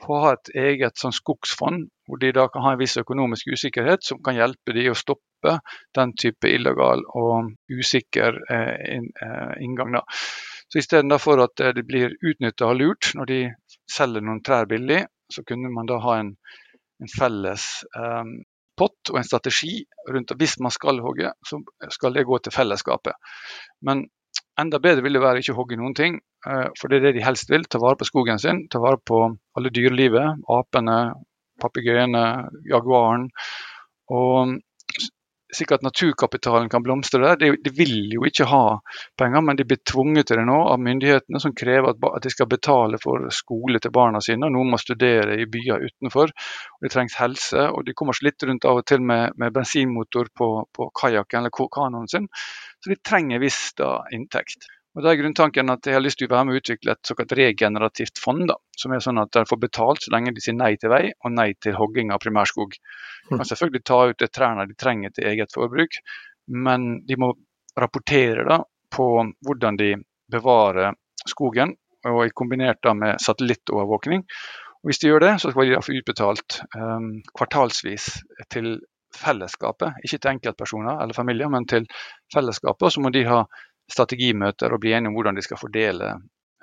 få 0.02 0.18
ha 0.24 0.32
et 0.34 0.50
eget 0.58 0.98
sånn 0.98 1.14
skogsfond, 1.14 1.84
hvor 2.08 2.18
de 2.18 2.32
da 2.34 2.48
kan 2.50 2.64
ha 2.64 2.72
en 2.74 2.80
viss 2.80 2.96
økonomisk 2.98 3.52
usikkerhet 3.54 4.02
som 4.06 4.18
kan 4.24 4.34
hjelpe 4.34 4.74
de 4.74 4.88
å 4.90 4.98
stoppe 4.98 5.58
den 5.94 6.14
type 6.18 6.50
illegal 6.50 7.04
og 7.18 7.52
usikker 7.70 8.40
eh, 8.50 8.98
eh 8.98 9.52
inngang. 9.62 9.94
Da. 9.94 10.02
Så 10.68 10.80
Istedenfor 10.82 11.44
at 11.44 11.62
det 11.76 11.86
blir 11.86 12.16
utnytta 12.18 12.70
og 12.72 12.80
lurt 12.80 13.12
når 13.14 13.30
de 13.30 13.40
selger 13.90 14.24
noen 14.24 14.42
trær 14.42 14.66
billig, 14.66 15.04
så 15.32 15.44
kunne 15.46 15.70
man 15.70 15.86
da 15.86 16.00
ha 16.02 16.18
en, 16.20 16.34
en 17.02 17.12
felles 17.12 17.66
eh, 17.96 18.32
pott 18.78 19.12
og 19.12 19.20
en 19.20 19.26
strategi 19.26 19.82
rundt 20.10 20.32
at 20.32 20.40
hvis 20.40 20.58
man 20.64 20.74
skal 20.74 21.00
hogge, 21.04 21.32
så 21.46 21.60
skal 21.92 22.16
det 22.16 22.26
gå 22.28 22.38
til 22.42 22.54
fellesskapet. 22.54 23.16
Men 23.84 24.06
enda 24.60 24.80
bedre 24.82 25.04
vil 25.04 25.18
det 25.18 25.24
være 25.24 25.42
ikke 25.42 25.54
å 25.54 25.60
hogge 25.60 25.78
noen 25.80 25.96
ting, 25.98 26.18
eh, 26.46 26.68
for 26.78 26.88
det 26.88 27.00
er 27.00 27.08
det 27.08 27.18
de 27.18 27.26
helst 27.26 27.52
vil. 27.52 27.66
Ta 27.68 27.80
vare 27.82 28.00
på 28.00 28.08
skogen 28.08 28.40
sin, 28.42 28.66
ta 28.72 28.82
vare 28.82 29.00
på 29.00 29.22
alle 29.58 29.72
dyrelivet. 29.74 30.42
Apene, 30.50 30.98
papegøyene, 31.62 32.24
jaguaren. 32.68 33.28
Og 34.12 34.58
slik 35.56 35.72
at 35.72 35.84
naturkapitalen 35.84 36.68
kan 36.72 36.82
blomstre 36.82 37.20
der. 37.22 37.36
De, 37.40 37.50
de, 37.64 37.72
vil 37.76 38.12
jo 38.14 38.24
ikke 38.28 38.46
ha 38.48 38.78
penger, 39.20 39.44
men 39.44 39.58
de 39.58 39.66
blir 39.68 39.80
tvunget 39.88 40.30
til 40.30 40.40
det 40.40 40.46
nå 40.48 40.58
av 40.72 40.80
myndighetene, 40.82 41.40
som 41.42 41.54
krever 41.56 41.92
at, 41.92 42.02
at 42.16 42.26
de 42.26 42.32
skal 42.32 42.50
betale 42.50 43.00
for 43.02 43.28
skole 43.34 43.80
til 43.82 43.94
barna 43.94 44.22
sine. 44.24 44.50
Noen 44.52 44.72
må 44.72 44.80
studere 44.80 45.38
i 45.40 45.48
byer 45.50 45.86
utenfor. 45.88 46.32
og 46.32 46.86
Det 46.86 46.92
trengs 46.94 47.18
helse. 47.20 47.68
og 47.68 47.84
De 47.86 47.96
kommer 47.96 48.18
litt 48.24 48.48
rundt 48.48 48.68
av 48.68 48.82
og 48.82 48.86
til 48.88 49.02
med, 49.04 49.36
med 49.40 49.54
bensinmotor 49.54 50.32
på, 50.38 50.52
på 50.72 50.90
kajakken 51.00 51.42
eller 51.42 51.72
kanoen 51.72 52.08
sin. 52.08 52.28
Så 52.82 52.92
de 52.92 53.00
trenger 53.04 53.42
visst 53.42 53.76
da 53.80 54.00
inntekt. 54.14 54.70
Og 54.92 55.04
da 55.04 55.12
er 55.12 55.20
grunntanken 55.22 55.72
at 55.72 55.86
Jeg 55.88 55.96
har 55.96 56.04
lyst 56.04 56.18
til 56.20 56.28
å 56.28 56.34
være 56.34 56.46
med 56.48 56.56
å 56.56 56.60
utvikle 56.60 56.92
et 56.92 57.08
såkalt 57.08 57.32
regenerativt 57.38 58.20
fond. 58.20 58.44
da, 58.48 58.56
Som 58.76 58.92
er 58.92 59.00
sånn 59.00 59.20
at 59.22 59.32
de 59.32 59.44
får 59.48 59.60
betalt 59.60 60.02
så 60.04 60.12
lenge 60.12 60.34
de 60.34 60.44
sier 60.44 60.56
nei 60.56 60.74
til 60.76 60.92
vei 60.92 61.12
og 61.12 61.32
nei 61.32 61.52
til 61.54 61.76
hogging 61.78 62.12
av 62.12 62.20
primærskog. 62.20 62.76
De 63.30 63.38
kan 63.38 63.48
selvfølgelig 63.48 63.84
ta 63.88 64.00
ut 64.10 64.18
de 64.18 64.28
trærne 64.28 64.66
de 64.68 64.76
trenger 64.76 65.14
til 65.14 65.30
eget 65.32 65.54
forbruk, 65.54 65.96
men 66.48 67.06
de 67.06 67.16
må 67.16 67.32
rapportere 67.78 68.44
da 68.44 68.58
på 68.92 69.06
hvordan 69.46 69.78
de 69.80 69.94
bevarer 70.32 70.92
skogen, 71.28 71.76
og 72.04 72.34
kombinert 72.34 72.82
da 72.82 72.92
med 72.98 73.20
satellittovervåkning. 73.22 74.24
Og 74.82 74.90
Hvis 74.90 74.98
de 74.98 75.08
gjør 75.08 75.20
det, 75.22 75.34
så 75.40 75.52
skal 75.52 75.70
de 75.70 75.82
få 75.86 75.94
utbetalt 75.94 76.60
um, 76.74 77.22
kvartalsvis 77.38 78.08
til 78.50 78.80
fellesskapet. 79.14 80.00
Ikke 80.02 80.18
til 80.18 80.32
enkeltpersoner 80.32 81.02
eller 81.02 81.14
familier, 81.14 81.48
men 81.52 81.68
til 81.70 81.86
fellesskapet. 82.34 82.88
Og 82.88 82.92
så 82.92 83.00
må 83.00 83.12
de 83.14 83.22
ha 83.28 83.44
strategimøter 83.92 84.72
og 84.72 84.82
bli 84.82 84.94
enige 84.96 85.12
om 85.12 85.18
hvordan 85.18 85.38
de 85.38 85.44
skal 85.44 85.60
fordele 85.60 86.10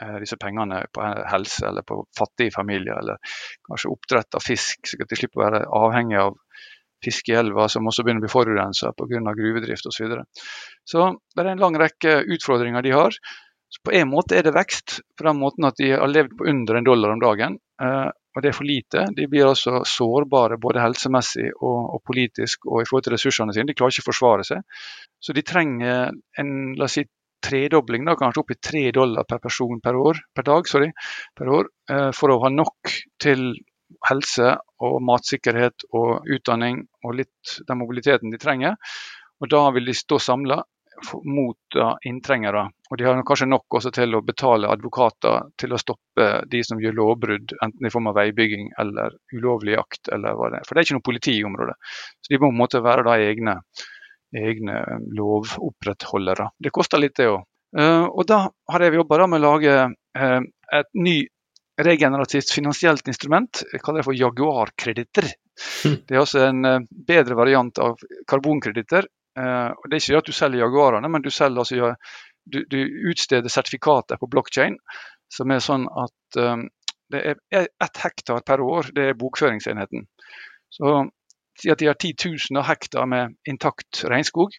eh, 0.01 0.17
disse 0.23 0.37
pengene 0.41 0.83
på 0.93 1.05
helse 1.31 1.67
eller 1.69 1.85
på 1.87 2.01
fattige 2.17 2.55
familier, 2.55 2.99
eller 3.01 3.35
kanskje 3.67 3.93
oppdrett 3.93 4.39
av 4.39 4.45
fisk, 4.45 4.89
så 4.89 4.99
de 4.99 5.19
slipper 5.19 5.41
å 5.41 5.45
være 5.47 5.65
avhengig 5.81 6.21
av 6.21 6.37
fisk 7.05 7.29
i 7.31 7.37
elva 7.39 7.69
som 7.71 7.87
også 7.87 8.03
begynner 8.03 8.23
å 8.23 8.27
bli 8.27 8.33
forurensa 8.33 8.91
pga. 8.97 9.35
gruvedrift 9.37 9.87
osv. 9.87 9.95
Så, 9.95 10.03
videre. 10.03 10.25
så 10.83 11.11
det 11.35 11.45
er 11.45 11.53
en 11.53 11.63
lang 11.63 11.77
rekke 11.79 12.17
utfordringer 12.35 12.83
de 12.83 12.95
har. 12.95 13.15
Så 13.69 13.83
På 13.85 13.93
en 13.93 14.09
måte 14.09 14.35
er 14.35 14.43
det 14.43 14.55
vekst, 14.55 14.99
på 15.17 15.27
den 15.27 15.37
måten 15.37 15.67
at 15.67 15.77
de 15.77 15.91
har 15.93 16.09
levd 16.09 16.35
på 16.37 16.47
under 16.49 16.75
en 16.75 16.87
dollar 16.87 17.13
om 17.13 17.21
dagen. 17.21 17.59
Eh, 17.81 18.09
og 18.35 18.43
det 18.43 18.49
er 18.49 18.55
for 18.57 18.67
lite. 18.67 19.03
De 19.17 19.27
blir 19.29 19.47
altså 19.49 19.81
sårbare 19.87 20.57
både 20.61 20.81
helsemessig 20.81 21.47
og, 21.51 21.77
og, 21.95 22.01
politisk 22.05 22.67
og 22.69 22.81
i 22.81 22.87
forhold 22.87 23.05
til 23.05 23.15
ressursene 23.15 23.53
sine. 23.55 23.67
De 23.69 23.75
klarer 23.77 23.93
ikke 23.93 24.07
å 24.07 24.09
forsvare 24.09 24.45
seg. 24.47 24.83
Så 25.21 25.35
de 25.35 25.43
trenger 25.45 26.11
en 26.41 26.51
la 26.79 26.87
oss 26.87 26.97
si, 26.97 27.05
tredobling, 27.45 28.06
da, 28.08 28.15
kanskje 28.19 28.43
opp 28.43 28.54
i 28.54 28.60
tre 28.69 28.84
dollar 28.95 29.28
per 29.30 29.41
person 29.43 29.82
per 29.84 29.97
år, 29.99 30.21
per 30.36 30.47
dag, 30.47 30.67
sorry, 30.67 30.91
per 31.38 31.52
år, 31.60 31.69
eh, 31.91 32.10
for 32.15 32.34
å 32.34 32.39
ha 32.43 32.52
nok 32.54 32.93
til 33.21 33.54
helse 34.06 34.56
og 34.86 34.99
matsikkerhet 35.04 35.88
og 35.97 36.28
utdanning 36.30 36.84
og 37.04 37.15
litt 37.21 37.56
den 37.67 37.80
mobiliteten 37.82 38.34
de 38.34 38.41
trenger. 38.41 38.75
Og 39.39 39.49
Da 39.49 39.69
vil 39.71 39.86
de 39.88 39.95
stå 39.95 40.19
samla 40.19 40.60
mot 41.23 41.78
inntrengere. 42.06 42.65
Og 42.89 42.97
de 42.97 43.06
har 43.06 43.21
kanskje 43.23 43.47
nok 43.47 43.78
også 43.80 43.91
til 43.95 44.15
å 44.15 44.23
betale 44.25 44.69
advokater 44.71 45.52
til 45.58 45.73
å 45.73 45.80
stoppe 45.80 46.28
de 46.52 46.63
som 46.65 46.82
gjør 46.82 46.97
lovbrudd, 46.97 47.54
enten 47.63 47.88
i 47.88 47.93
form 47.93 48.10
av 48.12 48.17
veibygging 48.19 48.71
eller 48.82 49.15
ulovlig 49.34 49.78
jakt. 49.78 50.10
eller 50.12 50.36
hva 50.36 50.49
det 50.52 50.60
er. 50.60 50.67
For 50.67 50.75
det 50.75 50.82
er 50.82 50.88
ikke 50.88 50.97
noe 50.99 51.10
politi 51.12 51.38
i 51.38 51.45
området. 51.47 51.75
Så 52.19 52.34
de 52.34 52.39
må 52.39 52.49
på 52.49 52.54
en 52.54 52.62
måte 52.63 52.84
være 52.84 53.06
da 53.08 53.15
egne 53.17 53.60
egne 54.35 54.83
lovopprettholdere. 55.15 56.49
Det 56.59 56.71
koster 56.73 57.01
litt, 57.01 57.15
det 57.17 57.29
òg. 57.31 57.43
Eh, 57.77 58.05
og 58.05 58.25
da 58.29 58.45
har 58.71 58.85
jeg 58.85 58.97
jobba 58.97 59.27
med 59.27 59.41
å 59.41 59.51
lage 59.51 59.75
eh, 60.17 60.39
et 60.79 60.89
ny 60.97 61.17
regenerativt 61.79 62.51
finansielt 62.51 63.07
instrument. 63.07 63.63
Jeg 63.73 63.83
kaller 63.83 64.01
det 64.01 64.09
for 64.09 64.17
Jaguar-kreditter. 64.17 65.29
Det 65.83 66.15
er 66.15 66.21
altså 66.21 66.47
en 66.47 66.65
eh, 66.65 66.81
bedre 66.89 67.37
variant 67.39 67.81
av 67.83 68.01
karbonkreditter. 68.29 69.07
Det 69.39 69.95
er 69.95 70.01
ikke 70.01 70.19
at 70.19 70.27
du 70.27 70.33
selger 70.35 70.65
Jaguarene, 70.65 71.07
men 71.07 71.23
du, 71.23 71.29
selger, 71.31 71.61
altså, 71.61 71.93
du, 72.43 72.57
du 72.67 72.79
utsteder 73.07 73.47
sertifikater 73.47 74.19
på 74.19 74.27
blokkjede 74.27 74.75
som 75.31 75.53
er 75.53 75.61
sånn 75.63 75.85
at 75.87 76.39
det 77.13 77.21
er 77.21 77.37
ett 77.69 78.01
hektar 78.03 78.41
per 78.43 78.59
år. 78.65 78.89
Det 78.91 79.05
er 79.11 79.19
bokføringsenheten. 79.21 80.09
Så 80.73 81.05
at 81.67 81.81
de 81.81 81.89
har 81.89 81.97
10 81.99 82.13
000 82.53 82.63
hektar 82.63 83.09
med 83.09 83.35
intakt 83.47 84.03
regnskog. 84.07 84.55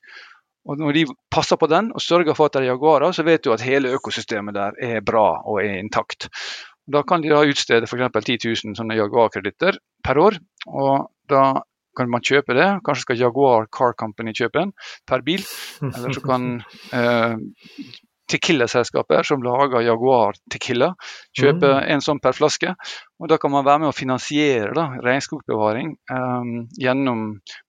Og 0.68 0.76
Når 0.78 0.92
de 0.92 1.06
passer 1.32 1.56
på 1.56 1.66
den 1.72 1.88
og 1.96 2.04
sørger 2.04 2.36
for 2.36 2.50
at 2.50 2.58
det 2.58 2.66
er 2.66 2.72
jaguarer, 2.74 3.14
så 3.16 3.24
vet 3.24 3.44
du 3.44 3.52
at 3.54 3.64
hele 3.64 3.94
økosystemet 3.96 4.54
der 4.54 4.76
er 4.76 5.00
bra 5.00 5.40
og 5.48 5.62
er 5.62 5.78
intakt. 5.80 6.28
Da 6.90 7.02
kan 7.06 7.22
de 7.22 7.30
da 7.32 7.40
utstede 7.46 7.88
f.eks. 7.88 8.12
10 8.26 8.36
000 8.44 8.76
sånne 8.76 8.98
Jaguar-kreditter 8.98 9.78
per 10.04 10.20
år. 10.20 10.36
og 10.66 11.10
Da 11.30 11.62
kan 11.96 12.10
man 12.10 12.24
kjøpe 12.24 12.54
det. 12.56 12.68
Kanskje 12.86 13.06
skal 13.06 13.20
Jaguar 13.20 13.66
Car 13.72 13.96
Company 13.98 14.34
kjøpe 14.36 14.60
den 14.60 14.72
per 15.08 15.24
bil. 15.26 15.42
Eller 15.82 16.14
så 16.14 16.22
kan 16.24 16.48
eh, 16.96 17.36
Tequila-selskaper 18.30 19.26
som 19.26 19.42
lager 19.42 19.82
Jaguar 19.84 20.38
Tequila. 20.52 20.92
Kjøper 21.36 21.76
mm. 21.76 21.88
en 21.94 22.04
sånn 22.04 22.22
per 22.22 22.36
flaske. 22.36 22.74
og 23.18 23.30
Da 23.32 23.38
kan 23.42 23.52
man 23.54 23.66
være 23.66 23.84
med 23.84 23.90
å 23.90 23.96
finansiere 23.96 24.72
da, 24.76 24.86
regnskogbevaring 25.02 25.94
um, 26.14 26.56
gjennom 26.78 27.24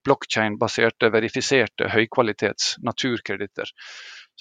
blokkjein-baserte, 0.05 1.11
verifiserte 1.13 1.89
høykvalitets 1.93 2.75
naturkreditter. 2.85 3.73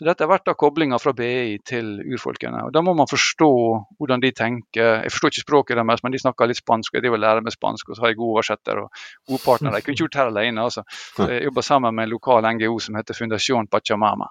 Så 0.00 0.06
Dette 0.06 0.24
har 0.24 0.30
vært 0.30 0.46
da 0.48 0.54
koblinga 0.56 0.96
fra 0.96 1.12
BI 1.12 1.58
til 1.68 1.98
urfolkene. 2.00 2.62
og 2.64 2.72
Da 2.72 2.80
må 2.80 2.94
man 2.96 3.10
forstå 3.10 3.50
hvordan 3.98 4.22
de 4.22 4.30
tenker. 4.32 5.02
Jeg 5.04 5.12
forstår 5.12 5.34
ikke 5.34 5.44
språket 5.44 5.76
deres, 5.76 6.00
men 6.00 6.14
de 6.14 6.20
snakker 6.22 6.48
litt 6.48 6.60
spansk. 6.62 6.94
og 6.94 6.96
Jeg 6.96 7.04
driver 7.04 7.20
lære 7.20 7.42
meg 7.44 7.52
spansk, 7.52 7.90
og 7.90 7.98
så 7.98 8.06
har 8.06 8.14
jeg 8.14 8.20
gode 8.22 8.38
oversetter 8.38 8.80
og 8.80 9.02
gode 9.28 9.42
partnere. 9.44 9.76
Jeg 9.76 9.84
kunne 9.84 9.98
ikke 9.98 10.06
gjort 10.06 10.16
det 10.16 10.22
her 10.22 10.32
alene. 10.32 10.64
Altså. 10.64 10.86
Jeg 11.18 11.44
jobber 11.44 11.66
sammen 11.68 11.94
med 11.94 12.08
en 12.08 12.14
lokal 12.14 12.48
NGO 12.48 12.78
som 12.80 12.96
heter 12.96 13.18
Fundación 13.18 13.68
Pachamama. 13.68 14.30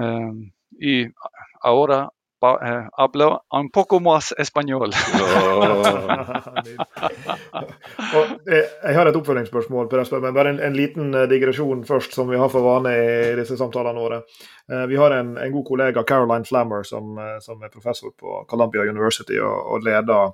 Ehm, 0.00 0.52
y 0.78 1.06
ahora 1.62 2.10
eh, 2.42 2.88
hablo 2.96 3.44
un 3.50 3.70
poco 3.70 4.00
más 4.00 4.34
español. 4.36 4.90
jeg 8.46 8.96
har 8.96 9.06
et 9.06 9.16
oppfølgingsspørsmål, 9.16 9.88
men 10.20 10.34
bare 10.34 10.50
en, 10.50 10.60
en, 10.60 10.76
liten 10.76 11.14
eh, 11.14 11.28
digresjon 11.30 11.84
først, 11.86 12.14
som 12.14 12.30
vi 12.30 12.40
har 12.40 12.48
for 12.50 12.62
vane 12.66 12.96
i 12.96 13.36
disse 13.38 13.56
samtalene 13.60 14.02
våre. 14.02 14.18
Eh, 14.70 14.86
vi 14.90 14.96
har 14.98 15.10
en, 15.14 15.36
en 15.38 15.54
god 15.54 15.66
kollega, 15.68 16.04
Caroline 16.08 16.48
Flammer, 16.48 16.82
som, 16.82 17.18
som, 17.40 17.62
er 17.62 17.72
professor 17.72 18.10
på 18.18 18.44
Columbia 18.50 18.82
University 18.90 19.38
og, 19.38 19.74
og 19.74 19.82
leder 19.86 20.32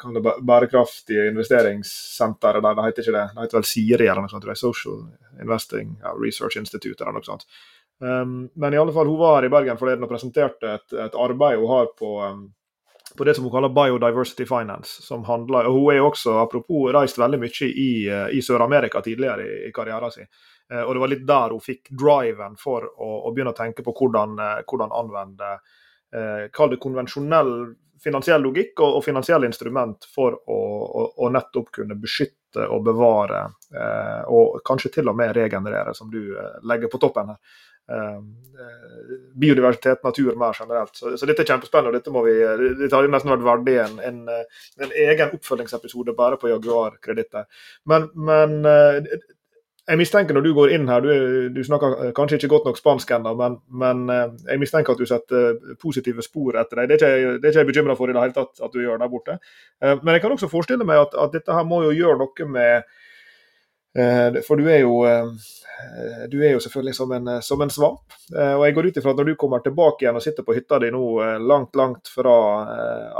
kan 0.00 0.14
det 0.14 0.22
bærekraftige 0.24 1.26
investeringssenteret 1.28 2.62
der, 2.64 2.76
det 2.78 2.84
heter 2.86 3.02
ikke 3.02 3.12
det, 3.12 3.24
det 3.34 3.42
heter 3.42 3.58
vel 3.58 3.66
Siri 3.68 4.06
eller 4.08 4.24
noe 4.24 4.32
sånt, 4.32 4.46
Social 4.56 5.02
Investing 5.36 5.90
Research 6.16 6.56
Institute 6.56 7.04
eller 7.04 7.18
noe 7.18 7.26
sånt. 7.26 7.44
Um, 8.00 8.50
men 8.54 8.74
i 8.74 8.78
alle 8.78 8.92
fall, 8.92 9.06
hun 9.06 9.18
var 9.18 9.44
i 9.44 9.48
Bergen 9.48 9.78
forleden 9.80 10.04
og 10.04 10.10
presenterte 10.10 10.74
et, 10.74 10.92
et 10.92 11.14
arbeid 11.16 11.56
hun 11.56 11.70
har 11.70 11.86
på, 11.96 12.10
um, 12.20 12.42
på, 13.16 13.24
det 13.24 13.34
som 13.34 13.46
hun 13.46 13.54
kaller 13.54 13.72
Biodiversity 13.72 14.44
Finance. 14.44 15.02
som 15.02 15.24
handler, 15.24 15.66
og 15.66 15.72
Hun 15.78 15.92
er 15.92 15.96
jo 15.96 16.10
også 16.10 16.36
apropos, 16.42 16.92
reist 16.92 17.18
veldig 17.18 17.40
mye 17.40 17.70
i, 17.70 17.88
uh, 18.10 18.28
i 18.28 18.42
Sør-Amerika 18.42 19.00
tidligere 19.00 19.46
i, 19.46 19.56
i 19.68 19.72
karrieren 19.72 20.12
sin. 20.12 20.28
Uh, 20.72 20.82
og 20.82 20.94
Det 20.94 21.00
var 21.00 21.12
litt 21.14 21.26
der 21.26 21.56
hun 21.56 21.64
fikk 21.64 21.88
driven 21.90 22.60
for 22.60 22.84
å, 22.84 23.10
å 23.24 23.32
begynne 23.32 23.56
å 23.56 23.60
tenke 23.64 23.86
på 23.86 23.96
hvordan, 23.96 24.38
uh, 24.38 24.62
hvordan 24.68 24.96
anvende 24.96 25.56
Kall 26.54 26.70
det 26.70 26.76
konvensjonell 26.80 27.48
finansiell 28.00 28.38
logikk 28.40 28.78
og, 28.78 28.94
og 28.96 29.02
finansielle 29.04 29.48
instrument 29.50 30.06
for 30.08 30.36
å, 30.38 30.56
å, 30.56 31.02
å, 31.18 31.28
nettopp 31.34 31.72
kunne 31.74 31.96
beskytte 31.98 32.62
og 32.72 32.84
bevare, 32.86 33.40
og 34.32 34.62
kanskje 34.64 34.92
til 34.94 35.10
og 35.10 35.18
med 35.18 35.34
regenerere, 35.36 35.92
som 35.98 36.08
du 36.08 36.30
legger 36.64 36.88
på 36.88 37.02
toppen 37.02 37.34
her. 37.34 37.58
Eh, 37.88 38.20
biodiversitet, 39.34 40.02
natur 40.02 40.34
mer 40.34 40.56
generelt. 40.58 40.96
Så, 40.96 41.12
så, 41.16 41.26
dette 41.28 41.44
er 41.44 41.50
kjempespennende. 41.52 41.92
og 41.92 42.00
Dette 42.00 42.12
må 42.14 42.24
vi, 42.26 42.34
dette 42.80 42.96
har 42.96 43.06
nesten 43.12 43.30
vært 43.34 43.46
verdig 43.46 43.76
en, 43.84 43.96
en, 44.02 44.18
en, 44.82 44.94
egen 45.06 45.34
oppfølgingsepisode 45.36 46.16
bare 46.18 46.38
på 46.40 46.50
Jaguar-kreditter. 46.50 47.46
Men, 47.92 48.08
men, 48.16 48.58
eh, 48.66 49.18
jeg 49.86 50.00
mistenker 50.00 50.34
når 50.34 50.42
du 50.48 50.50
går 50.56 50.72
inn 50.74 50.88
her, 50.90 51.04
du, 51.04 51.52
du 51.54 51.60
snakker 51.62 52.10
kanskje 52.16 52.40
ikke 52.40 52.50
godt 52.56 52.64
nok 52.66 52.80
spansk 52.80 53.12
ennå, 53.14 53.36
men, 53.38 53.60
men, 53.70 54.02
eh, 54.10 54.34
jeg 54.50 54.64
mistenker 54.64 54.96
at 54.96 55.04
du 55.04 55.06
setter 55.06 55.76
positive 55.78 56.24
spor 56.26 56.58
etter 56.58 56.82
deg. 56.82 56.90
Det 56.90 56.96
er 56.96 57.18
ikke, 57.20 57.36
det 57.38 57.46
er 57.46 57.54
ikke 57.54 57.66
jeg 57.66 57.70
bekymra 57.70 57.98
for 58.00 58.10
i 58.10 58.16
det 58.16 58.24
hele 58.24 58.38
tatt 58.40 58.66
at 58.66 58.74
du 58.74 58.82
gjør 58.82 58.98
der 59.04 59.12
borte. 59.12 59.38
Men 59.84 60.16
jeg 60.16 60.24
kan 60.24 60.34
også 60.34 60.50
forestille 60.50 60.88
meg 60.88 61.04
at, 61.04 61.14
at 61.14 61.38
dette 61.38 61.54
her 61.54 61.68
må 61.68 61.84
jo 61.86 61.94
gjøre 61.94 62.18
noe 62.24 62.50
med 62.50 62.96
for 64.46 64.60
du 64.60 64.66
er 64.68 64.82
jo 64.82 64.98
Eh, 65.76 66.28
du 66.28 66.44
er 66.44 66.54
jo 66.54 66.60
selvfølgelig 66.60 66.94
som 66.94 67.12
en, 67.12 67.28
eh, 67.28 67.40
som 67.40 67.60
en 67.60 67.70
svamp. 67.70 68.12
Eh, 68.38 68.54
og 68.54 68.64
jeg 68.66 68.74
går 68.74 68.86
ut 68.86 68.96
ifra 68.96 69.10
at 69.12 69.20
når 69.20 69.24
du 69.24 69.34
kommer 69.36 69.62
tilbake 69.64 70.04
igjen 70.04 70.16
og 70.16 70.24
sitter 70.24 70.46
på 70.46 70.56
hytta 70.56 70.78
di 70.82 70.90
nå 70.94 71.04
langt, 71.44 71.76
langt 71.76 72.08
fra 72.08 72.36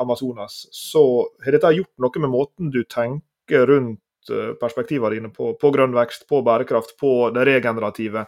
Amazonas, 0.01 0.67
så 0.73 1.05
har 1.45 1.57
dette 1.57 1.75
gjort 1.77 1.93
noe 2.03 2.23
med 2.25 2.33
måten 2.33 2.71
du 2.71 2.83
tenker 2.85 3.67
rundt 3.67 4.01
perspektivene 4.61 5.15
dine 5.15 5.29
på, 5.31 5.53
på 5.55 5.71
grønn 5.71 5.95
vekst, 5.95 6.27
på 6.29 6.41
bærekraft, 6.43 6.97
på 6.99 7.31
det 7.31 7.45
regenerative. 7.47 8.25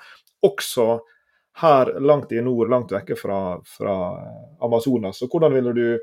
Også 0.47 1.01
her 1.59 1.91
langt 1.99 2.33
i 2.33 2.43
nord, 2.43 2.71
langt 2.71 2.93
vekke 2.95 3.17
fra, 3.19 3.59
fra 3.67 3.95
Amazonas. 4.63 5.19
Så 5.19 5.27
hvordan 5.27 5.57
ville 5.57 5.73
du 5.75 5.99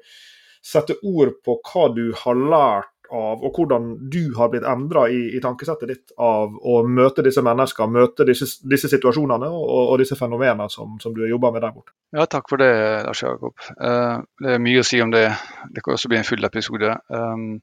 sette 0.66 0.98
ord 1.06 1.32
på 1.46 1.56
hva 1.64 1.88
du 1.96 2.10
har 2.26 2.36
lært 2.36 2.95
av, 3.12 3.44
og 3.44 3.58
hvordan 3.58 3.88
du 4.12 4.34
har 4.38 4.50
blitt 4.54 4.66
endra 4.68 5.06
i, 5.12 5.22
i, 5.36 5.42
tankesettet 5.44 5.92
ditt 5.92 6.16
av 6.22 6.56
å 6.56 6.80
møte 6.88 7.26
disse 7.26 7.44
menneskene, 7.46 8.02
møte 8.02 8.28
disse, 8.28 8.48
disse 8.66 8.90
situasjonene 8.92 9.50
og, 9.52 9.70
og, 9.84 9.96
disse 10.02 10.18
fenomenene 10.20 10.70
som, 10.72 10.98
som 11.02 11.16
du 11.16 11.24
har 11.26 11.32
jobba 11.34 11.54
med 11.56 11.66
der 11.66 11.76
borte. 11.76 11.96
Ja, 12.16 12.28
Takk 12.30 12.50
for 12.52 12.62
det, 12.62 12.74
Lars 13.06 13.24
Jakob. 13.24 13.56
Uh, 13.80 14.22
det 14.42 14.58
er 14.58 14.62
mye 14.64 14.82
å 14.82 14.88
si 14.88 15.02
om 15.04 15.14
det. 15.14 15.28
Det 15.72 15.86
kan 15.86 15.98
også 15.98 16.12
bli 16.12 16.22
en 16.22 16.28
full 16.28 16.48
episode. 16.48 16.98
Um, 17.10 17.58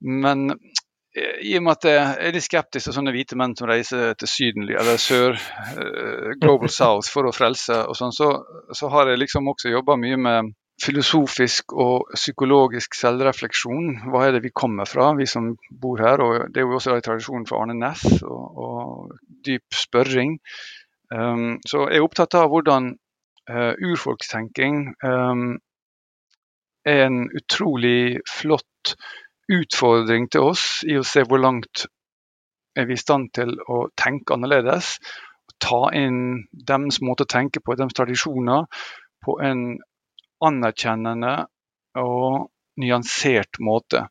men 0.00 0.46
i 1.42 1.56
og 1.58 1.64
med 1.66 1.72
at 1.74 1.86
jeg 1.88 2.02
er 2.28 2.34
litt 2.36 2.46
skeptisk 2.46 2.86
til 2.86 2.94
sånne 2.94 3.12
hvite 3.14 3.34
menn 3.38 3.56
som 3.58 3.66
reiser 3.66 4.14
til 4.18 4.30
Syden 4.30 4.68
eller 4.70 5.00
sør, 5.02 5.34
uh, 5.74 6.30
Global 6.42 6.70
South, 6.70 7.10
for 7.10 7.26
å 7.26 7.34
frelse, 7.34 7.82
og 7.90 7.98
sånn, 7.98 8.14
så, 8.14 8.32
så 8.76 8.90
har 8.94 9.10
jeg 9.10 9.24
liksom 9.24 9.50
også 9.50 9.74
jobba 9.74 9.98
mye 10.00 10.20
med 10.20 10.54
filosofisk 10.80 11.74
og 11.76 12.10
psykologisk 12.14 12.96
selvrefleksjon. 12.96 14.10
Hva 14.10 14.26
er 14.26 14.36
det 14.36 14.44
vi 14.46 14.54
kommer 14.54 14.88
fra, 14.88 15.12
vi 15.18 15.26
som 15.28 15.52
bor 15.82 16.00
her? 16.00 16.22
og 16.24 16.48
Det 16.48 16.62
er 16.62 16.66
jo 16.66 16.78
også 16.78 16.96
en 16.96 17.04
tradisjon 17.04 17.46
for 17.48 17.62
Arne 17.62 17.76
Næss 17.78 18.22
og, 18.22 18.58
og, 18.64 19.16
dyp 19.46 19.74
spørring. 19.74 20.38
Um, 21.10 21.58
så 21.66 21.88
jeg 21.88 22.00
er 22.00 22.06
opptatt 22.06 22.36
av 22.38 22.50
hvordan 22.52 22.92
uh, 23.50 23.72
urfolkstenking 23.82 24.82
um, 25.04 25.56
er 26.86 27.06
en 27.06 27.24
utrolig 27.36 28.20
flott 28.28 28.94
utfordring 29.50 30.28
til 30.30 30.52
oss 30.52 30.84
i 30.86 30.96
å 30.96 31.06
se 31.06 31.24
hvor 31.26 31.42
langt 31.42 31.86
er 32.78 32.86
vi 32.86 32.94
i 32.94 33.00
stand 33.00 33.32
til 33.36 33.56
å 33.68 33.86
tenke 33.98 34.36
annerledes. 34.36 34.98
Ta 35.60 35.88
inn 35.96 36.46
deres 36.52 37.00
måte 37.04 37.26
å 37.26 37.32
tenke 37.32 37.60
på, 37.60 37.74
deres 37.76 37.96
tradisjoner, 37.96 38.68
på 39.24 39.36
en 39.44 39.64
anerkjennende 40.46 41.34
og 42.00 42.50
nyansert 42.80 43.60
måte. 43.60 44.06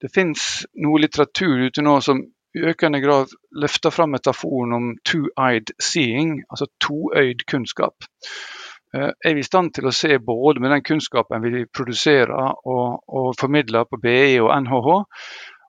Det 0.00 0.10
fins 0.14 0.64
noe 0.78 1.00
litteratur 1.02 1.68
ute 1.68 1.82
nå 1.84 1.98
som 2.04 2.22
i 2.56 2.64
økende 2.70 3.00
grad 3.02 3.32
løfter 3.60 3.92
fram 3.92 4.14
metaforen 4.14 4.72
om 4.72 4.86
two-eyed 5.06 5.74
seeing, 5.82 6.38
altså 6.48 6.68
toøyd 6.84 7.44
kunnskap. 7.50 8.08
Eh, 8.94 9.10
er 9.10 9.36
vi 9.36 9.44
i 9.44 9.46
stand 9.46 9.74
til 9.76 9.88
å 9.88 9.94
se 9.94 10.16
både 10.18 10.62
med 10.64 10.72
den 10.72 10.86
kunnskapen 10.86 11.44
vi 11.44 11.66
produserer 11.66 12.32
og, 12.32 13.04
og 13.04 13.30
formidler 13.40 13.84
på 13.84 14.00
BI 14.00 14.38
og 14.40 14.52
NHH, 14.64 14.90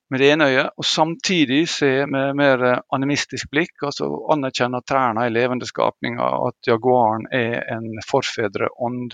med 0.10 0.24
det 0.24 0.30
ene 0.34 0.48
øyet, 0.50 0.72
og 0.78 0.86
samtidig 0.90 1.60
se 1.70 1.90
med 2.10 2.38
mer 2.40 2.64
animistisk 2.96 3.52
blikk, 3.52 3.76
altså 3.86 4.08
anerkjenne 4.34 4.80
at 4.82 4.88
trærne 4.90 5.28
er 5.28 5.36
levende 5.36 5.68
skapninger, 5.70 6.48
at 6.48 6.70
jaguaren 6.72 7.28
er 7.36 7.60
en 7.76 7.92
forfedreånd, 8.08 9.14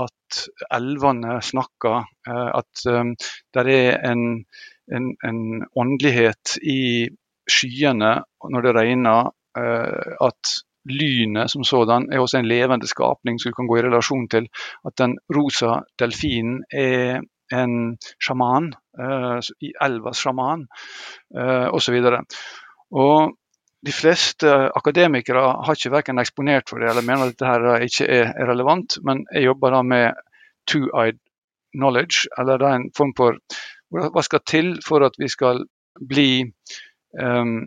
at 0.00 0.44
elvene 0.74 1.38
snakker, 1.42 2.04
eh, 2.28 2.50
at 2.60 2.84
um, 2.90 3.14
det 3.54 3.64
er 3.74 3.98
en, 4.10 4.44
en, 4.92 5.10
en, 5.26 5.40
åndelighet 5.78 6.56
i 6.62 7.08
skyene 7.50 8.14
når 8.50 8.66
det 8.66 8.76
regner. 8.78 9.32
Eh, 9.58 10.14
at 10.24 10.54
lynet 10.84 11.48
som 11.48 11.62
sådan 11.64 12.10
er 12.12 12.20
også 12.20 12.42
en 12.42 12.48
levende 12.50 12.88
skapning 12.90 13.38
som 13.40 13.52
du 13.52 13.56
kan 13.56 13.68
gå 13.70 13.78
i 13.78 13.84
relasjon 13.86 14.26
til. 14.28 14.48
At 14.84 14.98
den 15.00 15.14
rosa 15.32 15.78
delfinen 16.00 16.58
er 16.68 17.22
en 17.54 17.94
sjaman, 18.20 18.72
elvas 19.86 20.20
sjaman, 20.20 20.66
osv. 21.72 21.96
Og 22.92 23.32
de 23.84 23.92
fleste 23.92 24.50
akademikere 24.78 25.42
har 25.66 25.76
ikke 25.76 25.92
verken 25.92 26.20
eksponert 26.22 26.70
for 26.70 26.80
det 26.80 26.90
eller 26.90 27.04
mener 27.04 27.32
at 27.32 27.40
dette 27.40 27.74
ikke 27.88 28.08
er 28.08 28.32
relevant, 28.48 28.98
men 29.04 29.24
jeg 29.34 29.48
jobber 29.50 29.74
da 29.76 29.82
med 29.84 30.22
two-eyed 30.70 31.20
knowledge, 31.76 32.28
eller 32.38 32.60
det 32.60 32.68
er 32.68 32.78
en 32.78 32.90
form 32.96 33.12
for 33.18 33.38
hva 33.94 34.22
skal 34.24 34.42
til 34.48 34.70
for 34.86 35.04
at 35.06 35.18
vi 35.20 35.28
skal 35.30 35.64
bli 36.00 36.44
um, 37.20 37.58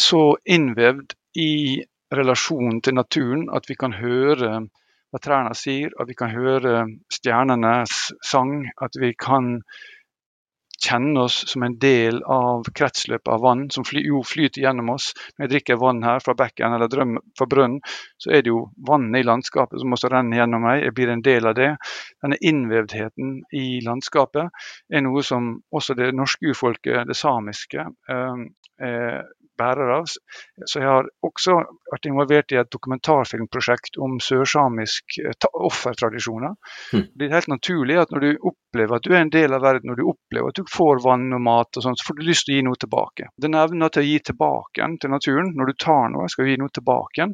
så 0.00 0.22
innvevd 0.48 1.16
i 1.40 1.82
relasjonen 2.12 2.80
til 2.84 2.96
naturen 2.96 3.48
at 3.56 3.68
vi 3.68 3.76
kan 3.80 3.96
høre 3.96 4.52
hva 5.12 5.20
trærne 5.20 5.52
sier, 5.56 5.92
at 6.00 6.08
vi 6.08 6.16
kan 6.16 6.32
høre 6.32 6.86
stjernenes 7.12 8.12
sang, 8.24 8.62
at 8.80 8.96
vi 9.00 9.12
kan 9.18 9.58
kjenne 10.82 11.24
oss 11.26 11.42
som 11.50 11.62
en 11.66 11.76
del 11.82 12.20
av 12.28 12.66
kretsløpet 12.74 13.30
av 13.32 13.42
vann 13.44 13.64
som 13.74 13.84
fly, 13.86 14.02
jo 14.06 14.22
flyter 14.26 14.64
gjennom 14.64 14.92
oss. 14.94 15.12
Når 15.36 15.46
jeg 15.46 15.52
drikker 15.54 15.80
vann 15.82 16.02
her 16.06 16.22
fra 16.24 16.34
bekken 16.38 16.76
eller 16.76 16.90
drøm, 16.92 17.18
fra 17.38 17.48
brønnen, 17.50 17.80
så 18.22 18.32
er 18.34 18.44
det 18.44 18.52
jo 18.52 18.64
vannet 18.88 19.22
i 19.22 19.26
landskapet 19.26 19.80
som 19.80 19.94
også 19.96 20.10
renner 20.12 20.42
gjennom 20.42 20.66
meg. 20.66 20.82
Jeg 20.86 20.96
blir 20.98 21.12
en 21.14 21.24
del 21.24 21.50
av 21.50 21.58
det. 21.58 21.70
Denne 22.24 22.40
innvevdheten 22.40 23.36
i 23.58 23.66
landskapet 23.86 24.66
er 24.92 25.06
noe 25.06 25.22
som 25.26 25.54
også 25.72 25.96
det 25.98 26.12
norske 26.16 26.52
urfolket, 26.52 27.06
det 27.08 27.18
samiske, 27.18 27.86
eh, 28.10 28.42
eh 28.82 29.22
bærer 29.62 29.92
av. 29.96 30.08
Så 30.10 30.80
jeg 30.80 30.88
har 30.88 31.08
også 31.26 31.56
vært 31.92 32.08
involvert 32.10 32.54
i 32.54 32.58
et 32.60 32.70
dokumentarfilmprosjekt 32.74 33.98
om 34.02 34.18
sørsamisk 34.22 35.18
eh, 35.22 35.48
offertradisjoner. 35.68 36.56
Mm. 36.92 37.06
Det 37.14 37.28
er 37.28 37.36
helt 37.38 37.52
naturlig 37.52 38.00
at 38.02 38.14
når 38.14 38.26
du 38.26 38.48
opplever 38.52 38.98
at 38.98 39.06
du 39.06 39.14
er 39.14 39.22
en 39.22 39.32
del 39.32 39.56
av 39.56 39.64
verden, 39.64 39.92
når 39.92 40.02
du 40.02 40.10
opplever 40.14 40.52
at 40.52 40.58
du 40.60 40.74
får 40.76 41.04
vann 41.06 41.30
og 41.36 41.46
mat, 41.46 41.70
og 41.76 41.86
sånt, 41.86 42.00
så 42.00 42.10
får 42.10 42.18
du 42.18 42.26
lyst 42.28 42.48
til 42.48 42.56
å 42.56 42.60
gi 42.60 42.66
noe 42.68 42.82
tilbake. 42.82 43.30
Den 43.40 43.56
evnen 43.58 43.88
til 43.92 44.04
å 44.04 44.10
gi 44.10 44.18
tilbake 44.32 44.92
til 45.00 45.14
naturen, 45.14 45.54
når 45.56 45.72
du 45.72 45.80
tar 45.86 46.12
noe, 46.12 46.28
skal 46.32 46.46
du 46.46 46.54
gi 46.54 46.60
noe 46.60 46.74
tilbake. 46.74 47.32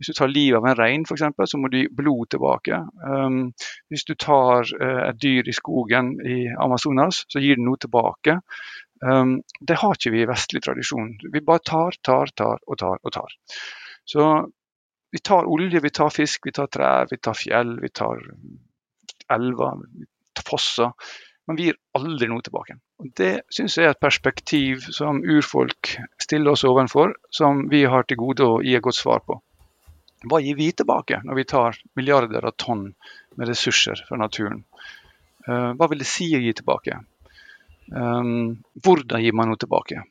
Hvis 0.00 0.14
du 0.14 0.16
tar 0.16 0.30
livet 0.32 0.56
av 0.56 0.64
en 0.64 0.76
rein, 0.78 1.02
f.eks., 1.04 1.50
så 1.52 1.58
må 1.60 1.68
du 1.68 1.82
gi 1.82 1.88
blod 1.92 2.30
tilbake. 2.32 2.78
Um, 3.04 3.50
hvis 3.92 4.06
du 4.08 4.14
tar 4.16 4.64
uh, 4.80 5.02
et 5.10 5.18
dyr 5.20 5.50
i 5.50 5.52
skogen 5.52 6.14
i 6.24 6.38
Amazonas, 6.56 7.26
så 7.28 7.42
gir 7.44 7.60
det 7.60 7.66
noe 7.66 7.80
tilbake. 7.82 8.38
Um, 9.00 9.40
det 9.60 9.78
har 9.80 9.96
ikke 9.96 10.12
vi 10.12 10.22
i 10.24 10.28
vestlig 10.28 10.62
tradisjon. 10.64 11.14
Vi 11.32 11.40
bare 11.44 11.64
tar, 11.64 11.96
tar, 12.04 12.32
tar 12.36 12.60
og 12.66 12.78
tar 12.80 13.00
og 13.00 13.14
tar. 13.14 13.36
Så 14.04 14.26
vi 15.10 15.18
tar 15.24 15.48
olje, 15.48 15.80
vi 15.80 15.90
tar 15.90 16.12
fisk, 16.14 16.46
vi 16.46 16.52
tar 16.52 16.68
trær, 16.70 17.08
vi 17.10 17.18
tar 17.18 17.34
fjell, 17.34 17.78
vi 17.80 17.88
tar 17.88 18.22
elver, 19.32 19.82
vi 19.96 20.06
tar 20.36 20.46
fosser. 20.46 20.92
Men 21.48 21.56
vi 21.58 21.70
gir 21.70 21.78
aldri 21.98 22.28
noe 22.30 22.44
tilbake. 22.46 22.76
Og 23.02 23.08
Det 23.16 23.32
syns 23.50 23.78
jeg 23.78 23.88
er 23.88 23.96
et 23.96 24.04
perspektiv 24.04 24.84
som 24.94 25.22
urfolk 25.24 25.96
stiller 26.20 26.52
oss 26.52 26.66
overfor, 26.68 27.16
som 27.34 27.64
vi 27.72 27.82
har 27.90 28.06
til 28.06 28.20
gode 28.20 28.46
å 28.46 28.60
gi 28.62 28.76
et 28.76 28.84
godt 28.84 29.00
svar 29.00 29.24
på. 29.26 29.40
Hva 30.30 30.38
gir 30.44 30.58
vi 30.58 30.68
tilbake 30.76 31.22
når 31.24 31.38
vi 31.40 31.46
tar 31.48 31.78
milliarder 31.96 32.44
av 32.44 32.54
tonn 32.60 32.90
med 33.40 33.48
ressurser 33.48 34.04
fra 34.06 34.20
naturen? 34.20 34.62
Uh, 35.48 35.72
hva 35.74 35.88
vil 35.88 36.04
det 36.04 36.10
si 36.10 36.28
å 36.36 36.42
gi 36.44 36.52
tilbake? 36.54 37.00
Um, 37.90 38.60
hvordan 38.84 39.22
gir 39.24 39.36
man 39.36 39.50
noe 39.50 39.60
tilbake? 39.60 40.02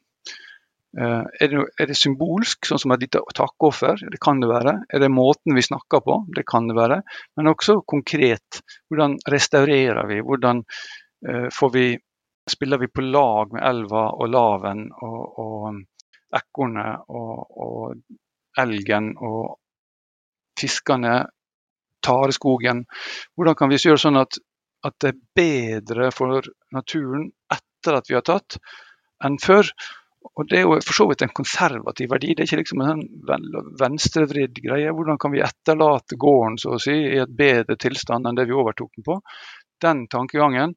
Uh, 0.97 1.25
er, 1.39 1.51
det, 1.51 1.63
er, 1.77 1.89
det, 1.91 1.97
symbolsk, 1.97 2.65
sånn 2.65 2.81
som 2.81 2.95
et 2.95 3.05
lite 3.05 3.21
takkoffer? 3.37 4.01
Det 4.11 4.19
kan 4.23 4.41
det 4.41 4.49
være. 4.51 4.75
Er 4.89 5.03
det 5.03 5.11
måten 5.13 5.55
vi 5.57 5.65
snakker 5.65 6.03
på? 6.05 6.21
Det 6.35 6.45
kan 6.49 6.69
det 6.69 6.77
være. 6.79 7.01
Men 7.37 7.51
også 7.53 7.79
konkret. 7.87 8.61
Hvordan 8.89 9.19
restaurerer 9.29 10.09
vi? 10.09 10.19
Hvordan 10.25 10.63
uh, 10.65 11.69
vi, 11.73 11.87
spiller 12.49 12.81
vi 12.81 12.91
på 12.91 13.05
lag 13.05 13.53
med 13.53 13.65
elva 13.69 14.09
og 14.15 14.31
laven 14.33 14.87
og, 15.05 15.39
og 15.39 15.81
ekornet 16.35 17.09
og, 17.09 17.57
og 17.57 18.59
elgen 18.59 19.13
og 19.17 19.57
fiskene, 20.59 21.23
tareskogen. 22.03 22.85
Hvordan 23.35 23.57
kan 23.59 23.71
vi 23.71 23.79
gjøre 23.79 24.01
sånn 24.01 24.19
at, 24.19 24.39
at, 24.87 24.95
det 25.01 25.11
er 25.11 25.19
bedre 25.39 26.11
for 26.15 26.47
naturen 26.75 27.29
etter 27.51 27.67
at 27.87 28.09
vi 28.09 28.17
har 28.17 28.25
tatt, 28.27 28.59
enn 29.23 29.39
før? 29.41 29.71
Og 30.35 30.47
Det 30.51 30.57
er 30.59 30.65
jo 30.67 30.75
for 30.83 30.95
så 30.95 31.05
vidt 31.07 31.21
en 31.23 31.35
konservativ 31.35 32.09
verdi, 32.11 32.33
det 32.35 32.43
er 32.43 32.49
ikke 32.49 32.61
liksom 32.61 32.81
en 32.83 33.03
sånn 33.27 33.75
venstrevridd 33.79 34.59
greie. 34.63 34.91
Hvordan 34.91 35.19
kan 35.19 35.31
vi 35.31 35.43
etterlate 35.43 36.19
gården 36.19 36.57
så 36.59 36.75
å 36.75 36.79
si, 36.83 36.91
i 36.91 37.21
et 37.23 37.31
bedre 37.31 37.77
tilstand 37.79 38.27
enn 38.27 38.35
det 38.35 38.49
vi 38.49 38.55
overtok 38.55 38.91
den 38.97 39.07
på? 39.07 39.19
Den 39.79 40.07
tankegangen, 40.11 40.75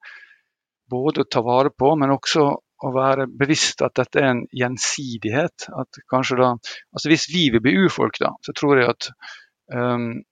både 0.90 1.24
å 1.24 1.30
ta 1.30 1.42
vare 1.42 1.74
på, 1.74 1.90
men 1.98 2.14
også 2.14 2.46
å 2.82 2.90
være 2.94 3.26
bevisst 3.26 3.82
at 3.82 3.98
dette 3.98 4.22
er 4.22 4.30
en 4.30 4.44
gjensidighet. 4.54 5.68
at 5.74 6.02
kanskje 6.10 6.38
da, 6.38 6.54
altså 6.94 7.10
Hvis 7.10 7.28
vi 7.34 7.50
vil 7.50 7.62
bli 7.62 7.76
urfolk, 7.82 8.18
da, 8.22 8.34
så 8.42 8.54
tror 8.54 8.78
jeg 8.78 8.94
at 8.94 9.10
Um, 9.72 10.22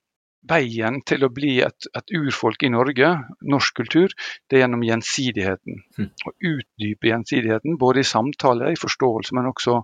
veien 0.49 1.01
til 1.07 1.25
å 1.25 1.31
bli 1.35 1.59
et, 1.65 1.89
et, 1.97 2.13
urfolk 2.17 2.65
i 2.65 2.73
Norge, 2.73 3.11
norsk 3.43 3.77
kultur, 3.83 4.15
det 4.49 4.59
er 4.59 4.65
gjennom 4.65 4.85
gjensidigheten. 4.87 5.81
Mm. 5.99 6.11
Å 6.27 6.35
utdype 6.53 7.11
gjensidigheten, 7.11 7.79
både 7.81 8.05
i 8.05 8.09
samtale, 8.09 8.73
i 8.73 8.81
forståelse, 8.81 9.37
men 9.37 9.51
også 9.53 9.81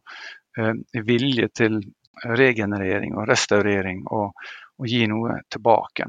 eh, 0.59 1.03
vilje 1.07 1.51
til 1.55 1.81
regenerering 2.25 3.17
og 3.19 3.29
restaurering, 3.29 4.07
og, 4.09 4.33
og 4.81 4.89
gi 4.89 5.05
noe 5.11 5.43
tilbake. 5.53 6.09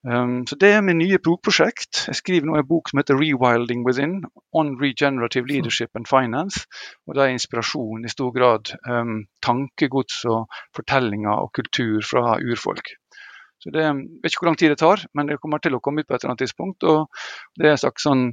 Um, 0.00 0.46
så 0.48 0.56
Det 0.56 0.70
er 0.72 0.80
mitt 0.80 0.96
nye 0.96 1.18
bokprosjekt. 1.20 2.06
Jeg 2.08 2.16
skriver 2.16 2.46
nå 2.48 2.54
en 2.56 2.68
bok 2.68 2.88
som 2.88 3.02
heter 3.02 3.18
'Rewilding 3.20 3.84
Within'. 3.84 4.22
On 4.56 4.72
Regenerative 4.80 5.46
Leadership 5.46 5.90
and 5.94 6.08
Finance. 6.08 6.64
Og 7.06 7.14
Det 7.14 7.22
er 7.22 7.34
inspirasjon 7.36 8.04
i 8.04 8.08
stor 8.08 8.32
grad 8.32 8.72
um, 8.88 9.26
tankegods 9.42 10.24
og 10.24 10.48
fortellinger 10.76 11.36
og 11.44 11.52
kultur 11.52 12.00
fra 12.00 12.40
urfolk. 12.40 12.96
Så 13.60 13.72
det, 13.74 13.84
vet 14.22 14.32
ikke 14.32 14.44
hvor 14.44 14.50
lang 14.50 14.58
tid 14.60 14.72
det 14.72 14.80
tar, 14.80 15.04
men 15.14 15.28
det 15.28 15.38
kommer 15.42 15.60
til 15.62 15.76
å 15.76 15.82
komme 15.84 16.02
ut 16.02 16.08
på 16.08 16.16
et 16.16 16.22
eller 16.22 16.32
annet 16.32 16.44
tidspunkt. 16.46 16.86
og 16.88 17.06
Det 17.58 17.68
er 17.68 17.74
en 17.76 17.82
slags 17.82 18.06
sånn 18.06 18.30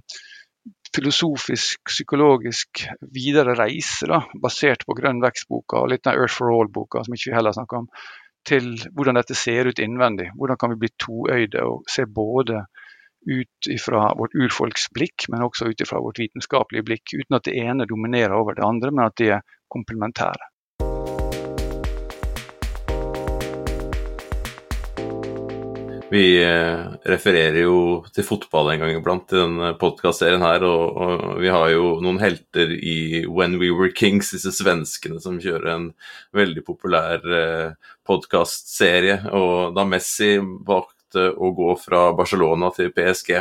filosofisk, 0.95 1.81
psykologisk 1.91 2.85
videre 3.13 3.55
reise 3.59 4.07
da, 4.09 4.21
basert 4.41 4.85
på 4.87 4.95
Grønn 4.97 5.19
vekst-boka 5.23 5.83
og 5.83 5.91
litt 5.91 6.07
av 6.07 6.19
Earth 6.19 6.39
for 6.39 6.51
All-boka, 6.53 7.03
som 7.05 7.15
ikke 7.15 7.31
vi 7.31 7.37
heller 7.37 7.55
snakker 7.55 7.83
om 7.83 7.91
til 8.47 8.73
hvordan 8.95 9.19
dette 9.19 9.35
ser 9.35 9.67
ut 9.67 9.79
innvendig. 9.83 10.29
Hvordan 10.39 10.59
kan 10.59 10.71
vi 10.71 10.81
bli 10.85 10.91
toøyde 11.03 11.63
og 11.67 11.87
se 11.91 12.05
både 12.07 12.63
ut 13.27 13.69
fra 13.83 14.05
vårt 14.15 14.35
urfolks 14.39 14.87
blikk, 14.95 15.27
men 15.31 15.43
også 15.43 15.67
ut 15.71 15.83
fra 15.89 15.99
vårt 16.03 16.21
vitenskapelige 16.21 16.87
blikk. 16.87 17.15
Uten 17.17 17.35
at 17.35 17.47
det 17.47 17.57
ene 17.59 17.87
dominerer 17.89 18.37
over 18.37 18.55
det 18.55 18.63
andre, 18.63 18.93
men 18.93 19.09
at 19.09 19.17
de 19.19 19.33
er 19.35 19.43
komplementære. 19.73 20.47
Vi 26.09 26.43
eh, 26.43 26.83
refererer 27.03 27.65
jo 27.65 27.79
til 28.15 28.23
fotball 28.23 28.69
en 28.71 28.79
gang 28.79 28.93
iblant 28.95 29.33
i 29.33 29.41
denne 29.41 29.73
podkastserien 29.79 30.43
her, 30.45 30.63
og, 30.63 31.01
og, 31.03 31.25
vi 31.43 31.51
har 31.51 31.67
jo 31.73 31.97
noen 32.03 32.21
helter 32.21 32.71
i 32.71 33.25
When 33.27 33.57
We 33.59 33.73
Were 33.75 33.91
Kings, 33.91 34.31
disse 34.31 34.53
svenskene 34.55 35.19
som 35.23 35.41
kjører 35.43 35.73
en 35.73 35.89
veldig 36.37 36.63
populær 36.67 37.27
eh, 37.27 37.91
podkastserie. 38.07 39.19
Og 39.35 39.75
da 39.75 39.83
Messi 39.83 40.37
valgte 40.39 41.27
å 41.35 41.51
gå 41.55 41.73
fra 41.81 42.07
Barcelona 42.15 42.71
til 42.75 42.93
PSG, 42.95 43.35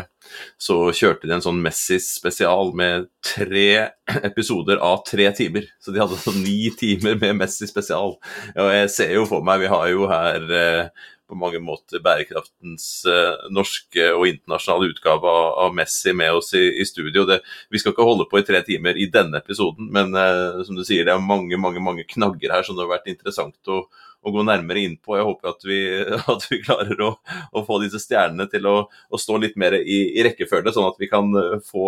så 0.58 0.82
kjørte 0.90 1.30
de 1.30 1.38
en 1.38 1.46
sånn 1.46 1.62
Messi-spesial 1.62 2.74
med 2.78 3.06
tre 3.22 3.92
episoder 4.26 4.82
av 4.82 5.04
tre 5.06 5.30
timer. 5.38 5.70
Så 5.78 5.94
de 5.94 6.02
hadde 6.02 6.18
sånn 6.18 6.42
ni 6.42 6.72
timer 6.74 7.14
med 7.22 7.44
Messi-spesial. 7.44 8.16
Og 8.18 8.72
jeg 8.74 8.94
ser 8.94 9.20
jo 9.20 9.26
for 9.30 9.46
meg, 9.46 9.62
vi 9.62 9.70
har 9.70 9.92
jo 9.92 10.10
her 10.10 10.50
eh, 10.50 11.06
på 11.26 11.38
mange 11.38 11.60
måter 11.62 12.02
bærekraftens 12.04 12.86
uh, 13.10 13.48
norske 13.54 14.08
og 14.14 14.26
internasjonale 14.30 14.90
utgave 14.94 15.32
av, 15.32 15.74
Messi 15.76 16.14
med 16.16 16.38
oss 16.38 16.52
i, 16.56 16.64
i 16.80 16.86
studio. 16.88 17.26
Det, 17.28 17.40
vi 17.72 17.82
skal 17.82 17.94
ikke 17.94 18.06
holde 18.06 18.28
på 18.30 18.40
i 18.40 18.46
tre 18.46 18.62
timer 18.66 18.98
i 18.98 19.08
denne 19.12 19.42
episoden, 19.42 19.90
men 19.92 20.14
uh, 20.14 20.62
som 20.66 20.78
du 20.78 20.84
sier, 20.86 21.06
det 21.06 21.14
er 21.14 21.22
mange 21.22 21.58
mange, 21.60 21.82
mange 21.82 22.06
knagger 22.08 22.54
her 22.54 22.66
som 22.66 22.78
det 22.78 22.86
har 22.86 22.94
vært 22.96 23.10
interessant 23.10 23.72
å, 23.72 23.84
å 24.26 24.32
gå 24.34 24.44
nærmere 24.46 24.82
inn 24.82 24.96
på. 24.98 25.14
Jeg 25.18 25.26
håper 25.28 25.52
at 25.52 25.66
vi, 25.66 25.78
at 26.34 26.46
vi 26.50 26.60
klarer 26.64 27.02
å, 27.06 27.10
å, 27.52 27.64
få 27.66 27.78
disse 27.82 28.00
stjernene 28.02 28.48
til 28.52 28.68
å, 28.70 28.76
å 28.86 29.20
stå 29.20 29.38
litt 29.42 29.58
mer 29.60 29.78
i, 29.78 30.00
i, 30.16 30.24
rekkefølge, 30.26 30.74
sånn 30.74 30.88
at 30.88 30.98
vi 31.02 31.10
kan 31.10 31.30
eh, 31.40 31.58
få 31.66 31.86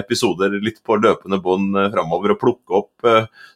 episoder 0.00 0.58
litt 0.62 0.82
på 0.86 0.98
løpende 1.00 1.40
bånd 1.42 1.78
framover 1.94 2.34
og 2.34 2.42
plukke 2.42 2.78
opp 2.80 3.08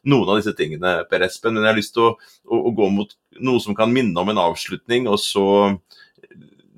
noen 0.08 0.30
av 0.32 0.40
disse 0.40 0.54
tingene, 0.56 0.96
Per 1.10 1.26
Espen. 1.26 1.54
Men 1.54 1.66
jeg 1.66 1.72
har 1.72 1.78
lyst 1.78 1.94
til 1.96 2.08
å, 2.08 2.14
å 2.50 2.74
gå 2.74 2.90
mot 2.92 3.14
noe 3.44 3.62
som 3.62 3.76
kan 3.76 3.92
minne 3.92 4.18
om 4.20 4.30
en 4.30 4.42
avslutning, 4.44 5.08
og 5.10 5.20
så 5.22 5.46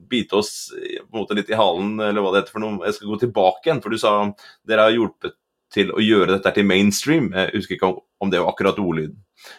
bite 0.06 0.38
oss 0.38 0.52
på 0.76 1.16
en 1.16 1.20
måte 1.20 1.36
litt 1.36 1.50
i 1.50 1.58
halen, 1.58 1.96
eller 2.00 2.22
hva 2.22 2.32
det 2.32 2.44
heter 2.44 2.54
for 2.54 2.64
noe. 2.64 2.84
Jeg 2.86 2.98
skal 2.98 3.10
gå 3.10 3.20
tilbake 3.24 3.68
igjen, 3.68 3.82
for 3.82 3.92
du 3.92 4.00
sa 4.00 4.14
dere 4.68 4.86
har 4.86 4.94
hjulpet 4.94 5.36
til 5.74 5.92
å 5.92 6.02
gjøre 6.02 6.36
dette 6.36 6.52
til 6.56 6.68
mainstream. 6.68 7.30
Jeg 7.34 7.54
husker 7.56 7.78
ikke 7.78 7.92
om 8.22 8.32
det 8.32 8.42
var 8.42 8.52
akkurat 8.52 8.78
ordlyden. 8.80 9.18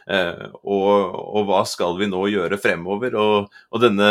Eh, 0.10 0.48
og, 0.64 0.88
og, 1.18 1.42
hva 1.50 1.62
skal 1.70 1.98
vi 2.00 2.10
nå 2.10 2.24
gjøre 2.32 2.60
fremover? 2.62 3.18
Og, 3.20 3.60
og 3.72 3.84
denne 3.84 4.10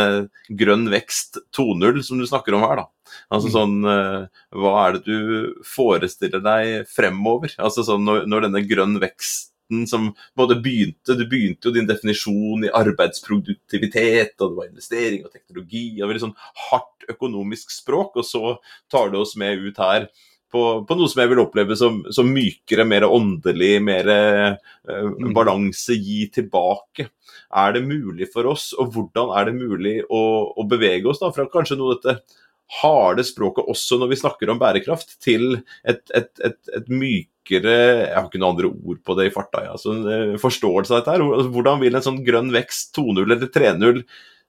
grønn 0.49 0.87
vekst 0.93 1.41
2.0 1.57 2.03
som 2.07 2.21
du 2.21 2.27
snakker 2.29 2.57
om 2.57 2.67
her, 2.67 2.85
da. 2.85 2.87
Altså 3.31 3.51
mm. 3.51 3.55
sånn 3.55 3.91
eh, 3.91 4.41
Hva 4.59 4.73
er 4.83 4.97
det 4.97 5.03
du 5.07 5.61
forestiller 5.67 6.43
deg 6.43 6.89
fremover? 6.91 7.55
Altså 7.62 7.87
sånn 7.87 8.07
når, 8.07 8.25
når 8.31 8.49
denne 8.49 8.64
grønn 8.67 8.99
vekst 9.03 9.53
som 9.91 10.12
både 10.39 10.61
begynte 10.62 11.17
Du 11.19 11.25
begynte 11.27 11.69
jo 11.69 11.75
din 11.75 11.89
definisjon 11.89 12.67
i 12.67 12.71
arbeidsproduktivitet, 12.71 14.37
og 14.39 14.53
det 14.53 14.59
var 14.61 14.69
investering 14.69 15.25
og 15.27 15.33
teknologi, 15.33 15.89
og 15.99 16.11
veldig 16.11 16.25
sånn 16.29 16.37
hardt 16.69 17.09
økonomisk 17.11 17.75
språk, 17.75 18.14
og 18.14 18.27
så 18.27 18.57
tar 18.93 19.11
du 19.11 19.19
oss 19.23 19.35
med 19.39 19.59
ut 19.67 19.83
her 19.83 20.07
på, 20.53 20.63
på, 20.87 20.97
noe 20.97 21.11
som 21.11 21.23
jeg 21.23 21.33
vil 21.33 21.43
oppleve 21.43 21.77
som, 21.79 22.01
som 22.15 22.31
mykere, 22.31 22.87
mer 22.89 23.07
åndelig, 23.09 23.75
mer 23.85 24.11
eh, 24.13 24.57
mm. 24.87 25.31
balanse, 25.37 25.97
gi 25.99 26.27
tilbake. 26.35 27.11
Er 27.57 27.77
det 27.77 27.87
mulig 27.87 28.31
for 28.33 28.49
oss, 28.51 28.71
og 28.79 28.95
hvordan 28.95 29.33
er 29.39 29.49
det 29.49 29.57
mulig 29.59 29.97
å, 30.07 30.23
å 30.55 30.67
bevege 30.69 31.11
oss 31.11 31.23
da, 31.23 31.33
fra 31.35 31.49
kanskje 31.51 31.79
noe 31.81 31.97
av 31.97 32.01
dette 32.01 32.43
harde 32.81 33.23
språket 33.27 33.69
også 33.71 33.99
når 34.01 34.11
vi 34.11 34.19
snakker 34.19 34.51
om 34.51 34.61
bærekraft, 34.61 35.17
til 35.23 35.61
et, 35.87 36.03
et, 36.11 36.33
et, 36.43 36.59
et 36.75 36.89
mykere 36.91 37.75
Jeg 37.77 38.15
har 38.17 38.27
ikke 38.27 38.41
noen 38.43 38.57
andre 38.57 38.71
ord 38.75 39.03
på 39.07 39.15
det 39.19 39.29
i 39.29 39.35
farta. 39.35 39.63
Ja. 39.69 39.77
Altså, 39.77 39.95
forståelse 40.43 40.95
av 40.95 41.03
dette 41.03 41.15
her. 41.15 41.51
Hvordan 41.55 41.83
vil 41.85 41.95
en 41.95 42.07
sånn 42.07 42.25
grønn 42.27 42.51
vekst 42.55 42.91
2.0 42.99 43.23
eller 43.23 43.47
3.0 43.55 44.03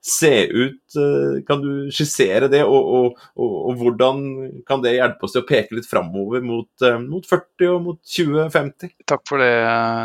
se 0.04 0.46
ut? 0.46 0.96
Eh, 0.96 1.42
kan 1.46 1.62
du 1.62 1.90
skissere 1.94 2.48
det, 2.52 2.62
og, 2.64 2.90
og, 2.98 3.20
og, 3.36 3.56
og, 3.70 3.74
hvordan 3.80 4.22
kan 4.68 4.82
det 4.84 4.96
hjelpe 4.96 5.26
oss 5.26 5.34
til 5.36 5.44
å 5.44 5.48
peke 5.48 5.78
litt 5.78 5.88
framover 5.90 6.44
mot, 6.44 6.70
eh, 6.86 6.98
mot 7.02 7.26
40 7.26 7.72
og 7.74 7.84
mot 7.86 8.00
2050? 8.02 8.94
Takk 9.08 9.26
for 9.28 9.42
det, 9.42 9.52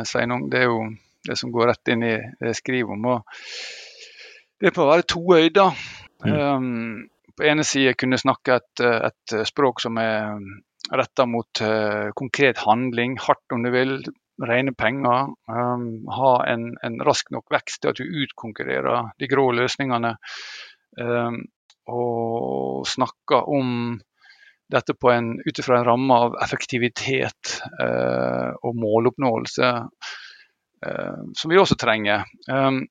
Sveinung. 0.09 0.47
Det 0.51 0.63
er 0.63 0.69
jo 0.69 0.83
det 1.27 1.39
som 1.39 1.53
går 1.53 1.71
rett 1.71 1.93
inn 1.93 2.05
i 2.05 2.15
det 2.17 2.51
jeg 2.51 2.59
skriver 2.59 2.97
om. 2.97 3.09
Det 4.59 4.69
er 4.69 4.75
på 4.75 4.85
å 4.85 4.91
være 4.91 5.07
toøyd, 5.13 5.53
da. 5.55 5.69
Mm. 6.23 6.33
Um, 6.33 7.31
på 7.35 7.47
ene 7.49 7.65
side 7.67 7.95
kunne 7.99 8.19
snakke 8.19 8.59
et, 8.59 8.83
et 8.83 9.33
språk 9.47 9.81
som 9.83 9.97
er 9.99 10.37
retta 10.93 11.25
mot 11.27 11.61
uh, 11.63 12.11
konkret 12.15 12.59
handling, 12.63 13.15
hardt 13.23 13.55
om 13.55 13.63
du 13.65 13.71
vil, 13.73 13.95
rene 14.41 14.73
penger. 14.73 15.33
Um, 15.49 16.05
ha 16.09 16.33
en, 16.49 16.71
en, 16.83 16.99
rask 17.05 17.29
nok 17.33 17.51
vekst 17.53 17.83
til 17.83 17.93
at 17.93 17.99
du 17.99 18.23
utkonkurrerer 18.23 19.13
de 19.19 19.29
grå 19.29 19.49
løsningene. 19.55 20.15
Um, 20.99 21.43
og 21.89 22.87
snakker 22.87 23.49
om 23.51 23.99
dette 24.73 24.95
ut 24.95 25.59
ifra 25.59 25.79
en 25.79 25.85
ramme 25.85 26.19
av 26.27 26.37
effektivitet 26.41 27.57
uh, 27.81 28.55
og 28.63 28.77
måloppnåelse, 28.79 29.71
uh, 30.87 31.19
som 31.37 31.51
vi 31.51 31.59
også 31.59 31.77
trenger. 31.79 32.23
Um, 32.49 32.85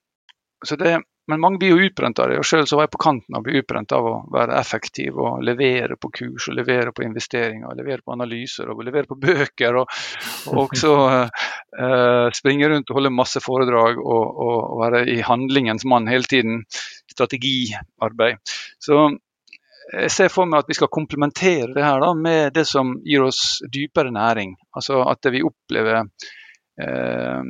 så 0.62 0.76
det, 0.78 1.00
men 1.30 1.40
mange 1.40 1.58
blir 1.58 1.70
jo 1.70 1.86
utbrent 1.86 2.18
av 2.18 2.30
det. 2.30 2.38
og 2.40 2.46
Selv 2.46 2.66
var 2.74 2.86
jeg 2.86 2.92
på 2.96 3.00
kanten 3.04 3.36
av 3.36 3.42
å 3.42 3.46
bli 3.46 3.60
utbrent 3.60 3.92
av 3.94 4.06
å 4.10 4.14
være 4.32 4.56
effektiv 4.58 5.18
og 5.22 5.44
levere 5.46 5.94
på 6.00 6.10
kurs, 6.10 6.48
og 6.50 6.56
levere 6.58 6.90
på 6.94 7.04
investeringer, 7.06 7.68
og 7.68 7.78
levere 7.78 8.02
på 8.02 8.14
analyser 8.16 8.72
og 8.72 8.82
levere 8.82 9.06
på 9.10 9.18
bøker. 9.22 9.78
Og, 9.78 10.00
og 10.50 10.62
også 10.64 10.94
uh, 11.06 12.26
springe 12.34 12.70
rundt 12.72 12.90
og 12.90 12.98
holde 12.98 13.14
masse 13.14 13.42
foredrag 13.44 14.00
og, 14.02 14.24
og, 14.46 14.56
og 14.72 14.80
være 14.82 15.04
i 15.14 15.20
handlingens 15.22 15.86
mann 15.86 16.10
hele 16.10 16.26
tiden. 16.26 16.64
Strategiarbeid. 17.12 18.42
Så 18.82 19.04
jeg 19.92 20.10
ser 20.14 20.30
for 20.32 20.48
meg 20.48 20.62
at 20.62 20.70
vi 20.70 20.78
skal 20.78 20.90
komplementere 20.90 21.70
det 21.76 21.84
her 21.84 22.02
da, 22.02 22.12
med 22.18 22.54
det 22.56 22.64
som 22.66 22.96
gir 23.06 23.28
oss 23.28 23.60
dypere 23.70 24.10
næring. 24.14 24.56
Altså 24.74 25.04
at 25.06 25.30
vi 25.30 25.44
opplever 25.46 26.02
uh, 26.82 27.44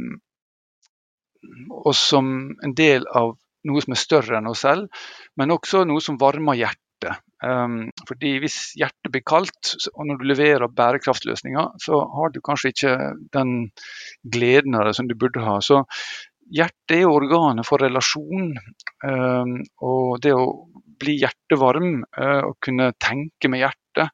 oss 1.89 2.03
som 2.13 2.35
en 2.63 2.77
del 2.77 3.09
av 3.09 3.39
noe 3.69 3.83
som 3.85 3.95
er 3.95 4.01
større 4.01 4.39
enn 4.39 4.51
oss 4.51 4.65
selv, 4.67 5.05
men 5.39 5.55
også 5.55 5.85
noe 5.89 6.03
som 6.05 6.19
varmer 6.21 6.59
hjertet. 6.59 7.21
Um, 7.43 7.89
fordi 8.07 8.37
Hvis 8.39 8.57
hjertet 8.79 9.11
blir 9.11 9.25
kaldt, 9.27 9.73
og 9.97 10.07
når 10.07 10.21
du 10.21 10.29
leverer 10.31 10.71
bærekraftløsninger, 10.71 11.73
så 11.83 11.99
har 12.15 12.31
du 12.31 12.39
kanskje 12.45 12.71
ikke 12.71 12.93
den 13.35 13.73
gleden 14.23 14.79
av 14.79 14.87
det 14.87 14.95
som 14.99 15.09
du 15.11 15.17
burde 15.19 15.43
ha. 15.43 15.59
Så 15.65 15.83
Hjertet 16.53 16.99
er 16.99 17.09
organet 17.09 17.65
for 17.65 17.81
relasjon. 17.81 18.53
Um, 19.07 19.55
og 19.81 20.19
det 20.21 20.35
å 20.37 20.47
bli 21.01 21.17
hjertevarm 21.23 22.03
uh, 22.05 22.43
og 22.51 22.59
kunne 22.63 22.91
tenke 23.01 23.49
med 23.49 23.63
hjertet. 23.63 24.13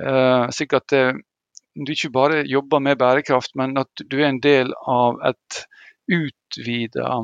Uh, 0.00 0.46
slik 0.54 0.72
at 0.78 0.88
det, 0.92 1.02
du 1.76 1.92
ikke 1.92 2.12
bare 2.14 2.44
jobber 2.48 2.80
med 2.80 2.98
bærekraft, 3.00 3.54
men 3.60 3.76
at 3.80 4.04
du 4.08 4.18
er 4.22 4.30
en 4.30 4.40
del 4.40 4.72
av 4.88 5.20
et 5.28 5.62
utvida 6.12 7.20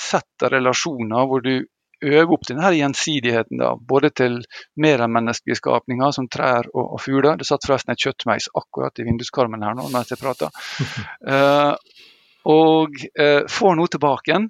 sett 0.00 0.46
av 0.46 0.54
relasjoner 0.54 1.28
hvor 1.28 1.44
du 1.44 1.54
øver 2.04 2.34
opp 2.34 2.46
denne 2.48 2.70
gjensidigheten. 2.76 3.58
Da, 3.60 3.72
både 3.76 4.10
til 4.14 4.40
mer 4.80 5.02
enn 5.04 5.14
menneskelige 5.14 5.60
skapninger 5.60 6.14
som 6.14 6.28
trær 6.30 6.68
og, 6.72 6.84
og, 6.84 7.00
fugler. 7.02 7.38
Det 7.38 7.48
satt 7.48 7.66
forresten 7.66 7.94
et 7.94 8.04
kjøttmeis 8.04 8.50
akkurat 8.58 8.98
i 8.98 9.08
vinduskarmen 9.08 9.64
her 9.66 9.78
nå 9.78 9.88
mens 9.94 10.14
jeg 10.14 10.22
prata. 10.22 10.52
Uh, 11.28 11.74
og 12.48 12.94
uh, 13.20 13.42
får 13.50 13.74
noe 13.76 13.90
tilbake 13.92 14.30
igjen 14.30 14.46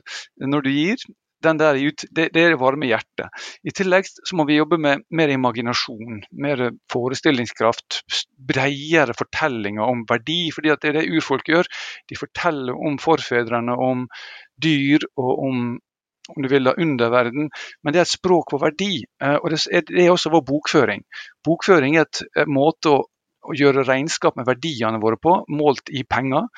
når 0.53 0.63
du 0.63 0.69
gir 0.71 1.01
den 1.45 1.61
der 1.61 1.79
ut, 1.79 2.05
det, 2.11 2.29
det 2.35 2.43
er 2.43 2.55
det 2.55 2.61
varme 2.61 2.89
hjertet. 2.89 3.43
I 3.63 3.75
tillegg 3.75 4.09
så 4.09 4.39
må 4.39 4.47
vi 4.49 4.59
jobbe 4.59 4.79
med 4.83 5.05
mer 5.15 5.33
imaginasjon, 5.33 6.23
mer 6.45 6.65
forestillingskraft, 6.93 8.03
bredere 8.51 9.17
fortellinger 9.19 9.85
om 9.85 10.05
verdi. 10.09 10.51
fordi 10.55 10.75
det 10.75 10.91
er 10.91 11.01
det 11.01 11.11
urfolk 11.11 11.49
gjør. 11.49 11.69
De 12.11 12.19
forteller 12.19 12.75
om 12.75 12.99
forfedrene, 13.03 13.75
om 13.75 14.09
dyr 14.63 15.07
og 15.17 15.37
om 15.49 15.69
om 16.29 16.45
du 16.45 16.49
vil 16.53 16.67
da, 16.67 16.75
underverden, 16.77 17.47
men 17.81 17.95
det 17.95 18.03
er 18.03 18.05
et 18.05 18.11
språk 18.11 18.51
for 18.53 18.61
verdi. 18.61 18.99
Eh, 19.25 19.39
og 19.41 19.49
Det 19.49 20.03
er 20.03 20.11
også 20.13 20.29
vår 20.29 20.43
bokføring. 20.45 21.01
Bokføring 21.41 21.97
er 21.97 22.05
et 22.05 22.51
måte 22.53 22.93
å 22.93 22.99
å 23.49 23.57
gjøre 23.57 23.87
regnskap 23.87 24.39
med 24.39 24.49
verdiene 24.49 25.01
våre 25.03 25.19
på, 25.21 25.35
målt 25.49 25.93
i 25.95 26.05
penger. 26.09 26.49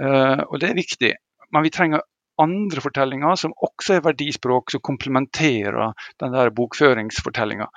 Eh, 0.00 0.44
og 0.46 0.60
det 0.62 0.70
er 0.70 0.78
viktig. 0.78 1.12
Men 1.54 1.66
vi 1.66 1.72
trenger 1.74 2.04
andre 2.42 2.82
fortellinger 2.84 3.38
som 3.40 3.54
også 3.56 3.98
er 3.98 4.04
verdispråk, 4.04 4.70
som 4.72 4.84
komplementerer 4.84 5.94
den 6.22 6.34
der 6.34 6.52
bokføringsfortellinga. 6.54 7.68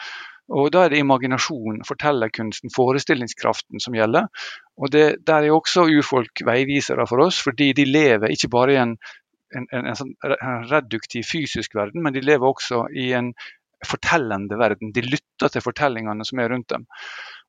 Og 0.52 0.72
Da 0.74 0.84
er 0.84 0.92
det 0.92 1.00
imaginasjon, 1.00 1.80
fortellerkunsten, 1.88 2.74
forestillingskraften 2.76 3.80
som 3.80 3.96
gjelder. 3.96 4.28
Og 4.78 4.92
det, 4.92 5.26
Der 5.28 5.44
er 5.44 5.56
også 5.56 5.88
urfolk 5.88 6.44
veivisere 6.46 7.08
for 7.08 7.24
oss, 7.24 7.40
fordi 7.40 7.72
de 7.74 7.86
lever 7.86 8.34
ikke 8.34 8.50
bare 8.52 8.74
i 8.74 8.82
en, 8.82 8.98
en, 9.56 9.68
en, 9.72 9.88
en 9.88 9.96
sånn 9.96 10.16
reduktiv 10.72 11.24
fysisk 11.24 11.76
verden, 11.76 12.04
men 12.04 12.14
de 12.14 12.22
lever 12.26 12.48
også 12.48 12.88
i 12.92 13.12
en 13.14 13.34
fortellende 13.88 14.58
verden. 14.60 14.92
De 14.94 15.02
lytter 15.06 15.50
til 15.50 15.64
fortellingene 15.64 16.26
som 16.28 16.40
er 16.40 16.52
rundt 16.54 16.70
dem. 16.70 16.86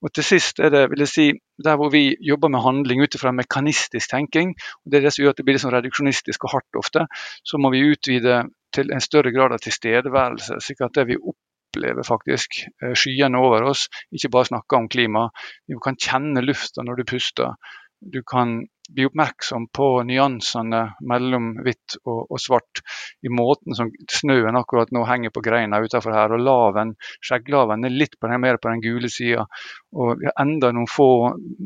Og 0.03 0.11
til 0.15 0.27
sist 0.27 0.59
er 0.59 0.73
det 0.75 0.83
vil 0.91 1.05
jeg 1.05 1.11
si, 1.11 1.27
der 1.63 1.79
hvor 1.79 1.93
vi 1.95 2.17
jobber 2.27 2.51
med 2.51 2.65
handling 2.65 3.03
ut 3.05 3.17
fra 3.21 3.33
mekanistisk 3.35 4.11
tenking, 4.11 4.55
og 4.83 4.91
det 4.91 4.99
er 4.99 5.07
det 5.07 5.13
som 5.15 5.23
gjør 5.23 5.37
at 5.37 5.41
det 5.41 5.47
blir 5.47 5.61
sånn 5.63 5.75
reduksjonistisk 5.75 6.49
og 6.49 6.57
hardt 6.57 6.81
ofte, 6.81 7.07
så 7.47 7.61
må 7.63 7.71
vi 7.75 7.85
utvide 7.93 8.43
til 8.75 8.91
en 8.91 9.05
større 9.05 9.33
grad 9.35 9.55
av 9.55 9.63
tilstedeværelse. 9.63 10.59
slik 10.65 10.83
at 10.83 10.97
det 10.99 11.07
vi 11.13 11.21
opplever 11.21 12.07
faktisk 12.07 12.65
eh, 12.67 12.97
skyene 12.99 13.39
over 13.39 13.69
oss, 13.71 13.87
ikke 14.11 14.33
bare 14.33 14.51
snakker 14.51 14.81
om 14.81 14.89
klima. 14.89 15.29
Vi 15.69 15.79
kan 15.85 15.97
kjenne 16.01 16.43
lufta 16.45 16.83
når 16.83 17.03
du 17.03 17.11
puster. 17.15 17.55
Du 18.03 18.23
kan 18.27 18.63
bli 18.93 19.07
oppmerksom 19.07 19.69
på 19.73 19.87
nyansene 20.07 20.81
mellom 21.09 21.53
hvitt 21.65 21.97
og, 22.03 22.33
og, 22.33 22.39
svart 22.43 22.83
i 23.25 23.31
måten 23.33 23.77
som 23.79 23.93
snøen 24.11 24.59
akkurat 24.59 24.91
nå 24.93 25.05
henger 25.09 25.33
på 25.35 25.43
greina 25.45 25.81
utenfor 25.83 26.15
her. 26.17 26.35
Og 26.35 26.43
laven, 26.43 26.95
skjegglaven 27.25 27.87
er 27.87 27.95
litt 27.95 28.19
på 28.21 28.31
den, 28.31 28.43
mer 28.43 28.59
på 28.61 28.73
den 28.73 28.83
gule 28.85 29.11
sida. 29.13 29.47
Og 29.95 30.17
vi 30.21 30.29
har 30.29 30.37
enda 30.43 30.73
noen 30.75 30.91
få 30.91 31.09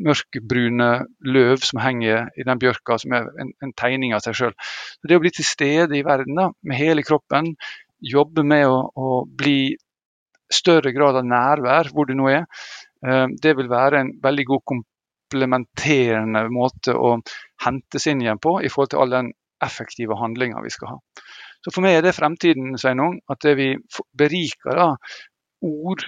mørkebrune 0.06 0.90
løv 1.26 1.64
som 1.66 1.82
henger 1.82 2.28
i 2.36 2.46
den 2.46 2.62
bjørka, 2.62 2.98
som 3.02 3.16
er 3.16 3.30
en, 3.42 3.54
en 3.64 3.74
tegning 3.78 4.14
av 4.16 4.24
seg 4.26 4.38
sjøl. 4.38 4.56
Det 5.02 5.18
å 5.18 5.24
bli 5.24 5.32
til 5.34 5.48
stede 5.48 5.98
i 5.98 6.04
verden 6.06 6.38
da, 6.38 6.50
med 6.62 6.80
hele 6.80 7.06
kroppen, 7.06 7.54
jobbe 8.04 8.44
med 8.46 8.68
å, 8.68 8.82
å 8.92 9.22
bli 9.26 9.74
større 10.52 10.92
grad 10.94 11.16
av 11.18 11.26
nærvær 11.26 11.90
hvor 11.94 12.06
du 12.06 12.14
nå 12.14 12.28
er, 12.30 12.44
eh, 13.02 13.24
det 13.42 13.56
vil 13.58 13.72
være 13.72 14.02
en 14.02 14.12
veldig 14.22 14.44
god 14.52 14.62
kompetanse 14.62 14.92
komplementerende 15.26 16.46
måte 16.52 16.94
å 16.94 17.16
hentes 17.64 18.06
inn 18.06 18.22
igjen 18.22 18.38
på 18.42 18.60
i 18.62 18.70
forhold 18.70 18.92
til 18.92 19.02
all 19.02 19.14
den 19.14 19.32
effektive 19.64 20.16
handlinga 20.20 20.62
vi 20.62 20.70
skal 20.70 20.94
ha. 20.94 20.98
Så 21.64 21.72
For 21.74 21.82
meg 21.82 21.98
er 21.98 22.04
det 22.04 22.14
fremtiden, 22.14 22.76
Sveinung, 22.78 23.18
at 23.28 23.40
det 23.42 23.56
vi 23.58 23.72
beriker 24.14 24.76
da, 24.78 24.90
ord, 25.66 26.04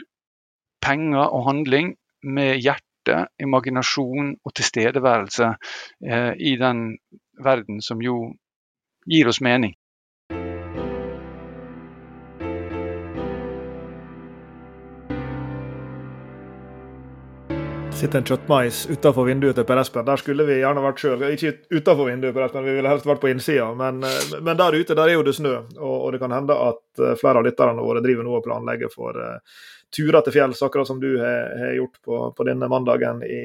penger 0.85 1.25
og 1.25 1.47
handling 1.49 1.97
med 2.23 2.61
hjerte, 2.63 3.25
imaginasjon 3.41 4.35
og 4.45 4.55
tilstedeværelse 4.55 5.49
eh, 6.05 6.33
i 6.37 6.55
den 6.61 6.99
verden 7.43 7.81
som 7.83 8.03
jo 8.05 8.35
gir 9.09 9.31
oss 9.31 9.41
mening. 9.41 9.73
Sitter 17.99 18.21
en 18.21 18.27
kjøttmais 18.29 18.81
utafor 18.93 19.27
vinduet 19.27 19.57
til 19.59 19.67
Per 19.67 19.81
Espen. 19.81 20.07
Der 20.07 20.21
skulle 20.21 20.47
vi 20.47 20.61
gjerne 20.61 20.83
vært 20.85 21.01
sjøl. 21.03 21.25
Ikke 21.35 21.55
utafor 21.75 22.09
vinduet, 22.09 22.35
Per 22.37 22.47
Espen, 22.47 22.67
vi 22.67 22.77
ville 22.77 22.93
helst 22.93 23.09
vært 23.09 23.23
på 23.23 23.31
innsida. 23.33 23.73
Men, 23.79 24.03
eh, 24.07 24.37
men, 24.39 24.55
der 24.59 24.77
ute 24.79 24.97
der 24.99 25.11
er 25.11 25.19
jo 25.19 25.27
det 25.27 25.35
snø, 25.39 25.57
og, 25.79 25.97
og 25.97 26.15
det 26.15 26.23
kan 26.23 26.35
hende 26.37 26.57
at 26.69 27.03
eh, 27.03 27.17
flere 27.19 27.43
av 27.43 27.49
lytterne 27.49 27.85
våre 27.85 28.05
driver 28.05 28.27
nå 28.27 28.39
og 28.39 28.47
planlegger 28.47 28.93
for 28.93 29.19
uh, 29.19 29.65
turer 29.95 30.21
til 30.25 30.37
fjells, 30.37 30.63
akkurat 30.63 30.89
som 30.89 31.01
du 31.01 31.11
har, 31.21 31.55
har 31.59 31.77
gjort 31.79 32.01
på, 32.05 32.21
på, 32.37 32.47
denne 32.49 32.69
mandagen 32.71 33.23
i 33.25 33.43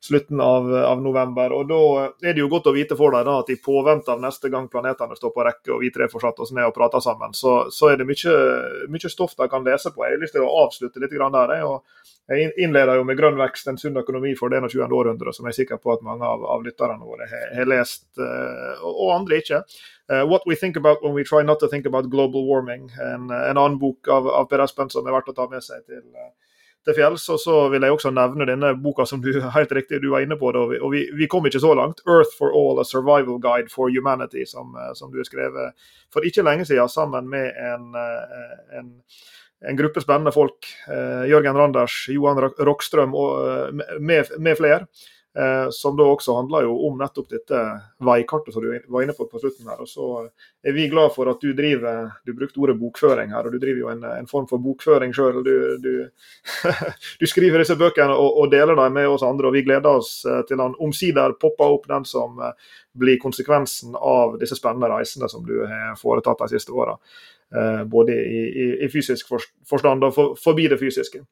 slutten 0.00 0.40
av, 0.40 0.68
av, 0.74 1.02
november. 1.02 1.52
Og 1.56 1.68
Da 1.68 1.80
er 2.28 2.34
det 2.34 2.42
jo 2.42 2.50
godt 2.52 2.68
å 2.70 2.74
vite 2.76 2.96
for 2.98 3.14
da, 3.14 3.22
at 3.38 3.50
i 3.50 3.58
påvente 3.62 4.12
av 4.12 4.20
neste 4.22 4.50
gang 4.52 4.68
planetene 4.72 5.16
står 5.16 5.32
på 5.34 5.46
rekke 5.46 5.74
og 5.74 5.82
vi 5.84 5.92
tre 5.94 6.08
får 6.12 6.26
satt 6.26 6.42
oss 6.44 6.52
ned 6.56 6.68
og 6.68 6.74
prata 6.76 7.00
sammen, 7.02 7.34
så, 7.34 7.66
så, 7.72 7.90
er 7.92 8.00
det 8.00 8.08
mye, 8.08 8.36
mye 8.92 9.12
stoff 9.12 9.36
de 9.38 9.48
kan 9.50 9.66
lese 9.66 9.92
på. 9.94 10.04
Jeg 10.04 10.18
har 10.18 10.22
lyst 10.22 10.36
til 10.36 10.46
å 10.46 10.52
avslutte 10.64 11.02
litt 11.02 11.14
der. 11.16 11.54
Jeg, 11.56 12.06
jeg 12.26 12.52
innleder 12.58 12.98
jo 12.98 13.04
med 13.06 13.18
'Grønn 13.18 13.38
vekst, 13.38 13.68
en 13.70 13.78
sunn 13.78 13.98
økonomi 14.00 14.34
for 14.38 14.50
det 14.50 14.58
21. 14.62 14.90
århundre', 14.90 15.32
som 15.32 15.46
jeg 15.46 15.54
er 15.54 15.58
sikker 15.60 15.82
på 15.82 15.92
at 15.94 16.02
mange 16.02 16.26
av, 16.26 16.42
av 16.44 16.64
lytterne 16.66 16.98
våre 16.98 17.28
har, 17.30 17.52
har 17.54 17.70
lest, 17.70 18.08
uh, 18.18 18.82
og 18.82 19.12
andre 19.14 19.38
ikke. 19.42 19.62
Uh, 20.10 20.24
'What 20.26 20.46
We 20.46 20.56
Think 20.58 20.76
About 20.76 21.02
When 21.02 21.14
We 21.14 21.24
Try 21.24 21.42
Not 21.42 21.60
to 21.60 21.68
Think 21.68 21.86
About 21.86 22.10
Global 22.10 22.42
Warming', 22.46 22.90
en, 22.98 23.30
en 23.30 23.56
annen 23.56 23.78
bok 23.78 24.08
av, 24.08 24.26
av 24.26 24.50
Per 24.50 24.64
Espen 24.64 24.90
som 24.90 25.06
er 25.06 25.14
verdt 25.14 25.30
å 25.30 25.36
ta 25.38 25.46
med 25.50 25.62
seg 25.62 25.86
til, 25.86 26.02
uh, 26.18 26.45
til 26.86 26.96
fjells. 26.96 27.26
Og 27.34 27.40
så 27.42 27.56
vil 27.72 27.84
jeg 27.84 27.96
også 27.96 28.12
nevne 28.14 28.48
denne 28.48 28.72
boka 28.82 29.06
som 29.08 29.22
du 29.22 29.32
helt 29.58 29.74
riktig 29.76 30.00
du 30.02 30.10
var 30.14 30.24
inne 30.24 30.38
på. 30.40 30.52
Da, 30.54 30.64
og 30.80 30.92
vi, 30.94 31.06
vi, 31.18 31.28
kom 31.30 31.46
ikke 31.46 31.62
så 31.62 31.74
langt. 31.78 32.02
'Earth 32.06 32.36
for 32.38 32.54
All, 32.54 32.80
A 32.80 32.86
Survival 32.86 33.40
Guide 33.42 33.72
for 33.72 33.90
Humanity', 33.92 34.46
som, 34.46 34.76
som 34.94 35.12
du 35.12 35.18
har 35.18 35.28
skrevet 35.28 35.88
for 36.12 36.24
ikke 36.26 36.46
lenge 36.46 36.64
siden 36.64 36.88
sammen 36.88 37.28
med 37.28 37.50
en, 37.58 37.90
en 38.78 38.94
en 39.64 39.76
gruppe 39.76 40.00
spennende 40.00 40.32
folk. 40.32 40.66
Eh, 40.88 41.28
Jørgen 41.30 41.56
Randers, 41.56 42.06
Johan 42.12 42.40
Rockstrøm 42.40 43.14
og 43.16 43.48
eh, 43.48 44.00
med, 44.00 44.32
med 44.38 44.58
flere. 44.58 44.86
Eh, 45.36 45.68
som 45.70 45.96
da 45.98 46.06
også 46.08 46.32
handler 46.38 46.64
jo 46.64 46.76
om 46.88 46.96
nettopp 46.96 47.28
dette 47.28 47.58
veikartet 48.00 48.54
som 48.54 48.62
du 48.64 48.70
var 48.88 49.04
inne 49.04 49.12
på 49.16 49.26
på 49.28 49.40
slutten 49.42 49.68
her. 49.68 49.82
Og 49.84 49.90
så 49.90 50.06
er 50.64 50.72
vi 50.72 50.88
glad 50.88 51.12
for 51.12 51.28
at 51.28 51.42
du 51.42 51.52
driver 51.52 52.14
Du 52.24 52.32
brukte 52.32 52.60
ordet 52.60 52.78
bokføring 52.80 53.34
her, 53.34 53.44
og 53.44 53.52
du 53.52 53.58
driver 53.60 53.82
jo 53.82 53.90
en, 53.92 54.04
en 54.08 54.30
form 54.30 54.48
for 54.48 54.62
bokføring 54.64 55.12
sjøl. 55.12 55.42
Du, 55.44 55.76
du, 55.82 55.92
du, 57.20 57.26
skriver 57.26 57.60
disse 57.60 57.76
bøkene 57.76 58.16
og, 58.16 58.40
og, 58.40 58.50
deler 58.50 58.78
dem 58.78 58.96
med 58.96 59.08
oss 59.12 59.26
andre, 59.26 59.50
og 59.50 59.56
vi 59.58 59.64
gleder 59.66 60.00
oss 60.00 60.18
til 60.48 60.62
han 60.62 60.76
omsider 60.80 61.36
popper 61.40 61.76
opp 61.76 61.88
den 61.90 62.08
som 62.08 62.40
blir 62.96 63.20
konsekvensen 63.20 63.96
av 63.96 64.38
disse 64.40 64.56
spennende 64.56 64.88
reisene 64.88 65.28
som 65.28 65.44
du 65.44 65.58
har 65.68 65.98
foretatt 66.00 66.46
de 66.46 66.54
siste 66.56 66.72
åra. 66.72 66.96
Eh, 67.54 67.84
både 67.84 68.12
i, 68.12 68.40
i, 68.62 68.84
i, 68.84 68.88
fysisk 68.88 69.28
forstand 69.70 70.04
og 70.04 70.14
for, 70.14 70.34
forbi 70.40 70.66
det 70.72 70.80
fysiske. 70.80 71.22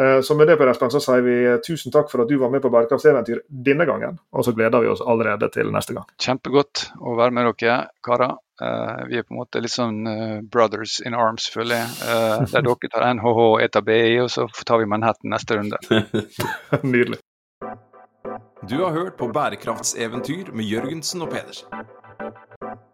Eh, 0.00 0.20
Så 0.20 0.34
med 0.34 0.48
det 0.48 0.56
Per 0.58 0.70
Espen, 0.72 0.90
så 0.90 1.00
sier 1.02 1.22
vi 1.22 1.34
tusen 1.62 1.92
takk 1.94 2.08
for 2.10 2.24
at 2.24 2.28
du 2.28 2.36
var 2.38 2.50
med 2.50 2.62
på 2.62 2.70
Bærekraftseventyr 2.72 3.44
denne 3.48 3.86
gangen. 3.86 4.18
Og 4.32 4.44
så 4.44 4.54
gleder 4.56 4.82
vi 4.82 4.88
oss 4.90 5.02
allerede 5.04 5.48
til 5.54 5.70
neste 5.74 5.94
gang. 5.94 6.08
Kjempegodt 6.18 6.88
å 6.98 7.14
være 7.18 7.30
med 7.36 7.52
dere, 7.62 7.76
karer. 8.02 8.34
Eh, 8.62 9.04
vi 9.10 9.18
er 9.18 9.26
på 9.26 9.34
en 9.34 9.40
måte 9.42 9.62
litt 9.62 9.74
sånn 9.74 10.06
eh, 10.06 10.40
brothers 10.42 11.00
in 11.06 11.14
arms, 11.14 11.46
føler 11.50 11.82
jeg. 11.82 11.94
Eh, 12.08 12.46
der 12.54 12.62
dere 12.68 12.90
tar 12.90 13.06
NHH 13.14 13.38
og 13.46 13.60
jeg 13.62 13.70
tar 13.74 13.86
BI, 13.86 14.18
og 14.24 14.30
så 14.34 14.48
tar 14.66 14.82
vi 14.82 14.90
Manhattan 14.90 15.30
neste 15.34 15.58
runde. 15.60 15.78
Nydelig. 16.82 17.20
Du 18.64 18.78
har 18.80 18.94
hørt 18.96 19.18
på 19.20 19.28
Bærekraftseventyr 19.28 20.50
med 20.56 20.64
Jørgensen 20.64 21.22
og 21.22 21.34
Pedersen. 21.34 21.68